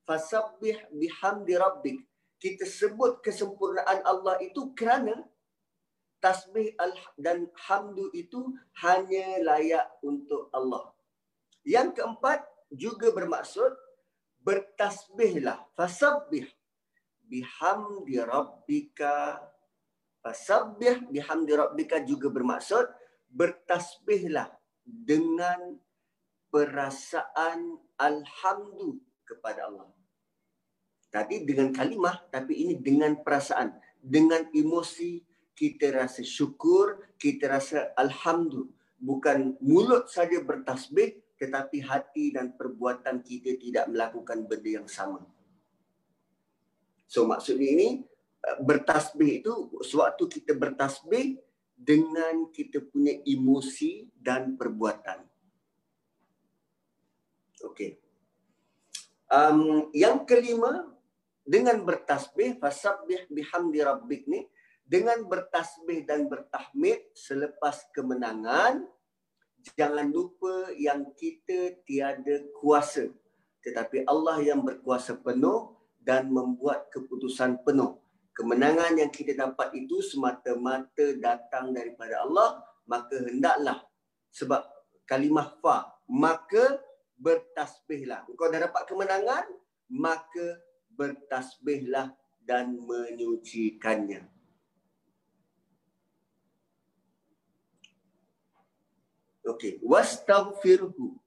Fasabbih 0.05 0.77
bihamdi 0.93 1.57
rabbik. 1.57 1.97
Kita 2.37 2.67
sebut 2.67 3.23
kesempurnaan 3.25 4.05
Allah 4.05 4.37
itu 4.43 4.75
kerana 4.77 5.17
tasbih 6.21 6.75
dan 7.17 7.49
hamdu 7.55 8.11
itu 8.13 8.53
hanya 8.85 9.41
layak 9.41 9.87
untuk 10.05 10.51
Allah. 10.53 10.93
Yang 11.65 12.03
keempat 12.03 12.43
juga 12.69 13.15
bermaksud 13.15 13.71
bertasbihlah 14.43 15.71
fasabbih 15.79 16.51
bihamdi 17.33 18.21
rabbika 18.21 19.41
fasabbih 20.21 21.09
bihamdi 21.09 21.57
rabbika 21.57 22.05
juga 22.05 22.29
bermaksud 22.29 22.85
bertasbihlah 23.33 24.53
dengan 24.85 25.81
perasaan 26.53 27.81
alhamdu 27.97 29.01
kepada 29.25 29.65
Allah. 29.65 29.89
Tadi 31.09 31.41
dengan 31.41 31.73
kalimah 31.73 32.29
tapi 32.29 32.53
ini 32.61 32.77
dengan 32.77 33.17
perasaan, 33.25 33.73
dengan 33.97 34.45
emosi 34.53 35.25
kita 35.57 35.89
rasa 35.89 36.21
syukur, 36.21 37.01
kita 37.17 37.49
rasa 37.49 37.89
alhamdu. 37.97 38.69
Bukan 39.01 39.57
mulut 39.65 40.05
saja 40.13 40.37
bertasbih 40.45 41.17
tetapi 41.41 41.81
hati 41.81 42.31
dan 42.31 42.53
perbuatan 42.53 43.25
kita 43.25 43.57
tidak 43.57 43.89
melakukan 43.89 44.45
benda 44.45 44.69
yang 44.79 44.89
sama. 44.89 45.25
So 47.13 47.29
maksudnya 47.29 47.69
ini 47.69 48.01
eh, 48.41 48.57
bertasbih 48.57 49.45
itu 49.45 49.53
sewaktu 49.85 50.25
kita 50.41 50.57
bertasbih 50.57 51.37
dengan 51.77 52.49
kita 52.49 52.81
punya 52.89 53.21
emosi 53.21 54.09
dan 54.17 54.57
perbuatan. 54.57 55.21
Okey. 57.69 58.01
Um, 59.29 59.93
yang 59.93 60.25
kelima 60.25 60.89
dengan 61.45 61.85
bertasbih 61.85 62.57
fasabbih 62.57 63.29
bihamdi 63.29 63.85
rabbik 63.85 64.25
ni 64.25 64.49
dengan 64.83 65.21
bertasbih 65.25 66.05
dan 66.05 66.29
bertahmid 66.29 67.13
selepas 67.17 67.87
kemenangan 67.95 68.85
jangan 69.73 70.07
lupa 70.11 70.71
yang 70.75 71.07
kita 71.17 71.81
tiada 71.87 72.45
kuasa 72.61 73.09
tetapi 73.63 74.05
Allah 74.05 74.43
yang 74.43 74.61
berkuasa 74.61 75.17
penuh 75.17 75.82
dan 76.03 76.29
membuat 76.29 76.91
keputusan 76.91 77.63
penuh 77.63 77.97
kemenangan 78.35 78.99
yang 78.99 79.11
kita 79.13 79.33
dapat 79.33 79.71
itu 79.73 80.03
semata-mata 80.03 81.15
datang 81.17 81.71
daripada 81.71 82.21
Allah 82.27 82.61
maka 82.83 83.15
hendaklah 83.23 83.81
sebab 84.29 84.61
kalimah 85.07 85.55
fa 85.63 85.95
maka 86.05 86.83
bertasbihlah 87.15 88.27
engkau 88.27 88.51
dah 88.51 88.67
dapat 88.67 88.83
kemenangan 88.85 89.45
maka 89.87 90.59
bertasbihlah 90.93 92.11
dan 92.43 92.75
menyucikannya 92.83 94.33
Okey, 99.43 99.83
wastaghfirhu. 99.83 101.19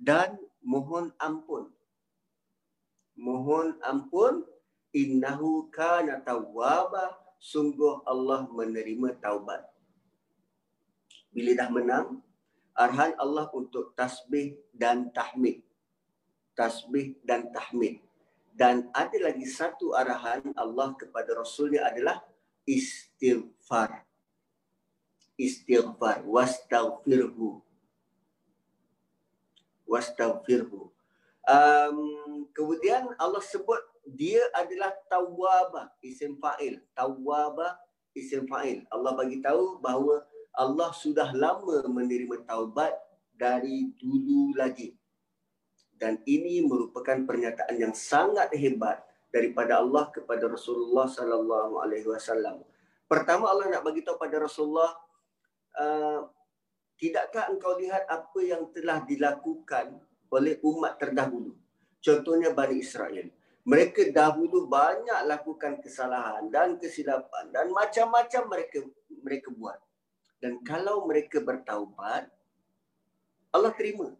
Dan 0.00 0.40
mohon 0.64 1.12
ampun. 1.20 1.68
Mohon 3.14 3.78
ampun 3.82 4.42
innahu 4.90 5.70
kana 5.70 6.22
tawwaba 6.22 7.14
sungguh 7.38 8.02
Allah 8.06 8.46
menerima 8.50 9.18
taubat. 9.22 9.62
Bila 11.34 11.50
dah 11.58 11.70
menang, 11.70 12.22
arahan 12.78 13.14
Allah 13.18 13.50
untuk 13.54 13.94
tasbih 13.98 14.58
dan 14.74 15.10
tahmid. 15.10 15.62
Tasbih 16.54 17.18
dan 17.26 17.50
tahmid. 17.50 17.98
Dan 18.54 18.86
ada 18.94 19.18
lagi 19.18 19.46
satu 19.46 19.98
arahan 19.98 20.54
Allah 20.54 20.94
kepada 20.94 21.34
Rasulnya 21.34 21.90
adalah 21.90 22.22
istighfar 22.62 24.06
istighfar 25.34 26.22
wastaghfirhu 26.22 27.58
wastaghfirhu 29.84 30.93
um, 31.48 31.98
kemudian 32.52 33.08
Allah 33.20 33.42
sebut 33.42 33.80
dia 34.04 34.44
adalah 34.52 34.92
tawwaba 35.08 35.96
isim 36.04 36.36
fa'il. 36.36 36.80
Tawwaba 36.92 37.80
isim 38.12 38.44
fa'il. 38.44 38.84
Allah 38.92 39.12
bagi 39.16 39.40
tahu 39.40 39.80
bahawa 39.80 40.24
Allah 40.54 40.90
sudah 40.94 41.32
lama 41.34 41.82
menerima 41.88 42.44
taubat 42.46 42.94
dari 43.34 43.90
dulu 43.96 44.54
lagi. 44.54 44.94
Dan 45.94 46.20
ini 46.28 46.62
merupakan 46.62 47.16
pernyataan 47.24 47.74
yang 47.80 47.94
sangat 47.96 48.52
hebat 48.54 49.02
daripada 49.32 49.80
Allah 49.80 50.10
kepada 50.12 50.46
Rasulullah 50.46 51.08
sallallahu 51.08 51.80
alaihi 51.80 52.06
wasallam. 52.06 52.62
Pertama 53.08 53.50
Allah 53.50 53.72
nak 53.72 53.82
bagi 53.82 54.04
tahu 54.04 54.20
pada 54.20 54.38
Rasulullah 54.38 55.04
Uh, 55.74 56.22
tidakkah 57.02 57.50
engkau 57.50 57.74
lihat 57.74 58.06
apa 58.06 58.38
yang 58.38 58.70
telah 58.70 59.02
dilakukan 59.02 59.98
oleh 60.34 60.58
umat 60.66 60.98
terdahulu? 60.98 61.54
Contohnya 62.02 62.50
Bani 62.50 62.82
Israel. 62.82 63.30
Mereka 63.64 64.12
dahulu 64.12 64.68
banyak 64.68 65.24
lakukan 65.24 65.80
kesalahan 65.80 66.52
dan 66.52 66.76
kesilapan 66.76 67.48
dan 67.48 67.72
macam-macam 67.72 68.42
mereka 68.50 68.84
mereka 69.24 69.48
buat. 69.56 69.80
Dan 70.36 70.60
kalau 70.60 71.08
mereka 71.08 71.40
bertaubat, 71.40 72.28
Allah 73.48 73.72
terima. 73.72 74.12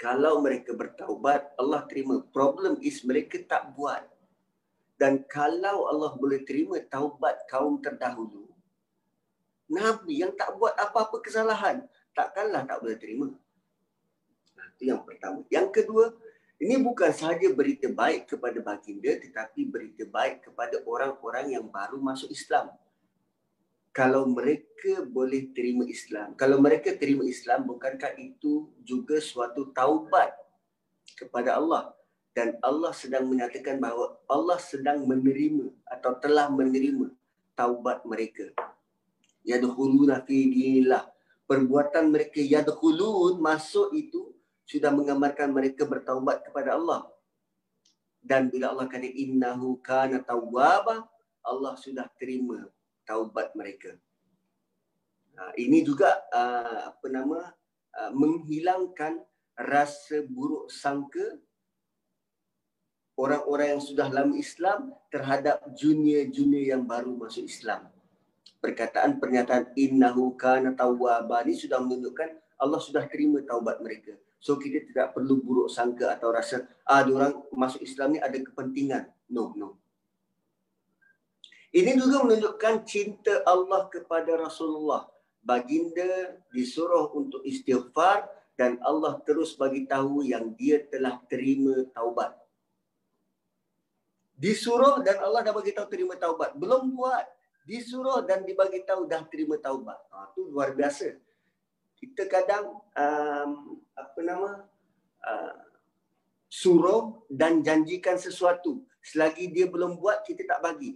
Kalau 0.00 0.40
mereka 0.40 0.72
bertaubat, 0.72 1.52
Allah 1.60 1.84
terima. 1.84 2.24
Problem 2.32 2.80
is 2.80 3.04
mereka 3.04 3.36
tak 3.44 3.76
buat. 3.76 4.06
Dan 4.96 5.28
kalau 5.28 5.90
Allah 5.90 6.16
boleh 6.16 6.46
terima 6.48 6.80
taubat 6.88 7.44
kaum 7.50 7.82
terdahulu, 7.84 8.48
Nabi 9.68 10.24
yang 10.24 10.32
tak 10.32 10.56
buat 10.56 10.72
apa-apa 10.80 11.20
kesalahan, 11.20 11.84
takkanlah 12.16 12.64
tak 12.64 12.80
boleh 12.80 12.96
terima. 12.96 13.28
Itu 14.78 14.94
yang 14.94 15.02
pertama. 15.02 15.42
Yang 15.50 15.82
kedua, 15.82 16.14
ini 16.62 16.78
bukan 16.78 17.10
sahaja 17.10 17.50
berita 17.50 17.90
baik 17.90 18.30
kepada 18.30 18.62
baginda 18.62 19.10
tetapi 19.10 19.66
berita 19.66 20.06
baik 20.06 20.46
kepada 20.46 20.78
orang-orang 20.86 21.58
yang 21.58 21.66
baru 21.66 21.98
masuk 21.98 22.30
Islam. 22.30 22.70
Kalau 23.90 24.30
mereka 24.30 25.02
boleh 25.02 25.50
terima 25.50 25.82
Islam, 25.82 26.38
kalau 26.38 26.62
mereka 26.62 26.94
terima 26.94 27.26
Islam 27.26 27.66
bukankah 27.66 28.14
itu 28.14 28.70
juga 28.86 29.18
suatu 29.18 29.74
taubat 29.74 30.30
kepada 31.18 31.58
Allah 31.58 31.90
dan 32.30 32.54
Allah 32.62 32.94
sedang 32.94 33.26
menyatakan 33.26 33.82
bahawa 33.82 34.14
Allah 34.30 34.62
sedang 34.62 35.02
menerima 35.02 35.74
atau 35.82 36.14
telah 36.22 36.46
menerima 36.46 37.10
taubat 37.58 38.06
mereka 38.06 38.54
yadkhuluna 39.42 40.22
fi 40.22 40.46
dinillah 40.46 41.10
perbuatan 41.50 42.14
mereka 42.14 42.38
yadkhulun 42.38 43.42
masuk 43.42 43.90
itu 43.90 44.37
sudah 44.68 44.92
menggambarkan 44.92 45.48
mereka 45.48 45.88
bertaubat 45.88 46.44
kepada 46.44 46.76
Allah. 46.76 47.08
Dan 48.20 48.52
bila 48.52 48.76
Allah 48.76 48.84
kata 48.84 49.08
innahu 49.08 49.80
kana 49.80 50.20
tawwaba 50.20 51.08
Allah 51.40 51.74
sudah 51.80 52.04
terima 52.20 52.68
taubat 53.08 53.56
mereka. 53.56 53.96
Ha, 55.40 55.56
ini 55.56 55.80
juga 55.80 56.20
uh, 56.28 56.92
apa 56.92 57.06
nama 57.08 57.48
uh, 57.96 58.12
menghilangkan 58.12 59.24
rasa 59.56 60.20
buruk 60.28 60.68
sangka 60.68 61.40
orang-orang 63.16 63.78
yang 63.78 63.82
sudah 63.82 64.12
lama 64.12 64.36
Islam 64.36 64.92
terhadap 65.08 65.64
junior-junior 65.72 66.76
yang 66.76 66.84
baru 66.84 67.16
masuk 67.16 67.48
Islam. 67.48 67.88
Perkataan 68.60 69.16
pernyataan 69.16 69.72
innahu 69.78 70.36
kana 70.36 70.76
tawwaba 70.76 71.40
ni 71.48 71.56
sudah 71.56 71.80
menunjukkan 71.80 72.36
Allah 72.58 72.82
sudah 72.82 73.06
terima 73.06 73.40
taubat 73.46 73.80
mereka. 73.80 74.18
So 74.38 74.54
kita 74.54 74.86
tidak 74.86 75.18
perlu 75.18 75.42
buruk 75.42 75.68
sangka 75.68 76.14
atau 76.14 76.30
rasa 76.30 76.62
ah 76.86 77.02
orang 77.02 77.42
masuk 77.50 77.82
Islam 77.82 78.14
ni 78.14 78.18
ada 78.22 78.38
kepentingan. 78.38 79.10
No, 79.34 79.52
no. 79.58 79.78
Ini 81.68 82.00
juga 82.00 82.24
menunjukkan 82.24 82.86
cinta 82.88 83.44
Allah 83.44 83.90
kepada 83.92 84.40
Rasulullah. 84.40 85.04
Baginda 85.44 86.38
disuruh 86.50 87.12
untuk 87.12 87.44
istighfar 87.44 88.24
dan 88.56 88.80
Allah 88.82 89.20
terus 89.22 89.54
bagi 89.54 89.84
tahu 89.84 90.24
yang 90.24 90.56
dia 90.56 90.82
telah 90.88 91.20
terima 91.28 91.84
taubat. 91.92 92.34
Disuruh 94.38 95.02
dan 95.02 95.18
Allah 95.20 95.44
dah 95.44 95.54
bagi 95.54 95.74
tahu 95.74 95.86
terima 95.90 96.14
taubat. 96.16 96.54
Belum 96.56 96.94
buat 96.94 97.26
disuruh 97.68 98.24
dan 98.24 98.48
dibagi 98.48 98.80
tahu 98.86 99.04
dah 99.04 99.20
terima 99.28 99.60
taubat. 99.60 99.98
Ha, 100.08 100.32
tu 100.32 100.48
luar 100.48 100.72
biasa. 100.72 101.20
Kita 102.00 102.24
kadang 102.30 102.80
um, 102.96 103.82
apa 103.98 104.18
nama 104.22 104.50
uh, 105.26 105.54
suruh 106.46 107.26
dan 107.26 107.60
janjikan 107.66 108.14
sesuatu. 108.14 108.86
Selagi 109.02 109.50
dia 109.50 109.66
belum 109.66 109.98
buat 109.98 110.22
kita 110.22 110.46
tak 110.46 110.60
bagi. 110.62 110.94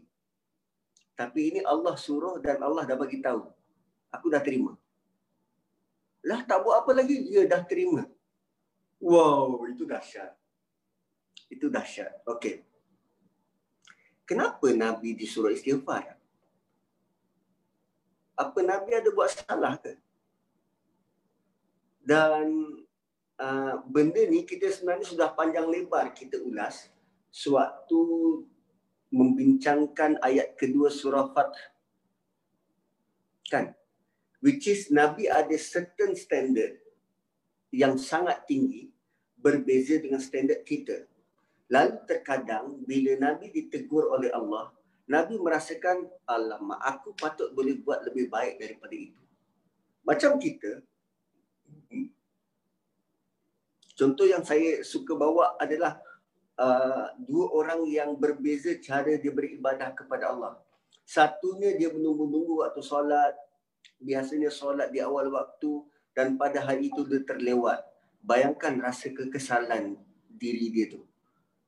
Tapi 1.19 1.41
ini 1.55 1.61
Allah 1.67 1.99
suruh 1.99 2.39
dan 2.39 2.63
Allah 2.63 2.87
dah 2.87 2.97
bagi 2.97 3.19
tahu. 3.19 3.43
Aku 4.15 4.31
dah 4.31 4.41
terima. 4.41 4.79
Lah 6.23 6.47
tak 6.47 6.63
buat 6.63 6.87
apa 6.87 6.93
lagi? 6.95 7.27
Dia 7.27 7.45
dah 7.51 7.63
terima. 7.67 8.07
Wow, 9.03 9.67
itu 9.67 9.83
dahsyat. 9.83 10.31
Itu 11.51 11.67
dahsyat. 11.67 12.23
Okey. 12.31 12.63
Kenapa 14.23 14.71
Nabi 14.71 15.19
disuruh 15.19 15.51
istighfar? 15.51 16.23
apa 18.43 18.59
Nabi 18.65 18.91
ada 18.97 19.11
buat 19.15 19.31
salah 19.31 19.79
ke? 19.79 19.95
Dan 22.03 22.75
uh, 23.43 23.75
benda 23.91 24.23
ni 24.31 24.47
kita 24.47 24.71
sebenarnya 24.71 25.07
sudah 25.11 25.29
panjang 25.35 25.67
lebar 25.67 26.15
kita 26.15 26.39
ulas 26.39 26.87
sewaktu 27.35 28.01
membincangkan 29.13 30.23
ayat 30.23 30.55
kedua 30.57 30.89
surah 30.89 31.35
Fath. 31.35 31.59
Kan? 33.51 33.77
Which 34.41 34.65
is 34.71 34.89
Nabi 34.89 35.29
ada 35.29 35.53
certain 35.61 36.17
standard 36.17 36.81
yang 37.69 38.01
sangat 38.01 38.49
tinggi 38.49 38.89
berbeza 39.37 40.01
dengan 40.01 40.23
standard 40.23 40.65
kita. 40.65 41.05
Lalu 41.69 42.05
terkadang 42.09 42.81
bila 42.85 43.17
Nabi 43.21 43.53
ditegur 43.53 44.13
oleh 44.13 44.33
Allah, 44.33 44.73
Nabi 45.09 45.37
merasakan, 45.41 46.09
alamak 46.29 46.81
aku 46.81 47.13
patut 47.17 47.53
boleh 47.53 47.81
buat 47.81 48.05
lebih 48.09 48.29
baik 48.33 48.61
daripada 48.61 48.97
itu. 48.97 49.23
Macam 50.05 50.37
kita, 50.41 50.85
contoh 53.99 54.27
yang 54.27 54.43
saya 54.43 54.81
suka 54.85 55.17
bawa 55.17 55.57
adalah 55.61 55.99
uh, 56.59 57.13
dua 57.19 57.47
orang 57.53 57.87
yang 57.89 58.17
berbeza 58.17 58.77
cara 58.81 59.17
dia 59.17 59.33
beribadah 59.33 59.93
kepada 59.97 60.33
Allah. 60.33 60.59
Satunya 61.03 61.75
dia 61.77 61.91
menunggu-nunggu 61.91 62.63
waktu 62.65 62.83
solat, 62.85 63.35
biasanya 63.99 64.49
solat 64.49 64.95
di 64.95 65.03
awal 65.03 65.29
waktu 65.33 65.83
dan 66.15 66.37
pada 66.39 66.63
hari 66.63 66.89
itu 66.93 67.05
dia 67.09 67.23
terlewat. 67.27 67.83
Bayangkan 68.23 68.79
rasa 68.79 69.11
kekesalan 69.11 69.99
diri 70.31 70.71
dia 70.71 70.87
tu. 70.95 71.03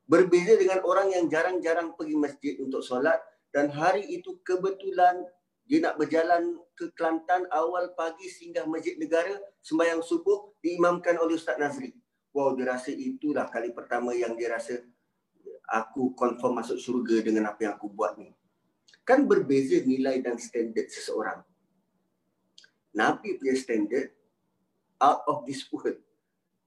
Berbeza 0.05 0.55
dengan 0.61 0.85
orang 0.85 1.11
yang 1.11 1.27
jarang-jarang 1.27 1.97
pergi 1.97 2.14
masjid 2.14 2.55
untuk 2.61 2.85
solat 2.85 3.18
dan 3.51 3.72
hari 3.72 4.05
itu 4.07 4.39
kebetulan 4.45 5.25
dia 5.64 5.81
nak 5.81 5.97
berjalan 5.97 6.61
ke 6.77 6.93
Kelantan 6.93 7.49
awal 7.49 7.97
pagi 7.97 8.29
singgah 8.29 8.68
Masjid 8.68 9.01
Negara 9.01 9.33
sembahyang 9.64 10.05
subuh 10.05 10.53
diimamkan 10.61 11.16
oleh 11.16 11.41
Ustaz 11.41 11.57
Nazri. 11.57 12.03
Wow, 12.35 12.59
dia 12.59 12.66
rasa 12.74 12.91
itulah 12.91 13.47
kali 13.47 13.70
pertama 13.70 14.11
yang 14.11 14.35
dia 14.35 14.51
rasa 14.51 14.82
aku 15.70 16.18
confirm 16.18 16.59
masuk 16.59 16.82
syurga 16.82 17.22
dengan 17.22 17.55
apa 17.55 17.62
yang 17.62 17.78
aku 17.78 17.87
buat 17.87 18.18
ni. 18.18 18.35
Kan 19.07 19.30
berbeza 19.30 19.78
nilai 19.87 20.18
dan 20.18 20.35
standard 20.43 20.91
seseorang. 20.91 21.47
Nabi 22.91 23.39
punya 23.39 23.55
standard 23.55 24.11
out 24.99 25.22
of 25.30 25.47
this 25.47 25.62
world. 25.70 26.03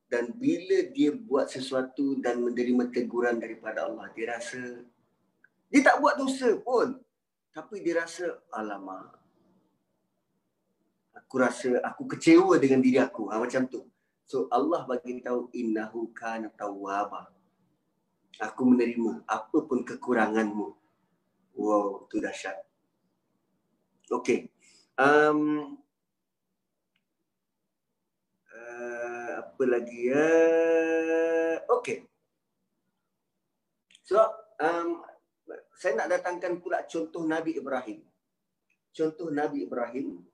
Dan 0.08 0.32
bila 0.40 0.88
dia 0.96 1.12
buat 1.12 1.52
sesuatu 1.52 2.16
dan 2.24 2.40
menerima 2.40 2.88
teguran 2.96 3.36
daripada 3.44 3.92
Allah, 3.92 4.08
dia 4.16 4.40
rasa 4.40 4.88
dia 5.68 5.84
tak 5.84 6.00
buat 6.00 6.16
dosa 6.16 6.56
pun. 6.64 6.96
Tapi 7.52 7.84
dia 7.84 8.00
rasa, 8.00 8.40
alamak. 8.56 9.20
Aku 11.12 11.44
rasa 11.44 11.84
aku 11.84 12.08
kecewa 12.16 12.56
dengan 12.56 12.80
diri 12.80 13.04
aku. 13.04 13.28
Ha, 13.28 13.42
macam 13.42 13.68
tu. 13.68 13.84
So 14.28 14.52
Allah 14.52 14.84
bagi 14.84 15.24
tahu 15.24 15.48
innahu 15.56 16.12
kana 16.12 16.52
tawwaba. 16.52 17.32
Aku 18.44 18.68
menerima 18.68 19.24
apa 19.24 19.64
pun 19.64 19.88
kekuranganmu. 19.88 20.76
Wow, 21.56 22.06
tu 22.12 22.20
dahsyat. 22.20 22.60
Okay. 24.12 24.52
Um, 25.00 25.80
apa 29.58 29.64
lagi 29.64 30.12
ya? 30.12 30.28
Okey. 31.72 32.06
So, 34.06 34.22
um, 34.60 35.02
saya 35.74 35.98
nak 35.98 36.14
datangkan 36.14 36.62
pula 36.62 36.86
contoh 36.86 37.26
Nabi 37.26 37.58
Ibrahim. 37.58 38.04
Contoh 38.92 39.34
Nabi 39.34 39.66
Ibrahim. 39.66 40.27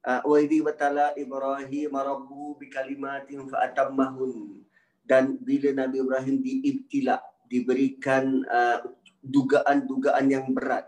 Wa 0.00 0.36
idhi 0.40 0.64
batala 0.64 1.12
Ibrahim 1.12 1.92
rabbu 1.92 2.56
bi 2.56 2.72
kalimatin 2.72 3.44
fa 3.52 3.68
atammahun. 3.68 4.64
Dan 5.04 5.36
bila 5.42 5.74
Nabi 5.74 6.00
Ibrahim 6.00 6.36
diibtila, 6.40 7.18
diberikan 7.50 8.46
uh, 8.46 8.78
dugaan-dugaan 9.20 10.26
yang 10.30 10.46
berat. 10.54 10.86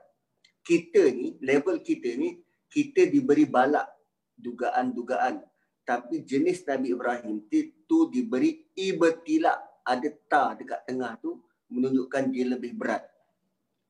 Kita 0.63 1.11
ni, 1.11 1.35
level 1.43 1.83
kita 1.83 2.15
ni, 2.15 2.39
kita 2.71 3.11
diberi 3.11 3.45
balak 3.45 3.91
dugaan-dugaan. 4.39 5.43
Tapi 5.83 6.23
jenis 6.23 6.63
Nabi 6.65 6.95
Ibrahim 6.95 7.43
itu 7.51 7.99
diberi 8.09 8.71
ibtila. 8.79 9.59
Ada 9.83 10.09
ta 10.31 10.55
dekat 10.55 10.87
tengah 10.87 11.19
tu 11.19 11.43
menunjukkan 11.67 12.31
dia 12.31 12.47
lebih 12.47 12.79
berat. 12.79 13.03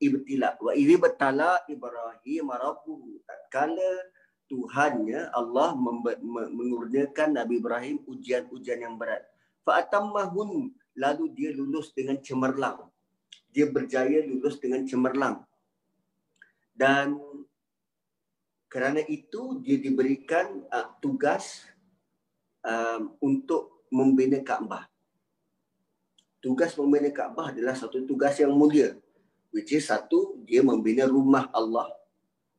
Ibtila. 0.01 0.57
Wa 0.57 0.73
idhi 0.73 0.97
batala 0.97 1.61
Ibrahim 1.69 2.49
rabbuhu. 2.49 3.21
Tatkala 3.21 3.91
Tuhannya 4.53 5.33
Allah 5.33 5.73
mengurniakan 6.53 7.41
Nabi 7.41 7.57
Ibrahim 7.57 8.05
ujian-ujian 8.05 8.85
yang 8.85 9.01
berat 9.01 9.25
fa 9.65 9.81
atammahun 9.81 10.69
lalu 10.93 11.25
dia 11.33 11.49
lulus 11.49 11.89
dengan 11.97 12.21
cemerlang 12.21 12.85
dia 13.49 13.65
berjaya 13.65 14.21
lulus 14.21 14.61
dengan 14.61 14.85
cemerlang 14.85 15.41
dan 16.77 17.17
kerana 18.69 19.05
itu 19.05 19.61
dia 19.61 19.77
diberikan 19.77 20.65
uh, 20.73 20.89
tugas 20.97 21.61
um, 22.65 23.13
untuk 23.21 23.85
membina 23.93 24.41
Kaabah. 24.41 24.89
Tugas 26.41 26.73
membina 26.73 27.13
Kaabah 27.13 27.53
adalah 27.53 27.77
satu 27.77 28.01
tugas 28.01 28.33
yang 28.41 28.49
mulia. 28.49 28.97
Which 29.53 29.69
is 29.77 29.85
satu, 29.85 30.41
dia 30.49 30.65
membina 30.65 31.05
rumah 31.05 31.45
Allah 31.53 31.93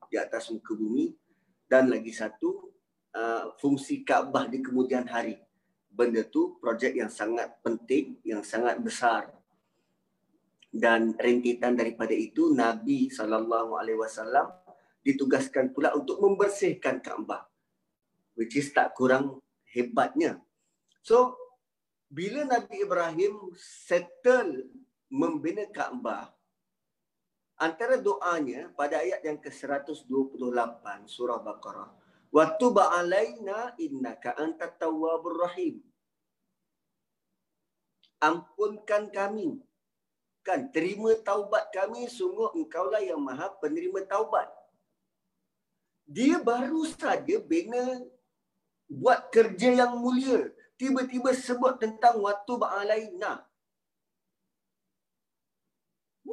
di 0.06 0.14
atas 0.14 0.46
muka 0.54 0.78
bumi. 0.78 1.10
Dan 1.64 1.88
lagi 1.88 2.12
satu, 2.12 2.70
uh, 3.16 3.54
fungsi 3.56 4.04
Kaabah 4.04 4.50
di 4.50 4.60
kemudian 4.60 5.08
hari. 5.08 5.40
Benda 5.88 6.26
tu 6.26 6.58
projek 6.58 6.98
yang 6.98 7.08
sangat 7.08 7.62
penting, 7.62 8.18
yang 8.26 8.42
sangat 8.42 8.82
besar. 8.82 9.30
Dan 10.74 11.14
rentetan 11.14 11.78
daripada 11.78 12.10
itu, 12.10 12.50
Nabi 12.50 13.06
SAW 13.06 14.66
ditugaskan 15.06 15.70
pula 15.70 15.94
untuk 15.94 16.18
membersihkan 16.18 16.98
Kaabah. 16.98 17.46
Which 18.34 18.58
is 18.58 18.74
tak 18.74 18.98
kurang 18.98 19.38
hebatnya. 19.70 20.42
So 21.06 21.38
bila 22.10 22.42
Nabi 22.42 22.82
Ibrahim 22.82 23.54
settle 23.54 24.66
membina 25.06 25.70
Kaabah 25.70 26.33
antara 27.58 27.94
doanya 27.98 28.70
pada 28.74 28.98
ayat 29.02 29.22
yang 29.22 29.38
ke-128 29.38 30.84
surah 31.06 31.38
Baqarah 31.38 31.90
wa 32.34 32.44
tuba 32.58 32.90
alaina 32.98 33.70
innaka 33.78 34.34
antat 34.34 34.74
tawwabur 34.82 35.46
rahim. 35.46 35.78
Ampunkan 38.18 39.12
kami. 39.12 39.60
Kan 40.44 40.68
terima 40.74 41.14
taubat 41.24 41.72
kami 41.72 42.04
sungguh 42.10 42.52
engkaulah 42.58 43.00
yang 43.00 43.20
maha 43.20 43.48
penerima 43.62 44.04
taubat. 44.04 44.50
Dia 46.04 46.36
baru 46.36 46.84
saja 46.84 47.40
bina 47.40 48.04
buat 48.84 49.32
kerja 49.32 49.72
yang 49.72 49.96
mulia. 49.96 50.52
Tiba-tiba 50.76 51.32
sebut 51.32 51.80
tentang 51.80 52.20
waktu 52.20 52.52
ba'alaina 52.60 53.40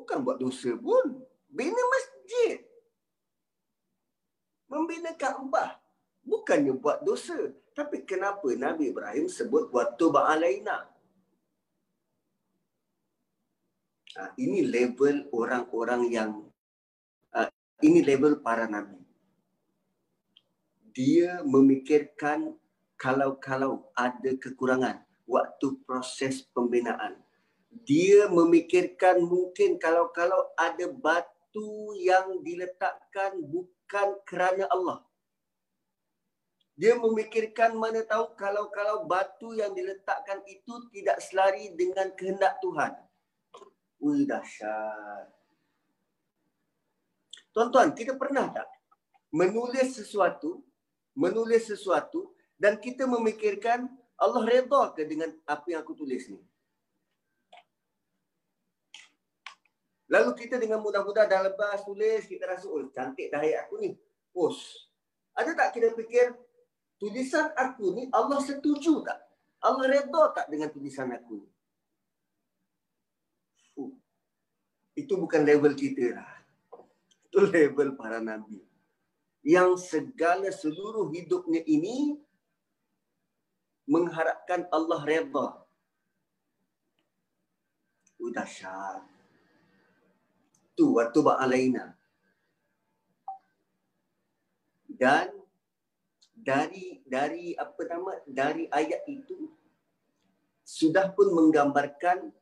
bukan 0.02 0.18
buat 0.26 0.38
dosa 0.41 0.74
pun. 0.74 1.22
Bina 1.45 1.78
masjid. 1.78 2.66
Membina 4.66 5.14
Kaabah 5.14 5.78
bukannya 6.26 6.74
buat 6.74 7.06
dosa. 7.06 7.38
Tapi 7.72 8.04
kenapa 8.04 8.49
Nabi 8.52 8.91
Ibrahim 8.91 9.32
sebut 9.32 9.72
waktu 9.72 10.06
ba'alaina 10.12 10.91
ha, 14.16 14.32
ini 14.36 14.68
level 14.68 15.32
orang-orang 15.32 16.02
yang 16.12 16.32
uh, 17.36 17.49
ini 17.80 18.04
level 18.04 18.43
para 18.43 18.68
nabi. 18.68 18.99
Dia 20.91 21.39
memikirkan 21.47 22.60
kalau-kalau 22.99 23.88
ada 23.95 24.36
kekurangan 24.36 24.99
waktu 25.24 25.80
proses 25.88 26.43
pembinaan. 26.52 27.16
Dia 27.72 28.28
memikirkan 28.28 29.24
mungkin 29.24 29.80
kalau-kalau 29.80 30.51
ada 30.59 30.91
batu 30.91 31.95
yang 31.95 32.43
diletakkan 32.43 33.39
bukan 33.39 34.19
kerana 34.28 34.67
Allah. 34.67 34.99
Dia 36.76 36.99
memikirkan 36.99 37.78
mana 37.78 38.03
tahu 38.03 38.36
kalau-kalau 38.36 39.07
batu 39.07 39.55
yang 39.55 39.72
diletakkan 39.72 40.43
itu 40.47 40.91
tidak 40.91 41.24
selari 41.24 41.72
dengan 41.78 42.11
kehendak 42.15 42.59
Tuhan. 42.59 42.91
Ui 44.01 44.26
dahsyat. 44.28 45.30
Tuan-tuan, 47.51 47.91
kita 47.93 48.15
pernah 48.15 48.47
tak 48.49 48.67
menulis 49.32 49.95
sesuatu 49.95 50.63
menulis 51.15 51.67
sesuatu 51.67 52.32
dan 52.55 52.80
kita 52.80 53.07
memikirkan 53.07 53.89
Allah 54.15 54.43
redha 54.45 54.93
ke 54.93 55.03
dengan 55.03 55.34
apa 55.49 55.65
yang 55.67 55.82
aku 55.82 55.97
tulis 55.97 56.30
ni. 56.30 56.39
Lalu 60.12 60.32
kita 60.36 60.59
dengan 60.59 60.84
mudah-mudah 60.84 61.24
dah 61.24 61.47
lepas 61.47 61.88
tulis, 61.88 62.28
kita 62.28 62.43
rasa, 62.43 62.68
oh 62.68 62.84
cantik 62.91 63.32
dah 63.32 63.39
ayat 63.39 63.64
aku 63.64 63.80
ni. 63.80 63.95
Post. 64.36 64.91
Ada 65.32 65.55
tak 65.55 65.80
kita 65.80 65.95
fikir, 65.95 66.36
tulisan 66.99 67.55
aku 67.55 67.95
ni 67.95 68.03
Allah 68.12 68.43
setuju 68.43 69.07
tak? 69.07 69.24
Allah 69.64 69.88
redha 69.88 70.24
tak 70.36 70.51
dengan 70.51 70.68
tulisan 70.68 71.07
aku 71.16 71.39
ni? 71.39 71.49
Uh, 73.80 73.91
itu 74.99 75.16
bukan 75.16 75.47
level 75.47 75.72
kita 75.80 76.20
lah. 76.20 76.28
Itu 77.32 77.47
level 77.47 77.95
para 77.95 78.20
nabi. 78.20 78.59
Yang 79.47 79.95
segala 79.95 80.51
seluruh 80.51 81.07
hidupnya 81.16 81.64
ini 81.64 82.20
mengharapkan 83.88 84.68
Allah 84.76 84.99
redha. 85.07 85.47
Uh, 88.20 88.32
dahsyat. 88.36 89.11
Tu 90.78 90.86
waktu 90.88 91.19
ba'alaina. 91.19 91.95
Dan 94.88 95.34
dari 96.32 97.01
dari 97.05 97.53
apa 97.53 97.82
nama 97.86 98.17
dari 98.26 98.65
ayat 98.69 99.05
itu 99.05 99.49
sudah 100.65 101.13
pun 101.13 101.30
menggambarkan 101.34 102.34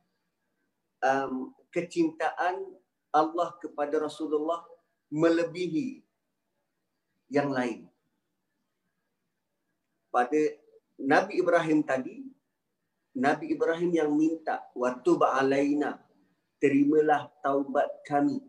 um, 1.03 1.51
kecintaan 1.73 2.63
Allah 3.09 3.57
kepada 3.57 3.97
Rasulullah 3.97 4.61
melebihi 5.09 6.05
yang 7.33 7.49
lain. 7.49 7.89
Pada 10.09 10.41
Nabi 10.97 11.41
Ibrahim 11.41 11.79
tadi, 11.85 12.25
Nabi 13.13 13.53
Ibrahim 13.53 13.91
yang 13.93 14.11
minta 14.13 14.65
waktu 14.73 15.11
ba'alaina, 15.17 16.01
terimalah 16.59 17.31
taubat 17.41 17.87
kami. 18.05 18.43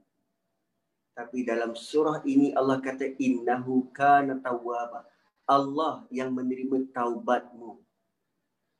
Tapi 1.15 1.47
dalam 1.47 1.75
surah 1.79 2.23
ini 2.27 2.53
Allah 2.55 2.79
kata 2.83 3.17
innahu 3.19 3.89
kana 3.95 4.39
tawwaba. 4.43 5.07
Allah 5.47 6.07
yang 6.15 6.31
menerima 6.31 6.91
taubatmu. 6.95 7.83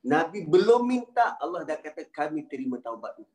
Nabi 0.01 0.47
belum 0.47 0.87
minta, 0.87 1.35
Allah 1.37 1.67
dah 1.67 1.77
kata 1.77 2.07
kami 2.07 2.47
terima 2.47 2.79
taubatmu. 2.79 3.27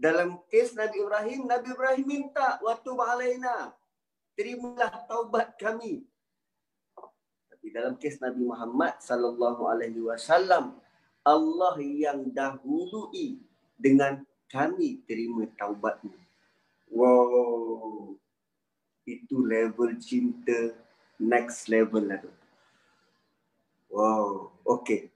Dalam 0.00 0.40
kes 0.48 0.72
Nabi 0.72 0.96
Ibrahim, 0.96 1.44
Nabi 1.44 1.68
Ibrahim 1.76 2.06
minta 2.08 2.56
waktu 2.64 2.88
ba'alaina. 2.88 3.76
Terimalah 4.32 5.04
taubat 5.04 5.60
kami. 5.60 6.08
Tapi 7.52 7.66
dalam 7.68 8.00
kes 8.00 8.16
Nabi 8.24 8.40
Muhammad 8.48 8.96
sallallahu 9.04 9.68
alaihi 9.68 10.00
wasallam, 10.00 10.80
Allah 11.20 11.76
yang 11.84 12.32
dahului 12.32 13.44
dengan 13.80 14.20
kami 14.52 15.00
terima 15.08 15.48
taubatmu. 15.56 16.12
Wow. 16.92 18.14
Itu 19.08 19.42
level 19.48 19.96
cinta 19.96 20.76
next 21.16 21.72
level 21.72 22.04
lah 22.04 22.20
tu. 22.20 22.30
Wow, 23.90 24.54
okay. 24.62 25.10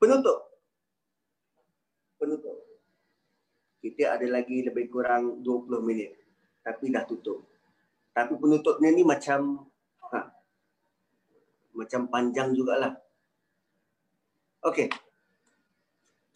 Penutup. 0.00 0.48
Penutup. 2.16 2.56
Kita 3.84 4.16
ada 4.16 4.26
lagi 4.26 4.64
lebih 4.64 4.88
kurang 4.88 5.44
20 5.44 5.84
minit. 5.84 6.16
Tapi 6.64 6.88
dah 6.88 7.04
tutup. 7.04 7.44
Tapi 8.16 8.32
penutupnya 8.40 8.90
ni 8.96 9.04
macam 9.04 9.68
ha, 10.08 10.32
macam 11.76 12.08
panjang 12.08 12.56
jugalah. 12.56 12.96
Okay. 14.64 14.88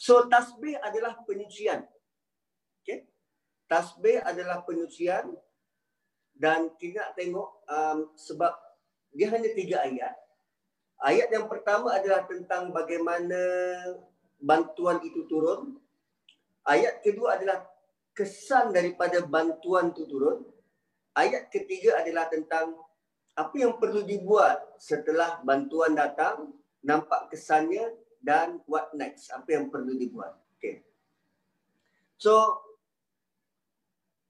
So 0.00 0.24
tasbih 0.32 0.80
adalah 0.80 1.20
penyucian. 1.28 1.84
Okay. 2.80 3.04
Tasbih 3.68 4.24
adalah 4.24 4.64
penyucian 4.64 5.28
dan 6.32 6.72
kita 6.80 7.12
tengok 7.12 7.68
um, 7.68 8.08
sebab 8.16 8.56
dia 9.12 9.28
hanya 9.28 9.52
tiga 9.52 9.84
ayat. 9.84 10.16
Ayat 11.04 11.28
yang 11.28 11.52
pertama 11.52 11.92
adalah 11.92 12.24
tentang 12.24 12.72
bagaimana 12.72 13.40
bantuan 14.40 15.04
itu 15.04 15.28
turun. 15.28 15.76
Ayat 16.64 17.04
kedua 17.04 17.36
adalah 17.36 17.68
kesan 18.16 18.72
daripada 18.72 19.20
bantuan 19.20 19.92
itu 19.92 20.08
turun. 20.08 20.48
Ayat 21.12 21.52
ketiga 21.52 22.00
adalah 22.00 22.24
tentang 22.32 22.72
apa 23.36 23.52
yang 23.52 23.76
perlu 23.76 24.00
dibuat 24.00 24.64
setelah 24.80 25.44
bantuan 25.44 25.92
datang, 25.92 26.56
nampak 26.80 27.28
kesannya 27.28 27.92
dan 28.20 28.60
what 28.68 28.92
next, 28.92 29.32
apa 29.32 29.56
yang 29.56 29.72
perlu 29.72 29.96
dibuat. 29.96 30.36
Okay. 30.60 30.84
So, 32.20 32.36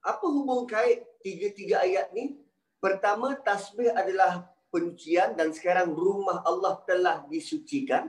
apa 0.01 0.24
hubung 0.24 0.64
kait 0.70 1.05
tiga-tiga 1.20 1.82
ayat 1.82 2.14
ni? 2.14 2.38
Pertama, 2.80 3.36
tasbih 3.36 3.93
adalah 3.93 4.49
penyucian 4.72 5.34
dan 5.36 5.53
sekarang 5.53 5.93
rumah 5.93 6.41
Allah 6.47 6.80
telah 6.86 7.26
disucikan. 7.28 8.09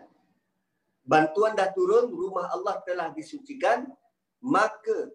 Bantuan 1.02 1.58
dah 1.58 1.74
turun, 1.74 2.14
rumah 2.14 2.48
Allah 2.54 2.80
telah 2.86 3.10
disucikan. 3.12 3.90
Maka 4.40 5.12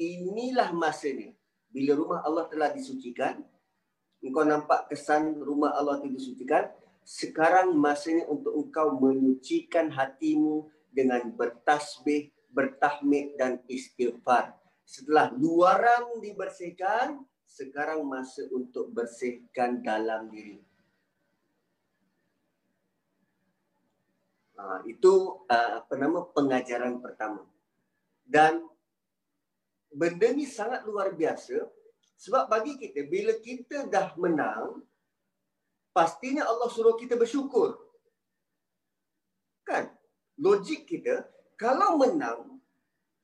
inilah 0.00 0.72
masa 0.72 1.12
ni. 1.12 1.36
Bila 1.70 1.94
rumah 1.94 2.20
Allah 2.26 2.50
telah 2.50 2.72
disucikan, 2.74 3.38
engkau 4.18 4.42
nampak 4.42 4.90
kesan 4.90 5.38
rumah 5.38 5.76
Allah 5.76 6.02
telah 6.02 6.16
disucikan. 6.16 6.64
Sekarang 7.10 7.74
masa 7.74 8.14
ni 8.14 8.22
untuk 8.22 8.54
engkau 8.54 8.94
menyucikan 8.94 9.90
hatimu 9.90 10.70
dengan 10.94 11.26
bertasbih, 11.34 12.30
bertahmid 12.54 13.34
dan 13.34 13.58
istighfar. 13.66 14.54
Setelah 14.86 15.34
luaran 15.34 16.22
dibersihkan, 16.22 17.18
sekarang 17.42 18.06
masa 18.06 18.46
untuk 18.54 18.94
bersihkan 18.94 19.82
dalam 19.82 20.30
diri. 20.30 20.62
Ha, 24.54 24.86
itu 24.86 25.42
uh, 25.50 25.82
apa 25.82 25.94
nama 25.98 26.22
pengajaran 26.30 27.02
pertama. 27.02 27.42
Dan 28.22 28.70
benda 29.90 30.30
ni 30.30 30.46
sangat 30.46 30.86
luar 30.86 31.10
biasa 31.10 31.58
sebab 32.14 32.46
bagi 32.46 32.78
kita 32.78 33.02
bila 33.10 33.34
kita 33.42 33.90
dah 33.90 34.14
menang 34.14 34.86
pastinya 35.90 36.46
Allah 36.46 36.68
suruh 36.70 36.94
kita 36.94 37.18
bersyukur. 37.18 37.78
Kan? 39.66 39.90
Logik 40.40 40.88
kita 40.88 41.28
kalau 41.60 42.00
menang 42.00 42.58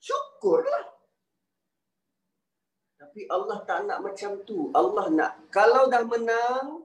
syukurlah. 0.02 0.92
Tapi 2.96 3.24
Allah 3.32 3.58
tak 3.64 3.88
nak 3.88 4.04
macam 4.04 4.44
tu. 4.44 4.68
Allah 4.76 5.06
nak 5.08 5.32
kalau 5.48 5.88
dah 5.88 6.04
menang 6.04 6.84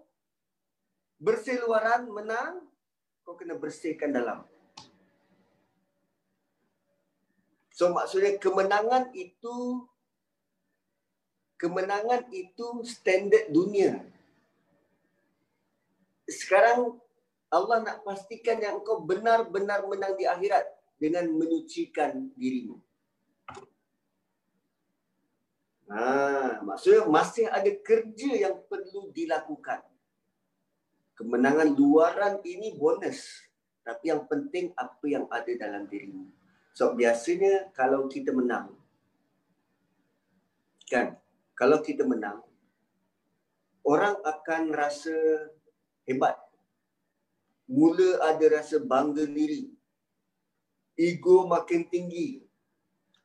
bersih 1.22 1.62
luaran 1.62 2.10
menang 2.10 2.66
kau 3.22 3.38
kena 3.38 3.54
bersihkan 3.54 4.10
dalam. 4.10 4.42
So 7.72 7.90
maksudnya 7.94 8.36
kemenangan 8.38 9.10
itu 9.16 9.86
kemenangan 11.62 12.28
itu 12.34 12.82
standard 12.86 13.54
dunia. 13.54 14.02
Sekarang 16.32 16.98
Allah 17.52 17.84
nak 17.84 18.08
pastikan 18.08 18.64
yang 18.64 18.80
kau 18.80 19.04
benar-benar 19.04 19.84
menang 19.84 20.16
di 20.16 20.24
akhirat 20.24 20.64
dengan 20.96 21.28
menyucikan 21.36 22.32
dirimu. 22.40 22.80
Ha, 25.92 26.64
maksudnya 26.64 27.04
masih 27.12 27.52
ada 27.52 27.68
kerja 27.84 28.32
yang 28.48 28.56
perlu 28.72 29.12
dilakukan. 29.12 29.84
Kemenangan 31.20 31.76
luaran 31.76 32.40
ini 32.48 32.72
bonus. 32.80 33.44
Tapi 33.84 34.16
yang 34.16 34.24
penting 34.32 34.72
apa 34.80 35.04
yang 35.04 35.28
ada 35.28 35.52
dalam 35.60 35.84
dirimu. 35.92 36.32
So 36.72 36.96
biasanya 36.96 37.76
kalau 37.76 38.08
kita 38.08 38.32
menang. 38.32 38.72
Kan? 40.88 41.20
Kalau 41.60 41.84
kita 41.84 42.08
menang. 42.08 42.40
Orang 43.84 44.16
akan 44.24 44.72
rasa 44.72 45.52
hebat. 46.12 46.36
Mula 47.72 48.20
ada 48.28 48.46
rasa 48.52 48.84
bangga 48.84 49.24
diri. 49.24 49.72
Ego 51.00 51.48
makin 51.48 51.88
tinggi. 51.88 52.44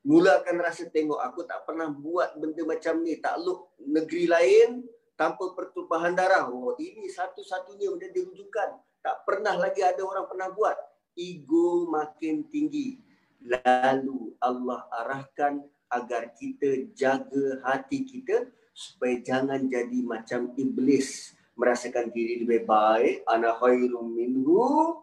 Mula 0.07 0.39
akan 0.39 0.57
rasa 0.63 0.87
tengok 0.87 1.19
aku 1.19 1.43
tak 1.43 1.67
pernah 1.67 1.91
buat 1.91 2.39
benda 2.39 2.63
macam 2.63 3.03
ni. 3.03 3.19
Takluk 3.19 3.75
negeri 3.83 4.31
lain 4.31 4.87
tanpa 5.19 5.51
pertumpahan 5.51 6.15
darah. 6.15 6.47
Oh 6.47 6.79
ini 6.79 7.11
satu-satunya 7.11 7.91
benda 7.91 8.07
dirujukan 8.15 8.87
tak 9.07 9.23
pernah 9.23 9.55
lagi 9.55 9.87
ada 9.87 10.03
orang 10.03 10.27
pernah 10.27 10.51
buat. 10.51 10.75
Ego 11.15 11.87
makin 11.87 12.43
tinggi. 12.51 12.99
Lalu 13.39 14.35
Allah 14.43 14.83
arahkan 14.91 15.63
agar 15.87 16.35
kita 16.35 16.91
jaga 16.91 17.63
hati 17.63 18.03
kita 18.03 18.51
supaya 18.75 19.23
jangan 19.23 19.63
jadi 19.71 20.03
macam 20.03 20.51
iblis 20.59 21.39
merasakan 21.57 22.13
diri 22.13 22.45
lebih 22.45 22.69
baik 22.69 23.25
ana 23.25 23.57
khairum 23.57 24.13
minhu 24.13 25.01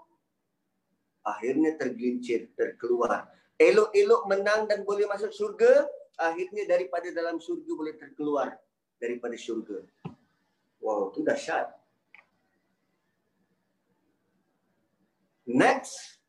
akhirnya 1.25 1.75
tergelincir 1.75 2.53
terkeluar 2.53 3.33
elok-elok 3.63 4.21
menang 4.27 4.65
dan 4.65 4.81
boleh 4.83 5.05
masuk 5.05 5.31
syurga, 5.31 5.85
akhirnya 6.17 6.65
daripada 6.65 7.07
dalam 7.13 7.37
syurga 7.37 7.71
boleh 7.73 7.95
terkeluar 7.97 8.57
daripada 8.97 9.35
syurga. 9.37 9.83
Wow, 10.83 11.15
tu 11.15 11.23
dahsyat. 11.23 11.71
Next, 15.43 16.19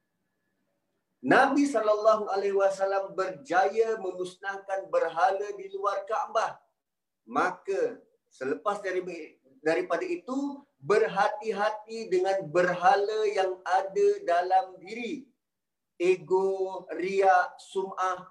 Nabi 1.22 1.64
sallallahu 1.64 2.28
alaihi 2.28 2.54
wasallam 2.54 3.14
berjaya 3.14 3.96
memusnahkan 3.96 4.90
berhala 4.90 5.48
di 5.56 5.70
luar 5.72 6.02
Kaabah. 6.04 6.60
Maka 7.24 7.98
selepas 8.28 8.84
dari 8.84 9.00
daripada 9.64 10.04
itu 10.04 10.60
berhati-hati 10.84 12.12
dengan 12.12 12.44
berhala 12.52 13.24
yang 13.32 13.56
ada 13.64 14.08
dalam 14.28 14.76
diri. 14.76 15.24
Ego, 15.96 16.84
riak, 16.92 17.56
sum'ah. 17.72 18.28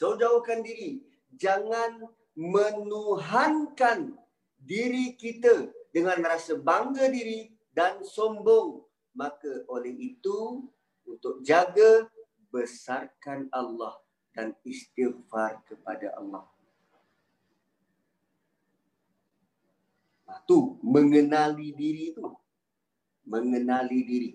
So 0.00 0.16
jauhkan 0.16 0.64
diri. 0.64 1.04
Jangan 1.36 2.08
menuhankan 2.32 4.16
diri 4.56 5.14
kita 5.20 5.68
dengan 5.92 6.24
rasa 6.24 6.56
bangga 6.56 7.12
diri 7.12 7.52
dan 7.76 8.00
sombong. 8.00 8.80
Maka 9.14 9.68
oleh 9.70 9.94
itu 9.94 10.66
untuk 11.06 11.44
jaga 11.44 12.08
besarkan 12.50 13.46
Allah 13.52 13.94
dan 14.34 14.56
istighfar 14.66 15.62
kepada 15.68 16.14
Allah. 16.18 16.53
Nah, 20.44 20.52
tu 20.52 20.76
mengenali 20.84 21.72
diri 21.72 22.12
tu. 22.12 22.28
Mengenali 23.24 24.04
diri. 24.04 24.30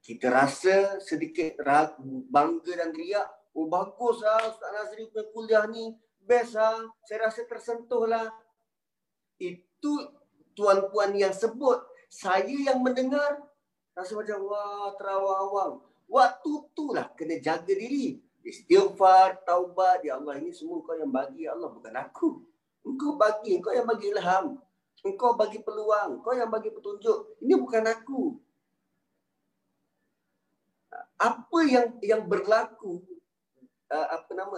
Kita 0.00 0.32
rasa 0.32 0.96
sedikit 0.96 1.60
bangga 2.32 2.72
dan 2.72 2.96
riak. 2.96 3.28
Oh 3.52 3.68
bagus 3.68 4.24
lah 4.24 4.48
Ustaz 4.48 4.72
Nazri 4.72 5.12
punya 5.12 5.28
kuliah 5.36 5.64
ni. 5.68 5.92
Best 6.24 6.56
lah. 6.56 6.88
Saya 7.04 7.28
rasa 7.28 7.44
tersentuh 7.44 8.08
lah. 8.08 8.32
Itu 9.36 9.92
tuan-puan 10.56 11.12
yang 11.12 11.36
sebut. 11.36 11.84
Saya 12.08 12.48
yang 12.48 12.80
mendengar. 12.80 13.44
Rasa 13.92 14.16
macam 14.16 14.40
wah 14.48 14.96
terawang-awang. 14.96 15.84
Waktu 16.08 16.52
tu 16.72 16.96
lah 16.96 17.12
kena 17.12 17.36
jaga 17.44 17.76
diri. 17.76 18.24
Istighfar, 18.40 19.44
taubat. 19.44 20.00
Ya 20.00 20.16
Allah 20.16 20.40
ini 20.40 20.48
semua 20.48 20.80
kau 20.80 20.96
yang 20.96 21.12
bagi 21.12 21.44
ya 21.44 21.52
Allah. 21.52 21.68
Bukan 21.68 21.92
aku. 21.92 22.51
Engkau 22.82 23.14
bagi, 23.14 23.62
engkau 23.62 23.72
yang 23.72 23.86
bagi 23.86 24.10
ilham. 24.10 24.58
Engkau 25.02 25.34
bagi 25.34 25.58
peluang, 25.62 26.22
engkau 26.22 26.34
yang 26.34 26.50
bagi 26.50 26.70
petunjuk. 26.70 27.38
Ini 27.42 27.54
bukan 27.58 27.84
aku. 27.86 28.22
Apa 31.18 31.58
yang 31.66 31.86
yang 32.02 32.22
berlaku 32.26 33.02
uh, 33.90 34.08
apa 34.18 34.30
nama 34.34 34.56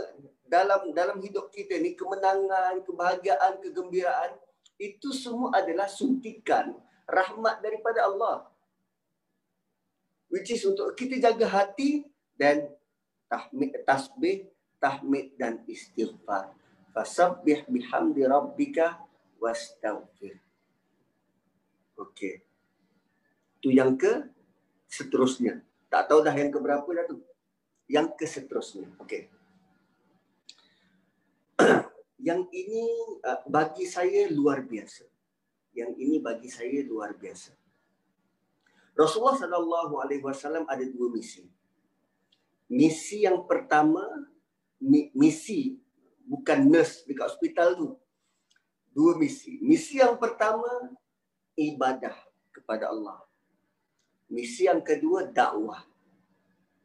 dalam 0.49 0.81
dalam 0.97 1.19
hidup 1.21 1.53
kita 1.53 1.77
ni 1.81 1.93
kemenangan, 1.93 2.81
kebahagiaan, 2.85 3.61
kegembiraan 3.61 4.33
itu 4.81 5.13
semua 5.13 5.61
adalah 5.61 5.89
suntikan 5.89 6.73
rahmat 7.05 7.61
daripada 7.61 8.09
Allah. 8.09 8.49
Which 10.33 10.51
is 10.51 10.65
untuk 10.65 10.97
kita 10.97 11.21
jaga 11.21 11.47
hati 11.47 12.09
dan 12.35 12.73
tahmid 13.29 13.77
tasbih, 13.85 14.49
tahmid 14.81 15.37
dan 15.37 15.63
istighfar 15.69 16.64
fasabbih 16.95 17.67
bihamdi 17.67 18.23
rabbika 18.23 19.03
wastaghfir. 19.43 20.39
Okey. 21.99 22.47
Tu 23.59 23.75
yang 23.75 23.99
ke 23.99 24.31
seterusnya. 24.87 25.67
Tak 25.91 26.07
tahu 26.07 26.23
dah 26.23 26.33
yang 26.33 26.55
ke 26.55 26.59
berapa 26.63 26.87
dah 26.87 27.05
tu. 27.11 27.19
Yang 27.91 28.15
ke 28.15 28.25
seterusnya. 28.31 28.87
Okey. 29.03 29.27
yang 32.29 32.47
ini 32.55 32.85
uh, 33.27 33.43
bagi 33.51 33.91
saya 33.91 34.31
luar 34.31 34.63
biasa. 34.63 35.05
Yang 35.75 35.93
ini 35.99 36.17
bagi 36.23 36.47
saya 36.47 36.87
luar 36.87 37.19
biasa. 37.19 37.51
Rasulullah 38.95 39.35
sallallahu 39.35 39.99
alaihi 39.99 40.23
wasallam 40.23 40.71
ada 40.71 40.87
dua 40.87 41.11
misi. 41.11 41.43
Misi 42.71 43.27
yang 43.27 43.43
pertama 43.43 44.07
misi 45.15 45.84
bukan 46.25 46.65
nurse 46.69 47.05
dekat 47.05 47.33
hospital 47.33 47.69
tu. 47.77 47.89
Dua 48.95 49.19
misi. 49.19 49.59
Misi 49.61 49.99
yang 49.99 50.17
pertama 50.17 50.67
ibadah 51.59 52.15
kepada 52.55 52.91
Allah. 52.91 53.21
Misi 54.31 54.67
yang 54.67 54.81
kedua 54.81 55.27
dakwah. 55.29 55.83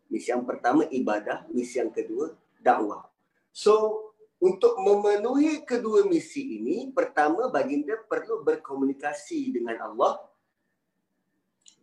Misi 0.10 0.34
yang 0.34 0.41
pertama 0.41 0.90
ibadah, 0.90 1.45
misi 1.53 1.78
yang 1.78 1.94
kedua 1.94 2.34
dakwah. 2.60 3.06
So 3.53 4.10
untuk 4.41 4.80
memenuhi 4.82 5.61
kedua 5.68 6.10
misi 6.10 6.57
ini, 6.57 6.90
pertama 6.90 7.52
baginda 7.53 7.94
perlu 8.10 8.41
berkomunikasi 8.41 9.53
dengan 9.53 9.78
Allah 9.86 10.18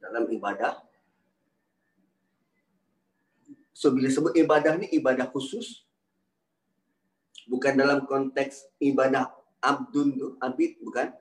dalam 0.02 0.26
ibadah. 0.26 0.82
So 3.76 3.94
bila 3.94 4.10
sebut 4.10 4.34
ibadah 4.34 4.74
ni 4.74 4.90
ibadah 4.96 5.30
khusus, 5.30 5.85
bukan 7.46 7.78
dalam 7.78 8.04
konteks 8.04 8.66
ibadah 8.82 9.30
abdun 9.62 10.36
abid 10.42 10.82
bukan. 10.82 11.14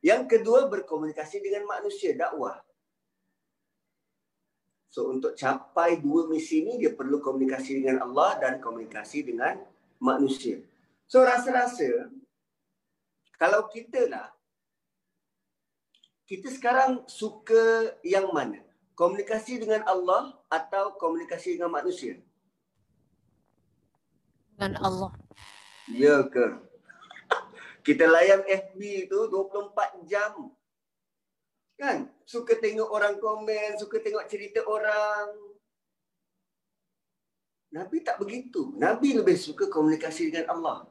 Yang 0.00 0.38
kedua 0.38 0.70
berkomunikasi 0.70 1.42
dengan 1.42 1.66
manusia 1.66 2.14
dakwah. 2.14 2.62
So 4.86 5.12
untuk 5.12 5.36
capai 5.36 6.00
dua 6.00 6.30
misi 6.30 6.64
ini 6.64 6.80
dia 6.80 6.94
perlu 6.94 7.20
komunikasi 7.20 7.82
dengan 7.82 8.06
Allah 8.06 8.38
dan 8.40 8.62
komunikasi 8.62 9.26
dengan 9.26 9.60
manusia. 10.00 10.62
So 11.10 11.20
rasa-rasa 11.26 12.08
kalau 13.36 13.68
kita 13.68 14.08
lah 14.08 14.32
kita 16.26 16.48
sekarang 16.50 17.06
suka 17.06 17.94
yang 18.02 18.32
mana? 18.32 18.62
Komunikasi 18.96 19.60
dengan 19.60 19.84
Allah 19.84 20.32
atau 20.48 20.96
komunikasi 20.96 21.60
dengan 21.60 21.76
manusia 21.76 22.16
dengan 24.56 24.80
Allah. 24.80 25.12
Ya 25.92 26.24
ke? 26.24 26.64
Kita 27.84 28.08
layan 28.08 28.42
FB 28.42 29.06
tu 29.06 29.28
24 29.28 30.08
jam. 30.08 30.50
Kan? 31.76 32.08
Suka 32.24 32.56
tengok 32.56 32.88
orang 32.88 33.20
komen, 33.20 33.76
suka 33.76 34.00
tengok 34.00 34.24
cerita 34.26 34.64
orang. 34.64 35.36
Nabi 37.70 38.00
tak 38.00 38.16
begitu. 38.16 38.72
Nabi 38.80 39.12
lebih 39.12 39.36
suka 39.36 39.68
komunikasi 39.68 40.32
dengan 40.32 40.56
Allah. 40.56 40.88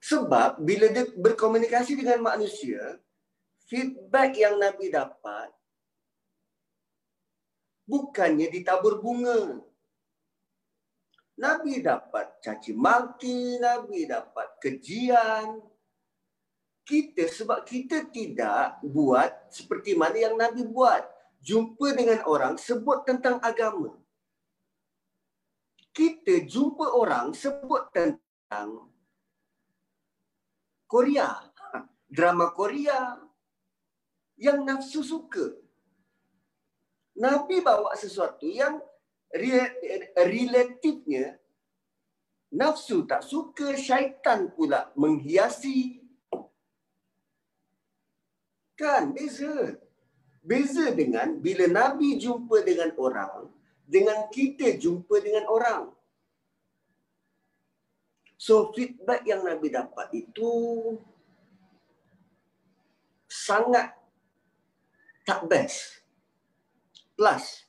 Sebab 0.00 0.64
bila 0.64 0.88
dia 0.88 1.04
berkomunikasi 1.04 2.00
dengan 2.00 2.24
manusia, 2.24 2.96
feedback 3.68 4.40
yang 4.40 4.56
Nabi 4.56 4.88
dapat 4.88 5.52
bukannya 7.84 8.48
ditabur 8.48 9.04
bunga. 9.04 9.67
Nabi 11.38 11.78
dapat 11.78 12.42
caci 12.42 12.74
maki, 12.74 13.62
Nabi 13.62 14.10
dapat 14.10 14.58
kejian. 14.58 15.62
Kita 16.82 17.30
sebab 17.30 17.62
kita 17.62 18.10
tidak 18.10 18.82
buat 18.82 19.46
seperti 19.54 19.94
mana 19.94 20.18
yang 20.18 20.34
Nabi 20.34 20.66
buat. 20.66 21.06
Jumpa 21.38 21.94
dengan 21.94 22.26
orang 22.26 22.58
sebut 22.58 23.06
tentang 23.06 23.38
agama. 23.38 23.94
Kita 25.94 26.42
jumpa 26.42 26.90
orang 26.98 27.30
sebut 27.30 27.86
tentang 27.94 28.90
Korea. 30.90 31.38
Drama 32.10 32.50
Korea. 32.50 33.14
Yang 34.34 34.58
nafsu 34.66 35.00
suka. 35.06 35.54
Nabi 37.14 37.62
bawa 37.62 37.94
sesuatu 37.94 38.46
yang 38.46 38.82
relatifnya 40.16 41.36
nafsu 42.48 43.04
tak 43.04 43.20
suka 43.24 43.76
syaitan 43.76 44.48
pula 44.52 44.88
menghiasi. 44.96 46.00
Kan 48.78 49.12
beza. 49.12 49.76
Beza 50.38 50.94
dengan 50.96 51.36
bila 51.42 51.68
nabi 51.68 52.16
jumpa 52.16 52.64
dengan 52.64 52.94
orang 52.96 53.52
dengan 53.88 54.28
kita 54.28 54.76
jumpa 54.76 55.16
dengan 55.24 55.48
orang. 55.48 55.88
So 58.38 58.70
feedback 58.76 59.24
yang 59.24 59.42
nabi 59.42 59.72
dapat 59.72 60.12
itu 60.14 60.52
sangat 63.26 63.96
tak 65.24 65.48
best. 65.48 66.04
Plus 67.18 67.67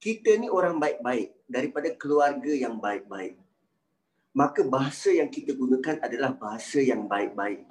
kita 0.00 0.36
ni 0.36 0.48
orang 0.52 0.76
baik-baik 0.76 1.34
daripada 1.48 1.88
keluarga 1.96 2.52
yang 2.52 2.76
baik-baik. 2.76 3.40
Maka 4.36 4.60
bahasa 4.68 5.08
yang 5.08 5.32
kita 5.32 5.56
gunakan 5.56 5.96
adalah 6.04 6.36
bahasa 6.36 6.84
yang 6.84 7.08
baik-baik. 7.08 7.64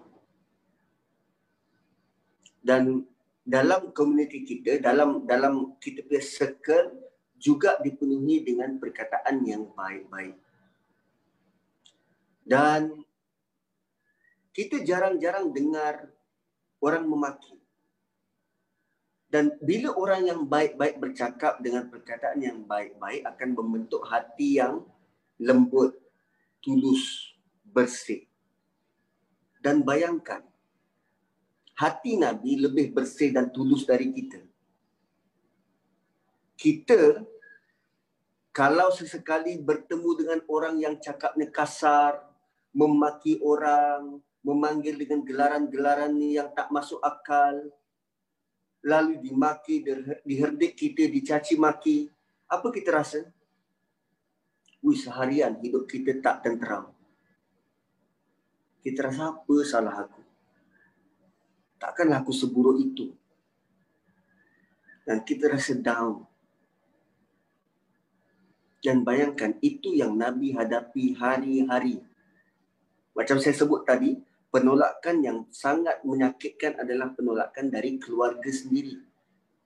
Dan 2.66 3.06
dalam 3.46 3.94
komuniti 3.94 4.42
kita, 4.42 4.82
dalam 4.82 5.30
dalam 5.30 5.78
kita 5.78 6.02
punya 6.02 6.26
circle 6.26 6.98
juga 7.38 7.78
dipenuhi 7.78 8.42
dengan 8.42 8.82
perkataan 8.82 9.46
yang 9.46 9.70
baik-baik. 9.78 10.34
Dan 12.42 13.06
kita 14.50 14.82
jarang-jarang 14.82 15.54
dengar 15.54 16.10
orang 16.82 17.06
memaki. 17.06 17.65
Dan 19.36 19.52
bila 19.60 19.92
orang 20.00 20.32
yang 20.32 20.48
baik-baik 20.48 20.96
bercakap 20.96 21.60
dengan 21.60 21.92
perkataan 21.92 22.40
yang 22.40 22.64
baik-baik 22.64 23.20
akan 23.28 23.50
membentuk 23.52 24.08
hati 24.08 24.64
yang 24.64 24.80
lembut, 25.36 25.92
tulus, 26.64 27.36
bersih. 27.68 28.24
Dan 29.60 29.84
bayangkan, 29.84 30.40
hati 31.76 32.16
Nabi 32.16 32.64
lebih 32.64 32.96
bersih 32.96 33.36
dan 33.36 33.52
tulus 33.52 33.84
dari 33.84 34.08
kita. 34.16 34.40
Kita 36.56 37.20
kalau 38.56 38.88
sesekali 38.88 39.60
bertemu 39.60 40.10
dengan 40.16 40.40
orang 40.48 40.80
yang 40.80 40.96
cakapnya 40.96 41.52
kasar, 41.52 42.24
memaki 42.72 43.36
orang, 43.44 44.24
memanggil 44.48 44.96
dengan 44.96 45.28
gelaran-gelaran 45.28 46.16
yang 46.24 46.48
tak 46.56 46.72
masuk 46.72 47.04
akal, 47.04 47.68
lalu 48.86 49.18
dimaki, 49.18 49.82
diherdik 50.22 50.78
kita, 50.78 51.10
dicaci 51.10 51.58
maki, 51.58 52.06
apa 52.46 52.70
kita 52.70 52.94
rasa? 52.94 53.26
Wih, 54.86 54.94
seharian 54.94 55.58
hidup 55.66 55.90
kita 55.90 56.22
tak 56.22 56.46
tenteram. 56.46 56.94
Kita 58.86 59.10
rasa 59.10 59.34
apa 59.34 59.56
salah 59.66 60.06
aku? 60.06 60.22
Takkanlah 61.82 62.22
aku 62.22 62.30
seburuk 62.30 62.78
itu. 62.78 63.10
Dan 65.02 65.26
kita 65.26 65.50
rasa 65.50 65.74
down. 65.74 66.22
Dan 68.86 69.02
bayangkan, 69.02 69.58
itu 69.66 69.98
yang 69.98 70.14
Nabi 70.14 70.54
hadapi 70.54 71.18
hari-hari. 71.18 72.06
Macam 73.18 73.42
saya 73.42 73.58
sebut 73.58 73.82
tadi, 73.82 74.22
penolakan 74.56 75.20
yang 75.20 75.40
sangat 75.52 76.00
menyakitkan 76.08 76.80
adalah 76.80 77.12
penolakan 77.12 77.68
dari 77.68 78.00
keluarga 78.00 78.48
sendiri. 78.48 78.96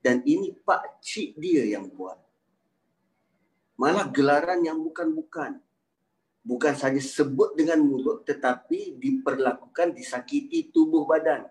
Dan 0.02 0.26
ini 0.26 0.50
pak 0.50 0.98
cik 0.98 1.38
dia 1.38 1.62
yang 1.78 1.86
buat. 1.94 2.18
Malah 3.78 4.10
gelaran 4.10 4.66
yang 4.66 4.82
bukan-bukan. 4.82 5.62
Bukan 6.42 6.74
saja 6.74 6.98
sebut 6.98 7.54
dengan 7.54 7.78
mulut 7.86 8.26
tetapi 8.26 8.98
diperlakukan 8.98 9.94
disakiti 9.94 10.74
tubuh 10.74 11.06
badan. 11.06 11.46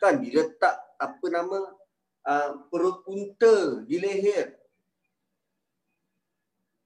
Kan 0.00 0.24
diletak 0.24 0.96
apa 0.96 1.26
nama 1.28 1.60
uh, 2.24 2.50
perut 2.72 3.04
unta 3.04 3.84
di 3.84 4.00
leher. 4.00 4.56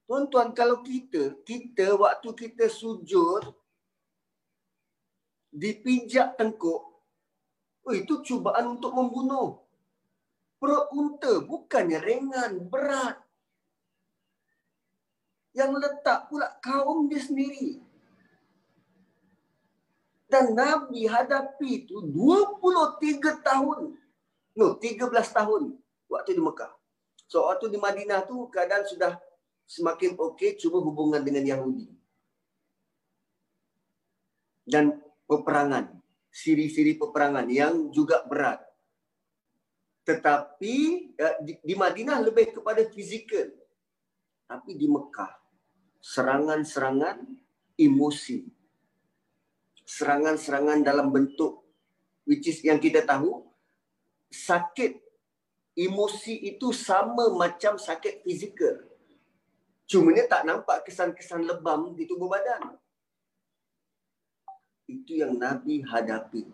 Tuan-tuan 0.03 0.51
kalau 0.51 0.83
kita, 0.83 1.37
kita 1.45 1.93
waktu 1.93 2.29
kita 2.33 2.65
sujud, 2.65 3.58
dipijak 5.49 6.37
tengkuk, 6.37 6.81
oh, 7.85 7.93
itu 7.93 8.21
cubaan 8.21 8.77
untuk 8.77 8.93
membunuh. 8.93 9.61
Perut 10.59 10.91
unta 10.91 11.39
bukannya 11.39 11.99
ringan, 12.03 12.67
berat. 12.67 13.17
Yang 15.55 15.71
letak 15.81 16.29
pula 16.29 16.59
kaum 16.61 17.07
dia 17.09 17.23
sendiri. 17.23 17.81
Dan 20.29 20.53
Nabi 20.53 21.09
hadapi 21.09 21.89
itu 21.89 22.05
23 22.05 23.41
tahun. 23.41 23.97
No, 24.53 24.77
13 24.77 25.09
tahun 25.09 25.73
waktu 26.05 26.37
di 26.37 26.41
Mekah. 26.43 26.69
So 27.25 27.49
waktu 27.49 27.73
di 27.73 27.81
Madinah 27.81 28.29
tu 28.29 28.45
keadaan 28.53 28.85
sudah 28.85 29.17
semakin 29.65 30.13
okey 30.17 30.57
cuma 30.61 30.81
hubungan 30.81 31.21
dengan 31.21 31.45
Yahudi. 31.45 31.89
Dan 34.69 35.01
peperangan, 35.29 35.93
siri-siri 36.33 36.97
peperangan 36.97 37.45
yang 37.45 37.93
juga 37.93 38.25
berat. 38.25 38.65
Tetapi 40.01 40.75
eh, 41.13 41.35
di 41.61 41.75
Madinah 41.77 42.17
lebih 42.25 42.57
kepada 42.57 42.81
fizikal. 42.89 43.53
Tapi 44.49 44.73
di 44.73 44.89
Mekah, 44.89 45.29
serangan-serangan 46.01 47.21
emosi. 47.77 48.49
Serangan-serangan 49.85 50.81
dalam 50.81 51.13
bentuk 51.13 51.69
which 52.25 52.45
is 52.45 52.61
yang 52.61 52.77
kita 52.77 53.01
tahu 53.05 53.41
sakit 54.29 55.01
emosi 55.73 56.53
itu 56.53 56.69
sama 56.69 57.33
macam 57.33 57.77
sakit 57.77 58.21
fizikal. 58.21 58.85
Cuma 59.89 60.13
dia 60.13 60.29
tak 60.29 60.45
nampak 60.45 60.85
kesan-kesan 60.85 61.41
lebam 61.49 61.97
di 61.97 62.05
tubuh 62.05 62.29
badan. 62.29 62.77
Itu 64.89 65.21
yang 65.21 65.37
Nabi 65.37 65.85
hadapi. 65.85 66.49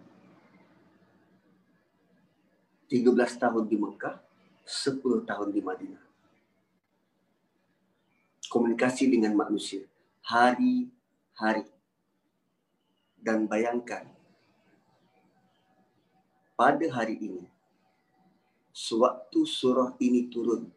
13 2.92 3.40
tahun 3.40 3.64
di 3.64 3.80
Mekah, 3.80 4.20
10 4.68 5.24
tahun 5.24 5.56
di 5.56 5.64
Madinah. 5.64 6.04
Komunikasi 8.52 9.08
dengan 9.08 9.40
manusia. 9.40 9.88
Hari-hari. 10.28 11.64
Dan 13.16 13.48
bayangkan, 13.48 14.06
pada 16.60 16.86
hari 16.92 17.18
ini, 17.18 17.48
sewaktu 18.70 19.48
surah 19.48 19.98
ini 19.98 20.30
turun, 20.30 20.70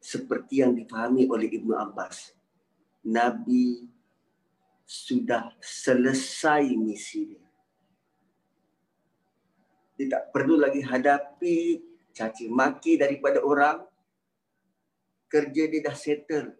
seperti 0.00 0.64
yang 0.64 0.72
dipahami 0.72 1.28
oleh 1.28 1.52
Ibnu 1.52 1.76
Abbas, 1.76 2.32
Nabi 3.04 3.90
sudah 4.90 5.54
selesai 5.62 6.66
misi 6.74 7.30
dia. 7.30 7.46
Dia 9.94 10.18
tak 10.18 10.34
perlu 10.34 10.58
lagi 10.58 10.82
hadapi 10.82 11.78
caci 12.10 12.50
maki 12.50 12.98
daripada 12.98 13.38
orang. 13.38 13.86
Kerja 15.30 15.70
dia 15.70 15.78
dah 15.86 15.94
settle. 15.94 16.58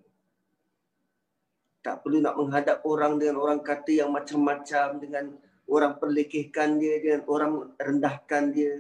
Tak 1.83 2.07
perlu 2.07 2.23
nak 2.23 2.39
menghadap 2.39 2.87
orang 2.87 3.19
dengan 3.19 3.43
orang 3.43 3.67
kata 3.67 4.07
yang 4.07 4.15
macam-macam. 4.15 5.03
Dengan 5.03 5.35
orang 5.67 5.99
perlekehkan 5.99 6.79
dia, 6.79 7.03
dengan 7.03 7.27
orang 7.27 7.75
rendahkan 7.83 8.55
dia. 8.55 8.79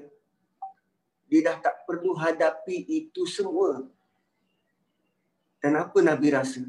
Dia 1.26 1.50
dah 1.50 1.56
tak 1.58 1.90
perlu 1.90 2.14
hadapi 2.14 2.86
itu 2.86 3.26
semua. 3.26 3.82
Dan 5.58 5.74
apa 5.74 5.98
Nabi 6.06 6.30
rasa? 6.30 6.62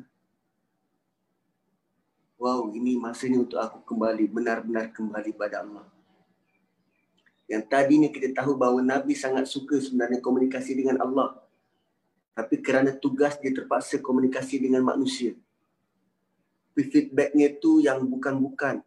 Wow 2.41 2.65
ini 2.73 2.97
masanya 2.97 3.45
untuk 3.45 3.61
aku 3.61 3.85
kembali 3.85 4.25
benar-benar 4.25 4.89
kembali 4.89 5.29
pada 5.37 5.61
Allah. 5.61 5.85
Yang 7.45 7.63
tadi 7.69 7.93
ni 8.01 8.09
kita 8.09 8.33
tahu 8.41 8.57
bahawa 8.57 8.81
Nabi 8.81 9.13
sangat 9.13 9.45
suka 9.45 9.77
sebenarnya 9.77 10.17
komunikasi 10.17 10.73
dengan 10.73 10.97
Allah. 10.97 11.37
Tapi 12.33 12.57
kerana 12.65 12.97
tugas 12.97 13.37
dia 13.37 13.53
terpaksa 13.53 14.01
komunikasi 14.01 14.57
dengan 14.57 14.81
manusia. 14.81 15.37
Feedbacknya 16.73 17.61
tu 17.61 17.77
yang 17.83 18.01
bukan-bukan. 18.07 18.81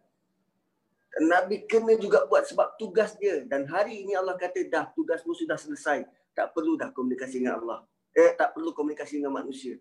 Dan 1.14 1.24
Nabi 1.30 1.62
kena 1.68 1.94
juga 1.94 2.26
buat 2.26 2.42
sebab 2.48 2.74
tugas 2.74 3.14
dia. 3.20 3.46
Dan 3.46 3.70
hari 3.70 4.02
ini 4.02 4.18
Allah 4.18 4.34
kata 4.34 4.66
dah 4.66 4.90
tugasmu 4.90 5.30
sudah 5.36 5.54
selesai. 5.54 6.02
Tak 6.34 6.50
perlu 6.56 6.74
dah 6.74 6.90
komunikasi 6.90 7.38
dengan 7.38 7.62
Allah. 7.62 7.86
Eh 8.16 8.34
tak 8.34 8.56
perlu 8.56 8.74
komunikasi 8.74 9.22
dengan 9.22 9.38
manusia. 9.38 9.78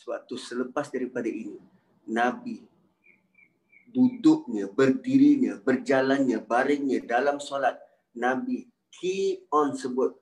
Sebab 0.00 0.24
tu 0.30 0.38
selepas 0.38 0.86
daripada 0.88 1.26
ini, 1.26 1.58
Nabi 2.06 2.62
duduknya, 3.96 4.68
berdirinya, 4.68 5.56
berjalannya, 5.56 6.44
baringnya 6.44 7.00
dalam 7.02 7.40
solat 7.40 7.80
Nabi 8.12 8.68
keep 8.92 9.48
on 9.48 9.72
sebut 9.72 10.12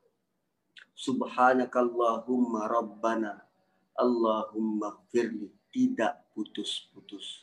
Subhanakallahumma 0.95 2.71
Rabbana 2.71 3.43
Allahumma 3.99 4.95
firli 5.11 5.51
tidak 5.75 6.23
putus-putus. 6.31 7.43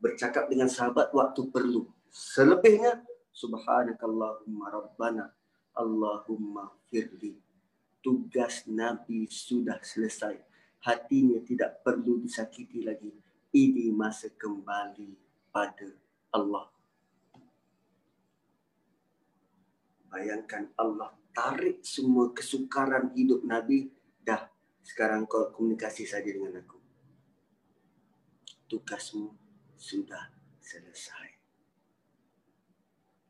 Bercakap 0.00 0.48
dengan 0.48 0.72
sahabat 0.72 1.12
waktu 1.12 1.52
perlu. 1.52 1.84
Selebihnya 2.08 3.04
Subhanakallahumma 3.36 4.72
Rabbana 4.72 5.36
Allahumma 5.76 6.72
firli. 6.88 7.36
Tugas 8.00 8.64
Nabi 8.66 9.28
sudah 9.28 9.78
selesai 9.84 10.51
hatinya 10.82 11.38
tidak 11.46 11.82
perlu 11.86 12.18
disakiti 12.18 12.82
lagi. 12.82 13.10
Ini 13.52 13.92
masa 13.92 14.32
kembali 14.32 15.12
pada 15.52 15.88
Allah. 16.34 16.66
Bayangkan 20.12 20.68
Allah 20.76 21.12
tarik 21.32 21.80
semua 21.84 22.32
kesukaran 22.32 23.12
hidup 23.16 23.44
Nabi. 23.44 23.88
Dah, 24.20 24.48
sekarang 24.84 25.24
kau 25.24 25.52
komunikasi 25.52 26.04
saja 26.04 26.28
dengan 26.28 26.60
aku. 26.60 26.78
Tugasmu 28.68 29.32
sudah 29.76 30.32
selesai. 30.60 31.28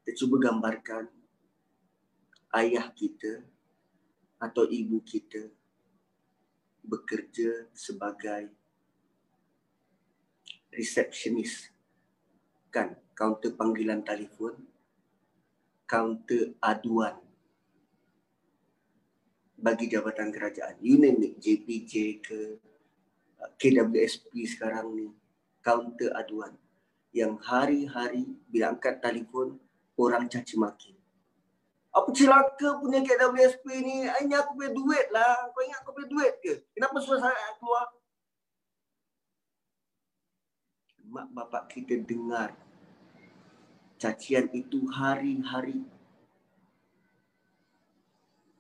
Kita 0.03 0.11
cuba 0.19 0.51
gambarkan 0.51 1.07
ayah 2.59 2.91
kita 2.91 3.47
atau 4.43 4.67
ibu 4.67 4.99
kita 5.07 5.62
bekerja 6.83 7.71
sebagai 7.73 8.51
resepsionis 10.73 11.71
kan 12.73 12.97
kaunter 13.13 13.53
panggilan 13.55 14.01
telefon 14.03 14.57
kaunter 15.93 16.57
aduan. 16.65 17.21
Bagi 19.61 19.93
jabatan 19.93 20.33
kerajaan. 20.33 20.81
You 20.81 20.97
name 20.97 21.21
it, 21.21 21.35
JPJ 21.39 22.25
ke 22.25 22.57
KWSP 23.61 24.33
sekarang 24.49 24.97
ni, 24.97 25.07
kaunter 25.61 26.17
aduan. 26.17 26.57
Yang 27.13 27.45
hari-hari 27.45 28.25
bila 28.49 28.73
angkat 28.73 29.05
telefon 29.05 29.61
orang 30.01 30.33
caci 30.33 30.57
maki. 30.57 30.92
Apa 31.93 32.09
celaka 32.17 32.81
punya 32.81 33.05
KWSP 33.05 33.67
ni? 33.85 34.09
Hanya 34.09 34.41
aku 34.41 34.57
punya 34.57 34.73
duit 34.73 35.07
lah. 35.13 35.53
Kau 35.53 35.61
ingat 35.61 35.85
aku 35.85 35.93
punya 35.93 36.09
duit 36.09 36.35
ke? 36.41 36.55
Kenapa 36.73 36.97
susah 37.05 37.29
saya 37.29 37.53
keluar? 37.61 37.87
Mak 41.13 41.29
bapak 41.37 41.69
kita 41.69 42.01
dengar 42.01 42.57
cacian 44.01 44.49
itu 44.57 44.89
hari-hari 44.89 45.85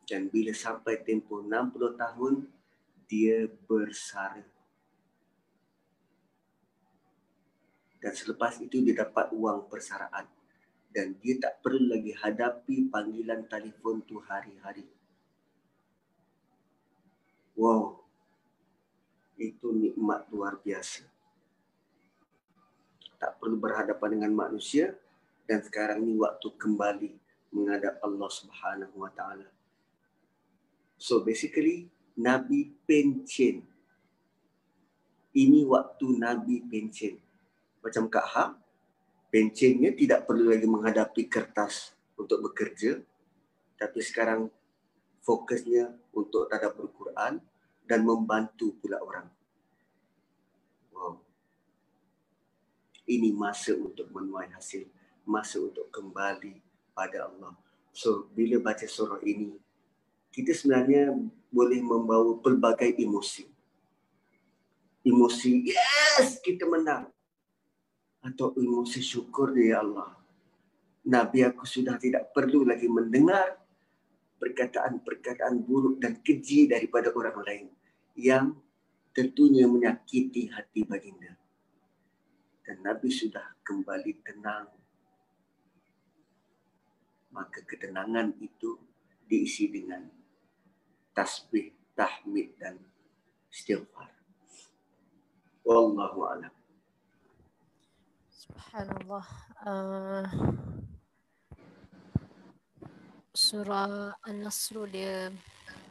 dan 0.04 0.28
bila 0.28 0.52
sampai 0.52 1.00
tempoh 1.00 1.40
60 1.40 1.96
tahun 1.96 2.44
dia 3.08 3.48
bersara 3.64 4.44
dan 7.98 8.12
selepas 8.12 8.60
itu 8.60 8.84
dia 8.84 9.00
dapat 9.00 9.32
uang 9.32 9.66
persaraan 9.72 10.28
dan 10.92 11.16
dia 11.24 11.40
tak 11.40 11.64
perlu 11.64 11.88
lagi 11.88 12.12
hadapi 12.12 12.92
panggilan 12.92 13.48
telefon 13.48 14.04
tu 14.04 14.20
hari-hari. 14.20 14.84
Wow. 17.56 18.04
Itu 19.40 19.72
nikmat 19.72 20.28
luar 20.28 20.60
biasa. 20.60 21.08
Tak 23.16 23.40
perlu 23.40 23.56
berhadapan 23.56 24.20
dengan 24.20 24.32
manusia. 24.36 24.92
Dan 25.48 25.64
sekarang 25.64 26.04
ni 26.04 26.14
waktu 26.14 26.48
kembali 26.54 27.10
menghadap 27.50 27.98
Allah 28.00 28.30
Subhanahu 28.30 28.94
wa 28.94 29.10
taala. 29.10 29.48
So 31.00 31.24
basically 31.24 31.90
Nabi 32.14 32.72
pencen. 32.84 33.64
Ini 35.32 35.64
waktu 35.64 36.06
Nabi 36.20 36.60
pencen. 36.68 37.16
Macam 37.82 38.06
Kak 38.06 38.26
Ha, 38.36 38.44
pencennya 39.32 39.96
tidak 39.96 40.28
perlu 40.28 40.52
lagi 40.52 40.68
menghadapi 40.68 41.24
kertas 41.24 41.96
untuk 42.20 42.44
bekerja. 42.44 43.00
Tapi 43.80 43.98
sekarang 44.04 44.52
fokusnya 45.24 45.88
untuk 46.12 46.52
tadabbur 46.52 46.92
Quran 46.92 47.40
dan 47.88 48.04
membantu 48.04 48.76
pula 48.76 49.00
orang. 49.00 49.26
Wow. 50.92 51.16
Ini 53.08 53.32
masa 53.32 53.72
untuk 53.72 54.12
menuai 54.12 54.52
hasil. 54.52 54.84
Masa 55.24 55.64
untuk 55.64 55.88
kembali 55.88 56.60
pada 56.92 57.32
Allah. 57.32 57.56
So 57.96 58.28
bila 58.36 58.60
baca 58.60 58.84
surah 58.84 59.24
ini, 59.24 59.56
kita 60.28 60.52
sebenarnya 60.52 61.16
boleh 61.48 61.80
membawa 61.80 62.36
pelbagai 62.36 63.00
emosi. 63.00 63.48
Emosi, 65.02 65.72
yes, 65.72 66.38
kita 66.44 66.68
menang. 66.68 67.10
Atau 68.22 68.54
emosi 68.54 69.02
syukur 69.02 69.50
ya 69.58 69.82
Allah. 69.82 70.14
Nabi 71.02 71.42
aku 71.42 71.66
sudah 71.66 71.98
tidak 71.98 72.30
perlu 72.30 72.62
lagi 72.62 72.86
mendengar 72.86 73.58
perkataan-perkataan 74.38 75.58
buruk 75.62 75.98
dan 75.98 76.22
keji 76.22 76.70
daripada 76.70 77.10
orang 77.10 77.38
lain 77.42 77.66
yang 78.14 78.54
tentunya 79.10 79.66
menyakiti 79.66 80.50
hati 80.50 80.86
baginda. 80.86 81.34
Dan 82.62 82.86
Nabi 82.86 83.10
sudah 83.10 83.58
kembali 83.66 84.12
tenang. 84.22 84.70
Maka 87.34 87.64
ketenangan 87.66 88.38
itu 88.38 88.78
diisi 89.26 89.66
dengan 89.66 90.06
tasbih, 91.16 91.72
tahmid 91.98 92.54
dan 92.60 92.78
istighfar. 93.50 94.10
Wallahu 95.64 96.20
a'lam. 96.28 96.61
Subhanallah. 98.52 99.26
Uh, 99.64 100.24
surah 103.32 104.12
An-Nasr 104.28 104.76
dia 104.92 105.32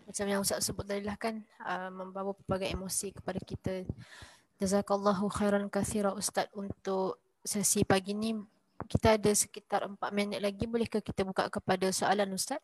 macam 0.05 0.25
yang 0.29 0.45
Ustaz 0.45 0.61
sebut 0.61 0.85
tadi 0.85 1.01
lah 1.01 1.17
kan 1.17 1.41
uh, 1.65 1.89
membawa 1.89 2.37
pelbagai 2.37 2.69
emosi 2.69 3.17
kepada 3.17 3.41
kita. 3.41 3.81
Jazakallahu 4.61 5.25
khairan 5.33 5.65
kathira 5.73 6.13
Ustaz 6.13 6.45
untuk 6.53 7.17
sesi 7.41 7.81
pagi 7.81 8.13
ni. 8.13 8.37
Kita 8.85 9.17
ada 9.17 9.31
sekitar 9.33 9.85
4 9.85 9.97
minit 10.13 10.37
lagi. 10.41 10.69
Bolehkah 10.69 11.01
kita 11.01 11.25
buka 11.25 11.49
kepada 11.49 11.89
soalan 11.89 12.37
Ustaz? 12.37 12.61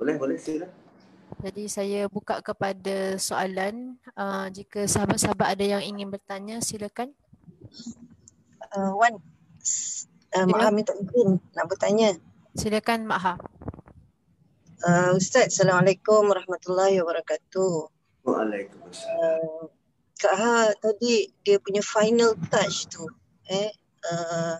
Boleh, 0.00 0.16
boleh. 0.16 0.36
Sila. 0.40 0.68
Jadi 1.42 1.68
saya 1.68 2.00
buka 2.08 2.40
kepada 2.40 3.20
soalan. 3.20 4.00
Uh, 4.16 4.48
jika 4.48 4.88
sahabat-sahabat 4.88 5.58
ada 5.58 5.64
yang 5.76 5.82
ingin 5.84 6.08
bertanya, 6.08 6.60
silakan. 6.64 7.12
Uh, 8.74 8.92
Wan, 8.98 9.14
uh, 10.34 10.46
Mak 10.48 10.60
Ha 10.62 10.68
minta 10.74 10.92
izin 10.96 11.38
nak 11.54 11.66
bertanya. 11.70 12.16
Silakan 12.58 13.06
Mak 13.06 13.20
Ha. 13.22 13.32
Uh, 14.82 15.10
Ustaz, 15.14 15.54
Assalamualaikum 15.54 16.26
warahmatullahi 16.26 16.98
wabarakatuh. 17.00 17.74
Waalaikumsalam. 18.26 19.22
Uh, 19.22 19.64
Kak 20.16 20.34
Ha 20.34 20.72
tadi 20.80 21.28
dia 21.44 21.60
punya 21.60 21.84
final 21.84 22.34
touch 22.48 22.90
tu. 22.90 23.06
Eh, 23.46 23.70
uh, 24.08 24.56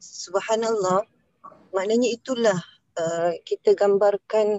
Subhanallah, 0.00 1.04
maknanya 1.76 2.08
itulah 2.08 2.56
uh, 2.96 3.32
kita 3.44 3.76
gambarkan 3.76 4.58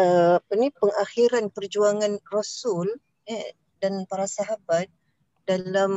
uh, 0.00 0.40
apa 0.40 0.52
ni 0.56 0.72
pengakhiran 0.72 1.52
perjuangan 1.52 2.16
Rasul 2.32 2.88
eh, 3.28 3.52
dan 3.78 4.08
para 4.08 4.24
sahabat 4.24 4.88
dalam 5.44 5.92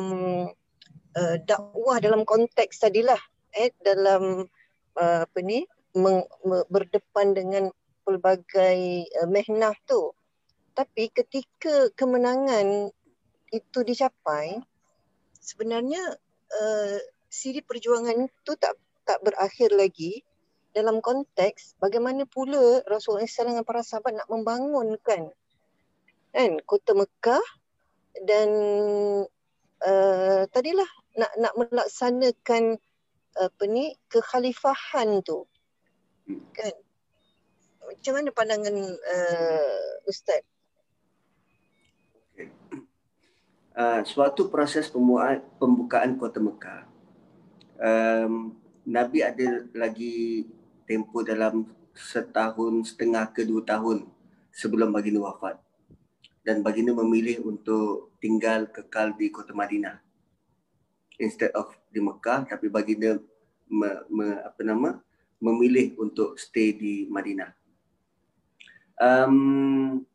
uh, 1.16 1.36
dakwah 1.42 1.98
dalam 2.04 2.28
konteks 2.28 2.84
tadilah 2.84 3.20
eh 3.56 3.72
dalam 3.82 4.46
uh, 5.00 5.20
apa 5.24 5.40
ni 5.40 5.64
meng, 5.96 6.28
me, 6.44 6.68
berdepan 6.68 7.32
dengan 7.32 7.72
pelbagai 8.04 9.08
uh, 9.24 9.28
mehnah 9.28 9.74
tu. 9.88 10.12
Tapi 10.76 11.08
ketika 11.10 11.90
kemenangan 11.96 12.92
itu 13.56 13.80
dicapai 13.88 14.60
sebenarnya 15.40 16.04
uh, 16.52 16.98
siri 17.32 17.64
perjuangan 17.64 18.28
itu 18.28 18.52
tak 18.60 18.76
tak 19.08 19.24
berakhir 19.24 19.72
lagi. 19.72 20.22
Dalam 20.76 21.00
konteks 21.00 21.80
bagaimana 21.80 22.28
pula 22.28 22.84
Rasulullah 22.84 23.24
SAW 23.24 23.56
dengan 23.56 23.64
para 23.64 23.80
sahabat 23.80 24.12
nak 24.20 24.28
membangunkan 24.28 25.32
kan 26.36 26.60
kota 26.68 26.92
Mekah 26.92 27.48
dan 28.28 28.50
uh, 29.84 30.44
tadilah 30.52 30.88
nak 31.20 31.32
nak 31.40 31.54
melaksanakan 31.58 32.80
apa 33.36 33.64
ni 33.68 33.92
kekhalifahan 34.08 35.20
tu. 35.26 35.44
Kan? 36.56 36.74
Macam 37.86 38.14
mana 38.16 38.30
pandangan 38.32 38.76
uh, 38.96 40.08
ustaz? 40.08 40.42
Uh, 43.76 44.02
suatu 44.12 44.48
proses 44.48 44.88
pembukaan 44.88 45.44
pembukaan 45.60 46.16
kota 46.16 46.40
Mekah. 46.40 46.82
Um, 47.76 48.56
Nabi 48.88 49.20
ada 49.20 49.68
lagi 49.76 50.48
tempoh 50.88 51.26
dalam 51.26 51.68
setahun 51.92 52.96
setengah 52.96 53.34
ke 53.36 53.44
dua 53.44 53.66
tahun 53.68 54.08
sebelum 54.56 54.96
baginda 54.96 55.20
wafat 55.20 55.65
dan 56.46 56.62
baginda 56.62 56.94
memilih 56.94 57.42
untuk 57.42 58.14
tinggal 58.22 58.70
kekal 58.70 59.18
di 59.18 59.34
kota 59.34 59.52
Madinah 59.52 59.98
instead 61.18 61.50
of 61.58 61.74
di 61.90 62.00
Mekah 62.00 62.46
tapi 62.46 62.70
baginda 62.70 63.18
me, 63.66 63.90
me, 64.14 64.28
apa 64.46 64.62
nama 64.62 65.02
memilih 65.42 65.98
untuk 66.00 66.40
stay 66.40 66.72
di 66.72 67.10
Madinah. 67.12 67.52
Um, 68.96 70.06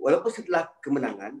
walaupun 0.00 0.32
setelah 0.34 0.66
kemenangan 0.82 1.38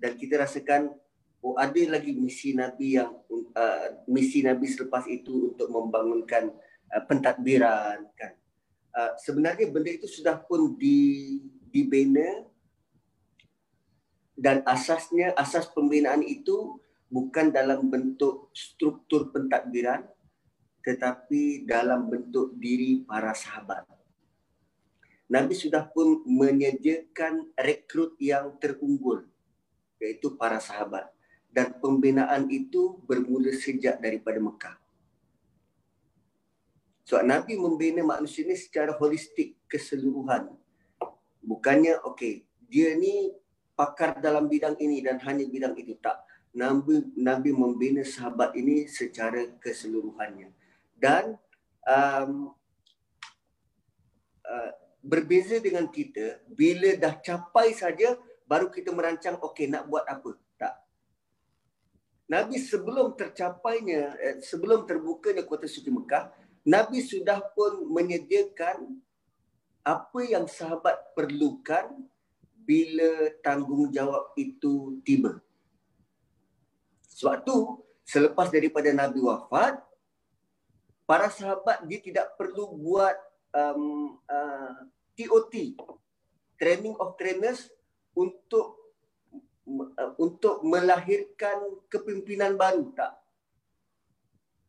dan 0.00 0.16
kita 0.16 0.40
rasakan 0.40 0.96
oh 1.44 1.60
ada 1.60 1.76
lagi 1.90 2.16
misi 2.16 2.56
Nabi 2.56 2.96
yang 2.96 3.12
uh, 3.52 3.86
misi 4.08 4.40
Nabi 4.40 4.64
selepas 4.70 5.04
itu 5.10 5.52
untuk 5.52 5.68
membangunkan 5.68 6.54
Uh, 6.90 7.06
pentadbiran 7.06 8.02
kan 8.18 8.34
uh, 8.98 9.14
sebenarnya 9.22 9.70
benda 9.70 9.94
itu 9.94 10.10
sudah 10.10 10.42
pun 10.42 10.74
di 10.74 11.38
dibina 11.70 12.42
dan 14.38 14.62
asasnya 14.66 15.34
asas 15.34 15.68
pembinaan 15.70 16.22
itu 16.22 16.78
bukan 17.10 17.50
dalam 17.50 17.90
bentuk 17.90 18.54
struktur 18.54 19.34
pentadbiran 19.34 20.06
tetapi 20.80 21.68
dalam 21.68 22.08
bentuk 22.08 22.56
diri 22.56 23.04
para 23.04 23.36
sahabat. 23.36 23.84
Nabi 25.30 25.54
sudah 25.54 25.86
pun 25.86 26.26
menyediakan 26.26 27.54
rekrut 27.54 28.18
yang 28.18 28.58
terunggul 28.58 29.30
iaitu 30.02 30.34
para 30.34 30.58
sahabat. 30.58 31.06
Dan 31.50 31.74
pembinaan 31.82 32.46
itu 32.46 33.02
bermula 33.10 33.50
sejak 33.54 33.98
daripada 33.98 34.38
Mekah. 34.38 34.78
Sebab 37.10 37.26
Nabi 37.26 37.58
membina 37.58 38.06
manusia 38.06 38.46
ni 38.46 38.54
secara 38.54 38.94
holistik 38.94 39.58
keseluruhan. 39.66 40.46
Bukannya 41.42 41.98
okey, 42.06 42.46
dia 42.70 42.94
ni 42.94 43.34
pakar 43.80 44.20
dalam 44.20 44.44
bidang 44.44 44.76
ini 44.76 45.00
dan 45.00 45.16
hanya 45.24 45.48
bidang 45.48 45.72
itu 45.80 45.96
tak. 46.04 46.20
Nabi 46.52 47.16
Nabi 47.16 47.56
membina 47.56 48.04
sahabat 48.04 48.52
ini 48.52 48.84
secara 48.84 49.56
keseluruhannya. 49.56 50.52
Dan 51.00 51.40
um, 51.88 52.52
uh, 54.44 54.70
berbeza 55.00 55.56
dengan 55.64 55.88
kita 55.88 56.44
bila 56.52 56.92
dah 57.00 57.16
capai 57.24 57.72
saja 57.72 58.20
baru 58.44 58.68
kita 58.68 58.92
merancang 58.92 59.40
okey 59.40 59.72
nak 59.72 59.88
buat 59.88 60.04
apa. 60.04 60.36
Tak. 60.60 60.74
Nabi 62.28 62.60
sebelum 62.60 63.16
tercapainya 63.16 64.12
eh, 64.20 64.36
sebelum 64.44 64.84
terbukanya 64.84 65.40
kota 65.48 65.64
suci 65.64 65.88
Mekah, 65.88 66.28
Nabi 66.68 67.00
sudah 67.00 67.40
pun 67.56 67.88
menyediakan 67.88 69.00
apa 69.80 70.20
yang 70.28 70.44
sahabat 70.44 71.16
perlukan 71.16 72.04
bila 72.64 73.32
tanggungjawab 73.44 74.36
itu 74.36 75.00
tiba. 75.04 75.40
Sebab 77.10 77.44
tu 77.44 77.84
selepas 78.06 78.48
daripada 78.48 78.90
Nabi 78.90 79.20
wafat, 79.20 79.78
para 81.04 81.26
sahabat 81.28 81.82
dia 81.90 81.98
tidak 81.98 82.38
perlu 82.38 82.70
buat 82.78 83.18
um, 83.54 84.16
uh, 84.30 84.86
TOT, 85.18 85.74
training 86.56 86.94
of 86.96 87.18
trainers 87.18 87.68
untuk 88.14 88.78
uh, 89.68 90.12
untuk 90.18 90.62
melahirkan 90.62 91.82
kepimpinan 91.90 92.54
baru 92.54 92.94
tak. 92.94 93.18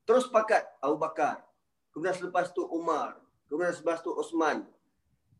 Terus 0.05 0.27
pakat 0.27 0.65
Abu 0.81 0.97
Bakar, 0.97 1.45
kemudian 1.93 2.17
selepas 2.17 2.49
tu 2.51 2.65
Umar, 2.67 3.21
kemudian 3.47 3.71
selepas 3.71 4.01
tu 4.01 4.11
Osman. 4.11 4.65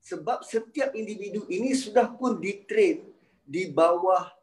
Sebab 0.01 0.41
setiap 0.41 0.97
individu 0.97 1.45
ini 1.45 1.77
sudah 1.77 2.09
pun 2.09 2.41
ditrain 2.41 3.05
di 3.45 3.69
bawah 3.69 4.33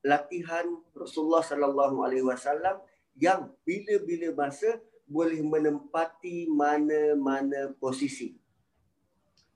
latihan 0.00 0.64
Rasulullah 0.96 1.44
sallallahu 1.44 2.00
alaihi 2.00 2.24
wasallam 2.24 2.80
yang 3.18 3.52
bila-bila 3.66 4.46
masa 4.46 4.80
boleh 5.04 5.40
menempati 5.44 6.48
mana-mana 6.48 7.76
posisi. 7.76 8.36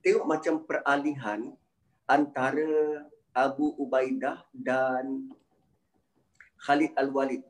Tengok 0.02 0.26
macam 0.26 0.60
peralihan 0.66 1.54
antara 2.04 3.06
Abu 3.32 3.72
Ubaidah 3.80 4.44
dan 4.52 5.30
Khalid 6.60 6.92
Al-Walid. 6.98 7.42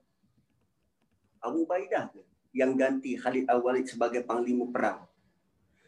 Abu 1.42 1.66
Ubaidah 1.66 2.12
yang 2.52 2.76
ganti 2.76 3.16
Khalid 3.18 3.48
Al-Walid 3.48 3.88
sebagai 3.88 4.22
panglima 4.22 4.68
perang. 4.68 5.00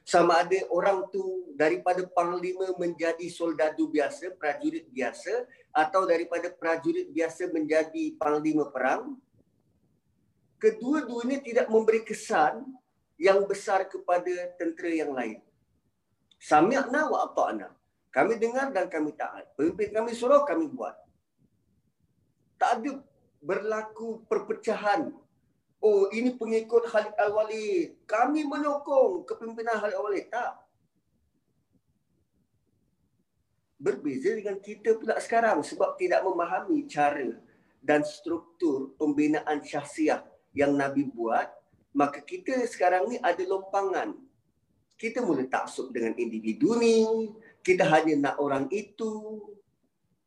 Sama 0.04 0.44
ada 0.44 0.60
orang 0.68 1.08
tu 1.08 1.48
daripada 1.56 2.04
panglima 2.12 2.76
menjadi 2.76 3.24
soldadu 3.32 3.88
biasa, 3.88 4.36
prajurit 4.36 4.84
biasa 4.92 5.48
atau 5.72 6.04
daripada 6.04 6.52
prajurit 6.52 7.08
biasa 7.08 7.48
menjadi 7.48 8.12
panglima 8.20 8.68
perang, 8.68 9.16
kedua-duanya 10.60 11.40
tidak 11.40 11.66
memberi 11.72 12.04
kesan 12.04 12.68
yang 13.16 13.48
besar 13.48 13.88
kepada 13.88 14.52
tentera 14.60 14.92
yang 14.92 15.16
lain. 15.16 15.40
Sami'na 16.36 17.08
wa 17.08 17.24
ata'na. 17.24 17.72
Kami 18.12 18.36
dengar 18.36 18.70
dan 18.76 18.86
kami 18.92 19.16
taat. 19.16 19.48
Pemimpin 19.56 19.88
kami 19.90 20.12
suruh 20.12 20.44
kami 20.44 20.68
buat. 20.68 20.94
Tak 22.60 22.84
ada 22.84 23.00
berlaku 23.40 24.22
perpecahan. 24.28 25.10
Oh, 25.84 26.08
ini 26.16 26.32
pengikut 26.32 26.88
Khalid 26.88 27.12
Al-Walid. 27.20 28.08
Kami 28.08 28.48
menyokong 28.48 29.28
kepimpinan 29.28 29.76
Khalid 29.76 30.00
Al-Walid. 30.00 30.32
Tak. 30.32 30.64
Berbeza 33.76 34.32
dengan 34.32 34.56
kita 34.64 34.96
pula 34.96 35.20
sekarang 35.20 35.60
sebab 35.60 36.00
tidak 36.00 36.24
memahami 36.24 36.88
cara 36.88 37.36
dan 37.84 38.00
struktur 38.00 38.96
pembinaan 38.96 39.60
syahsiah 39.60 40.24
yang 40.56 40.72
Nabi 40.72 41.04
buat, 41.04 41.52
maka 41.92 42.24
kita 42.24 42.64
sekarang 42.64 43.12
ni 43.12 43.20
ada 43.20 43.44
lompangan. 43.44 44.16
Kita 44.96 45.20
mula 45.20 45.44
taksub 45.44 45.92
dengan 45.92 46.16
individu 46.16 46.80
ni, 46.80 47.28
kita 47.60 47.84
hanya 47.92 48.32
nak 48.32 48.36
orang 48.40 48.72
itu. 48.72 49.36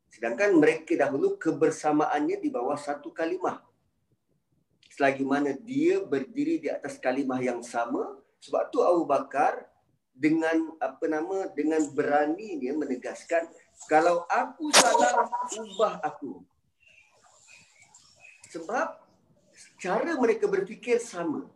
Sedangkan 0.06 0.54
mereka 0.54 0.94
dahulu 0.94 1.34
kebersamaannya 1.34 2.38
di 2.38 2.46
bawah 2.46 2.78
satu 2.78 3.10
kalimah. 3.10 3.67
Selagi 4.98 5.22
mana 5.22 5.54
dia 5.54 6.02
berdiri 6.02 6.58
di 6.58 6.66
atas 6.66 6.98
kalimah 6.98 7.38
yang 7.38 7.62
sama, 7.62 8.18
sebab 8.42 8.66
tu 8.74 8.82
Abu 8.82 9.06
Bakar 9.06 9.70
dengan 10.10 10.74
apa 10.82 11.06
nama 11.06 11.46
dengan 11.54 11.78
beraninya 11.94 12.74
menegaskan 12.74 13.46
kalau 13.86 14.26
aku 14.26 14.74
salah 14.74 15.30
ubah 15.54 16.02
aku. 16.02 16.42
Sebab 18.50 18.98
cara 19.78 20.18
mereka 20.18 20.50
berfikir 20.50 20.98
sama. 20.98 21.46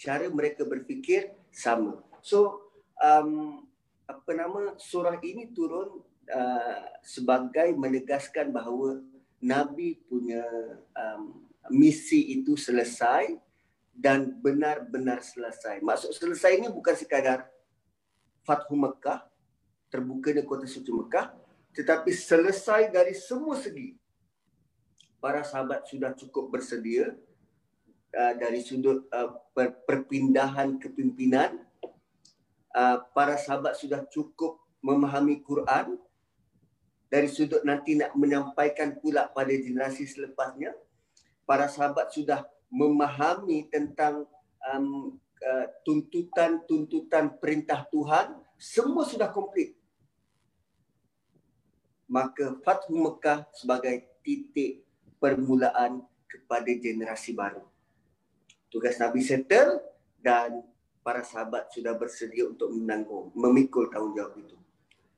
Cara 0.00 0.32
mereka 0.32 0.64
berfikir 0.64 1.36
sama. 1.52 2.00
So 2.24 2.64
um, 2.96 3.60
apa 4.08 4.30
nama 4.32 4.72
surah 4.80 5.20
ini 5.20 5.52
turun 5.52 6.00
uh, 6.32 6.80
sebagai 7.04 7.76
menegaskan 7.76 8.56
bahawa 8.56 9.04
Nabi 9.44 10.00
punya 10.08 10.40
um, 10.96 11.49
misi 11.68 12.40
itu 12.40 12.56
selesai 12.56 13.36
dan 13.92 14.32
benar-benar 14.40 15.20
selesai. 15.20 15.84
Maksud 15.84 16.16
selesai 16.16 16.56
ini 16.56 16.72
bukan 16.72 16.96
sekadar 16.96 17.44
Fathu 18.48 18.72
Mekah, 18.72 19.28
terbukanya 19.92 20.40
kota 20.40 20.64
suci 20.64 20.88
Mekah, 20.88 21.36
tetapi 21.76 22.08
selesai 22.08 22.88
dari 22.88 23.12
semua 23.12 23.60
segi. 23.60 23.92
Para 25.20 25.44
sahabat 25.44 25.84
sudah 25.84 26.16
cukup 26.16 26.48
bersedia 26.48 27.12
uh, 28.16 28.34
dari 28.40 28.64
sudut 28.64 29.04
uh, 29.12 29.36
per- 29.52 29.84
perpindahan 29.84 30.80
kepimpinan 30.80 31.60
uh, 32.72 33.04
para 33.12 33.36
sahabat 33.36 33.76
sudah 33.76 34.00
cukup 34.08 34.56
memahami 34.80 35.44
Quran 35.44 36.00
dari 37.12 37.28
sudut 37.28 37.60
nanti 37.68 38.00
nak 38.00 38.16
menyampaikan 38.16 38.96
pula 38.96 39.28
pada 39.28 39.52
generasi 39.52 40.08
selepasnya 40.08 40.72
para 41.50 41.66
sahabat 41.66 42.14
sudah 42.14 42.46
memahami 42.70 43.66
tentang 43.66 44.22
um, 44.70 45.18
uh, 45.42 45.66
tuntutan-tuntutan 45.82 47.34
perintah 47.42 47.82
Tuhan 47.90 48.38
semua 48.54 49.02
sudah 49.02 49.26
komplit 49.34 49.74
maka 52.06 52.54
Fathu 52.62 52.94
Mekah 52.94 53.50
sebagai 53.50 54.06
titik 54.22 54.86
permulaan 55.18 56.06
kepada 56.30 56.70
generasi 56.70 57.34
baru 57.34 57.66
tugas 58.70 58.94
Nabi 59.02 59.18
settle 59.26 59.82
dan 60.22 60.62
para 61.02 61.26
sahabat 61.26 61.72
sudah 61.74 61.96
bersedia 61.98 62.46
untuk 62.46 62.70
menanggung, 62.70 63.34
memikul 63.34 63.90
tanggungjawab 63.90 64.36
itu. 64.38 64.56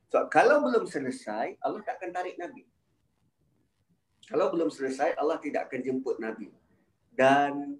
So, 0.09 0.25
kalau 0.29 0.65
belum 0.65 0.89
selesai, 0.89 1.59
Allah 1.61 1.81
tak 1.85 2.01
akan 2.01 2.09
tarik 2.13 2.35
Nabi. 2.39 2.65
Kalau 4.27 4.51
belum 4.55 4.71
selesai, 4.71 5.19
Allah 5.19 5.37
tidak 5.43 5.67
akan 5.67 5.79
jemput 5.83 6.15
Nabi. 6.19 6.47
Dan 7.11 7.77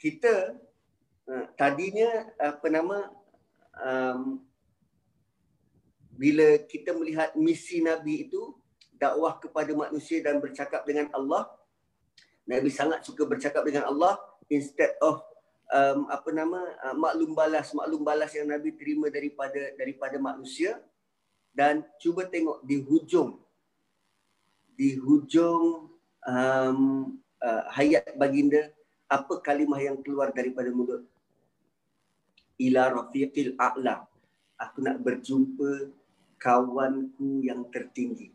kita 0.00 0.56
uh, 1.28 1.46
tadinya 1.54 2.32
apa 2.40 2.66
nama 2.72 2.98
um, 3.76 4.40
bila 6.16 6.60
kita 6.68 6.96
melihat 6.96 7.32
misi 7.36 7.84
Nabi 7.84 8.28
itu 8.28 8.56
dakwah 8.96 9.40
kepada 9.40 9.72
manusia 9.72 10.20
dan 10.20 10.40
bercakap 10.40 10.84
dengan 10.84 11.08
Allah, 11.16 11.48
Nabi 12.44 12.68
sangat 12.72 13.04
suka 13.04 13.24
bercakap 13.24 13.64
dengan 13.64 13.88
Allah 13.88 14.20
instead 14.48 14.96
of 15.00 15.20
um, 15.70 16.10
apa 16.10 16.28
nama 16.34 16.60
uh, 16.84 16.96
maklum 16.98 17.32
balas 17.32 17.70
maklum 17.72 18.02
balas 18.02 18.34
yang 18.34 18.50
Nabi 18.50 18.74
terima 18.74 19.08
daripada 19.08 19.72
daripada 19.78 20.16
manusia 20.18 20.82
dan 21.54 21.86
cuba 22.02 22.26
tengok 22.26 22.62
di 22.66 22.82
hujung 22.82 23.38
di 24.80 24.96
hujung 24.96 25.92
um, 26.24 26.80
uh, 27.44 27.62
hayat 27.76 28.16
baginda 28.16 28.72
apa 29.12 29.44
kalimah 29.44 29.76
yang 29.76 30.00
keluar 30.00 30.32
daripada 30.32 30.72
mulut 30.72 31.04
ila 32.56 32.88
rafiqil 32.88 33.60
a'la 33.60 34.08
aku 34.56 34.80
nak 34.80 35.04
berjumpa 35.04 35.92
kawanku 36.40 37.44
yang 37.44 37.68
tertinggi 37.68 38.32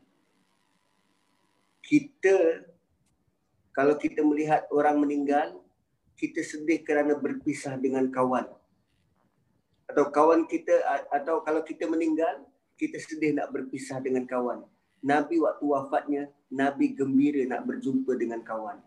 kita 1.82 2.62
kalau 3.74 3.98
kita 3.98 4.22
melihat 4.22 4.70
orang 4.70 5.02
meninggal 5.02 5.66
kita 6.16 6.42
sedih 6.42 6.80
kerana 6.82 7.14
berpisah 7.20 7.76
dengan 7.76 8.08
kawan. 8.08 8.48
Atau 9.86 10.10
kawan 10.10 10.48
kita 10.50 10.74
atau 11.12 11.44
kalau 11.46 11.62
kita 11.62 11.86
meninggal, 11.86 12.48
kita 12.80 12.98
sedih 12.98 13.36
nak 13.36 13.52
berpisah 13.52 14.00
dengan 14.02 14.24
kawan. 14.26 14.64
Nabi 15.06 15.38
waktu 15.38 15.66
wafatnya, 15.70 16.24
Nabi 16.50 16.98
gembira 16.98 17.46
nak 17.46 17.62
berjumpa 17.70 18.18
dengan 18.18 18.42
kawan. 18.42 18.82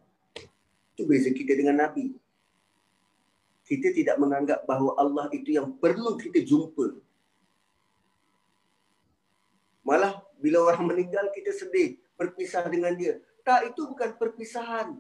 Itu 0.98 1.06
beza 1.06 1.30
kita 1.30 1.54
dengan 1.54 1.78
Nabi. 1.78 2.10
kita 3.68 3.92
tidak 3.92 4.16
menganggap 4.16 4.64
bahawa 4.64 4.96
Allah 4.96 5.28
itu 5.28 5.52
yang 5.52 5.76
perlu 5.76 6.16
kita 6.16 6.40
jumpa. 6.40 6.96
Malah 9.84 10.24
bila 10.40 10.72
orang 10.72 10.88
meninggal 10.88 11.28
kita 11.36 11.52
sedih 11.52 12.00
berpisah 12.16 12.64
dengan 12.64 12.96
dia. 12.96 13.20
Tak 13.44 13.68
itu 13.68 13.84
bukan 13.84 14.16
perpisahan. 14.16 14.96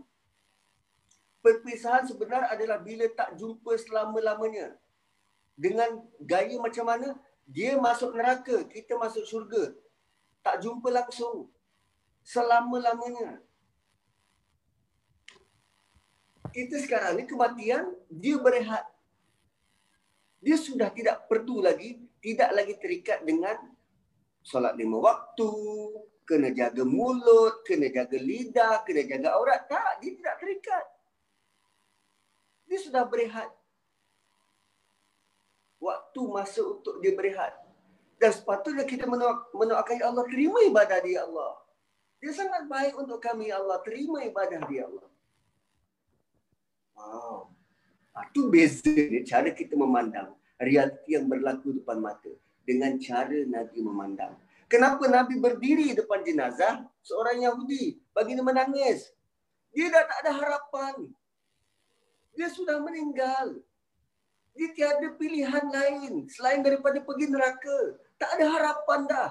Perpisahan 1.40 2.04
sebenar 2.04 2.52
adalah 2.52 2.76
bila 2.76 3.08
tak 3.08 3.40
jumpa 3.40 3.72
selama-lamanya. 3.80 4.76
Dengan 5.56 6.04
gaya 6.20 6.60
macam 6.60 6.84
mana? 6.92 7.16
Dia 7.48 7.80
masuk 7.80 8.12
neraka, 8.12 8.68
kita 8.68 9.00
masuk 9.00 9.24
syurga. 9.24 9.72
Tak 10.48 10.64
jumpa 10.64 10.88
langsung. 10.88 11.52
Selama-lamanya. 12.24 13.44
kita 16.48 16.80
sekarang 16.80 17.20
ni 17.20 17.24
kematian 17.28 17.92
dia 18.08 18.40
berehat. 18.40 18.82
Dia 20.40 20.56
sudah 20.56 20.88
tidak 20.90 21.28
perlu 21.28 21.60
lagi, 21.60 22.00
tidak 22.24 22.50
lagi 22.56 22.74
terikat 22.80 23.20
dengan 23.22 23.58
solat 24.40 24.74
lima 24.78 24.96
waktu, 24.96 25.50
kena 26.24 26.54
jaga 26.54 26.86
mulut, 26.86 27.66
kena 27.66 27.92
jaga 27.92 28.16
lidah, 28.16 28.80
kena 28.86 29.04
jaga 29.04 29.28
aurat. 29.36 29.68
Tak, 29.68 30.00
dia 30.00 30.16
tidak 30.16 30.34
terikat. 30.40 30.84
Dia 32.64 32.78
sudah 32.80 33.04
berehat. 33.04 33.50
Waktu 35.78 36.20
masa 36.26 36.62
untuk 36.64 36.98
dia 37.02 37.12
berehat. 37.14 37.67
Dan 38.18 38.30
sepatutnya 38.34 38.82
kita 38.82 39.06
mendoakan 39.06 39.94
Ya 39.94 40.10
Allah, 40.10 40.26
terima 40.26 40.58
ibadah 40.66 40.98
dia 40.98 41.22
Allah. 41.22 41.54
Dia 42.18 42.34
sangat 42.34 42.66
baik 42.66 42.98
untuk 42.98 43.22
kami 43.22 43.54
Ya 43.54 43.62
Allah, 43.62 43.78
terima 43.86 44.26
ibadah 44.26 44.58
dia 44.66 44.90
Allah. 44.90 45.08
Wow. 46.98 47.54
Itu 48.26 48.50
beza 48.50 48.90
ni 48.90 49.22
cara 49.22 49.54
kita 49.54 49.78
memandang 49.78 50.34
realiti 50.58 51.14
yang 51.14 51.30
berlaku 51.30 51.78
depan 51.78 52.02
mata 52.02 52.34
dengan 52.66 52.98
cara 52.98 53.46
Nabi 53.46 53.78
memandang. 53.78 54.34
Kenapa 54.66 55.06
Nabi 55.06 55.38
berdiri 55.38 55.94
depan 55.94 56.26
jenazah 56.26 56.84
seorang 57.00 57.40
Yahudi 57.40 58.02
bagi 58.10 58.36
dia 58.36 58.44
menangis? 58.44 59.14
Dia 59.72 59.88
dah 59.88 60.04
tak 60.04 60.18
ada 60.26 60.32
harapan. 60.34 60.94
Dia 62.36 62.50
sudah 62.50 62.82
meninggal. 62.82 63.62
Dia 64.58 64.68
tiada 64.74 65.08
pilihan 65.14 65.64
lain 65.70 66.26
selain 66.28 66.60
daripada 66.60 66.98
pergi 66.98 67.30
neraka. 67.30 67.96
Tak 68.18 68.30
ada 68.34 68.46
harapan 68.50 69.00
dah. 69.06 69.30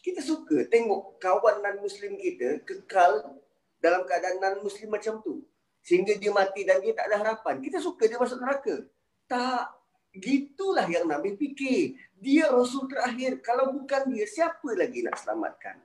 Kita 0.00 0.18
suka 0.18 0.66
tengok 0.66 1.22
kawan 1.22 1.62
non-Muslim 1.62 2.18
kita 2.18 2.66
kekal 2.66 3.38
dalam 3.78 4.02
keadaan 4.02 4.42
non-Muslim 4.42 4.90
macam 4.90 5.22
tu. 5.22 5.46
Sehingga 5.80 6.18
dia 6.18 6.34
mati 6.34 6.66
dan 6.66 6.82
dia 6.82 6.92
tak 6.92 7.08
ada 7.08 7.22
harapan. 7.22 7.62
Kita 7.62 7.78
suka 7.78 8.10
dia 8.10 8.18
masuk 8.18 8.42
neraka. 8.42 8.84
Tak. 9.30 9.78
Gitulah 10.10 10.90
yang 10.90 11.06
Nabi 11.06 11.38
fikir. 11.38 11.94
Dia 12.18 12.50
Rasul 12.50 12.90
terakhir. 12.90 13.38
Kalau 13.40 13.70
bukan 13.70 14.10
dia, 14.10 14.26
siapa 14.26 14.74
lagi 14.74 15.06
nak 15.06 15.16
selamatkan? 15.22 15.78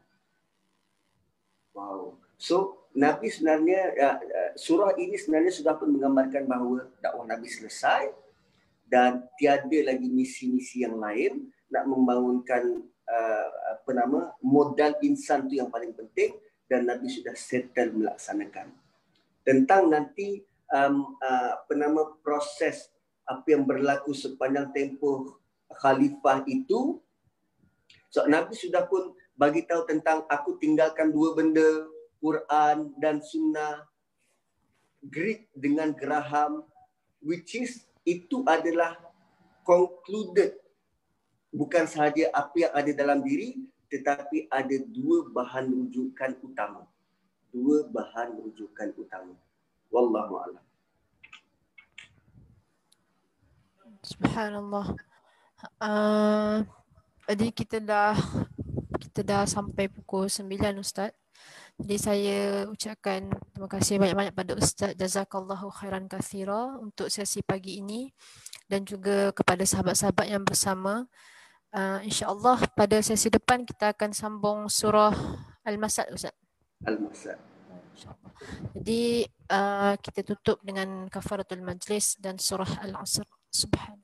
Wow. 1.77 2.17
So, 2.35 2.89
Nabi 2.95 3.29
sebenarnya, 3.29 3.93
ya, 3.93 4.09
ya, 4.17 4.43
surah 4.57 4.95
ini 4.97 5.19
sebenarnya 5.19 5.53
sudah 5.53 5.75
pun 5.77 5.91
menggambarkan 5.93 6.47
bahawa 6.47 6.87
dakwah 7.03 7.27
Nabi 7.27 7.47
selesai 7.51 8.24
dan 8.85 9.25
tiada 9.41 9.79
lagi 9.85 10.07
misi-misi 10.07 10.85
yang 10.85 11.01
lain 11.01 11.49
nak 11.73 11.89
membangunkan 11.89 12.85
uh, 13.09 13.47
apa 13.77 13.91
nama 13.91 14.19
modal 14.41 14.97
insan 15.01 15.49
tu 15.49 15.57
yang 15.57 15.73
paling 15.73 15.91
penting 15.93 16.37
dan 16.65 16.89
Nabi 16.89 17.09
sudah 17.09 17.33
settle 17.37 17.93
melaksanakan. 17.93 18.73
Tentang 19.45 19.89
nanti 19.89 20.41
um, 20.73 21.17
uh, 21.21 21.61
apa 21.61 21.73
nama 21.77 22.01
proses 22.21 22.89
apa 23.25 23.45
yang 23.49 23.65
berlaku 23.65 24.13
sepanjang 24.13 24.69
tempoh 24.73 25.41
khalifah 25.81 26.45
itu 26.45 27.01
so 28.13 28.25
Nabi 28.29 28.53
sudah 28.53 28.85
pun 28.85 29.17
bagi 29.35 29.65
tahu 29.65 29.83
tentang 29.89 30.23
aku 30.29 30.55
tinggalkan 30.61 31.09
dua 31.09 31.33
benda 31.33 31.89
Quran 32.21 32.93
dan 33.01 33.19
sunnah 33.19 33.83
Greek 35.09 35.49
dengan 35.57 35.91
Graham 35.91 36.65
which 37.25 37.57
is 37.57 37.85
itu 38.05 38.45
adalah 38.45 38.95
concluded 39.65 40.53
bukan 41.49 41.89
sahaja 41.89 42.29
apa 42.29 42.55
yang 42.55 42.73
ada 42.77 42.91
dalam 42.93 43.19
diri 43.25 43.65
tetapi 43.89 44.49
ada 44.49 44.77
dua 44.91 45.29
bahan 45.29 45.69
rujukan 45.71 46.37
utama. 46.41 46.85
Dua 47.49 47.87
bahan 47.87 48.35
rujukan 48.43 48.91
utama. 48.99 49.33
Wallahu 49.89 50.41
a'lam. 50.41 50.65
Subhanallah. 54.03 54.87
Uh, 55.81 56.61
jadi 57.25 57.47
kita 57.49 57.77
dah 57.81 58.13
kita 59.01 59.25
dah 59.25 59.43
sampai 59.47 59.89
pukul 59.89 60.29
9 60.29 60.51
Ustaz. 60.77 61.15
Jadi 61.75 61.95
saya 61.99 62.39
ucapkan 62.71 63.27
terima 63.51 63.67
kasih 63.67 63.99
banyak-banyak 63.99 64.31
pada 64.31 64.55
Ustaz 64.55 64.95
Jazakallahu 64.95 65.67
khairan 65.75 66.07
kathira 66.07 66.79
untuk 66.79 67.11
sesi 67.11 67.43
pagi 67.43 67.83
ini 67.83 68.07
dan 68.71 68.87
juga 68.87 69.35
kepada 69.35 69.59
sahabat-sahabat 69.67 70.27
yang 70.31 70.47
bersama. 70.47 71.03
Uh, 71.75 71.99
InsyaAllah 72.07 72.71
pada 72.71 73.03
sesi 73.03 73.27
depan 73.27 73.67
kita 73.67 73.91
akan 73.91 74.15
sambung 74.15 74.71
surah 74.71 75.11
Al-Masad 75.67 76.07
Ustaz. 76.15 76.31
Al-Masad. 76.87 77.35
Jadi 78.71 79.27
uh, 79.51 79.99
kita 79.99 80.23
tutup 80.23 80.63
dengan 80.63 81.11
kafaratul 81.11 81.59
majlis 81.59 82.15
dan 82.23 82.39
surah 82.39 82.87
Al-Asr. 82.87 83.27
Subhan. 83.51 83.99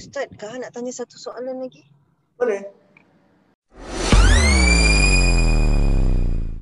Ustaz, 0.00 0.32
Kak 0.40 0.56
nak 0.56 0.72
tanya 0.72 0.96
satu 0.96 1.20
soalan 1.20 1.60
lagi? 1.60 1.84
Boleh. 2.40 2.64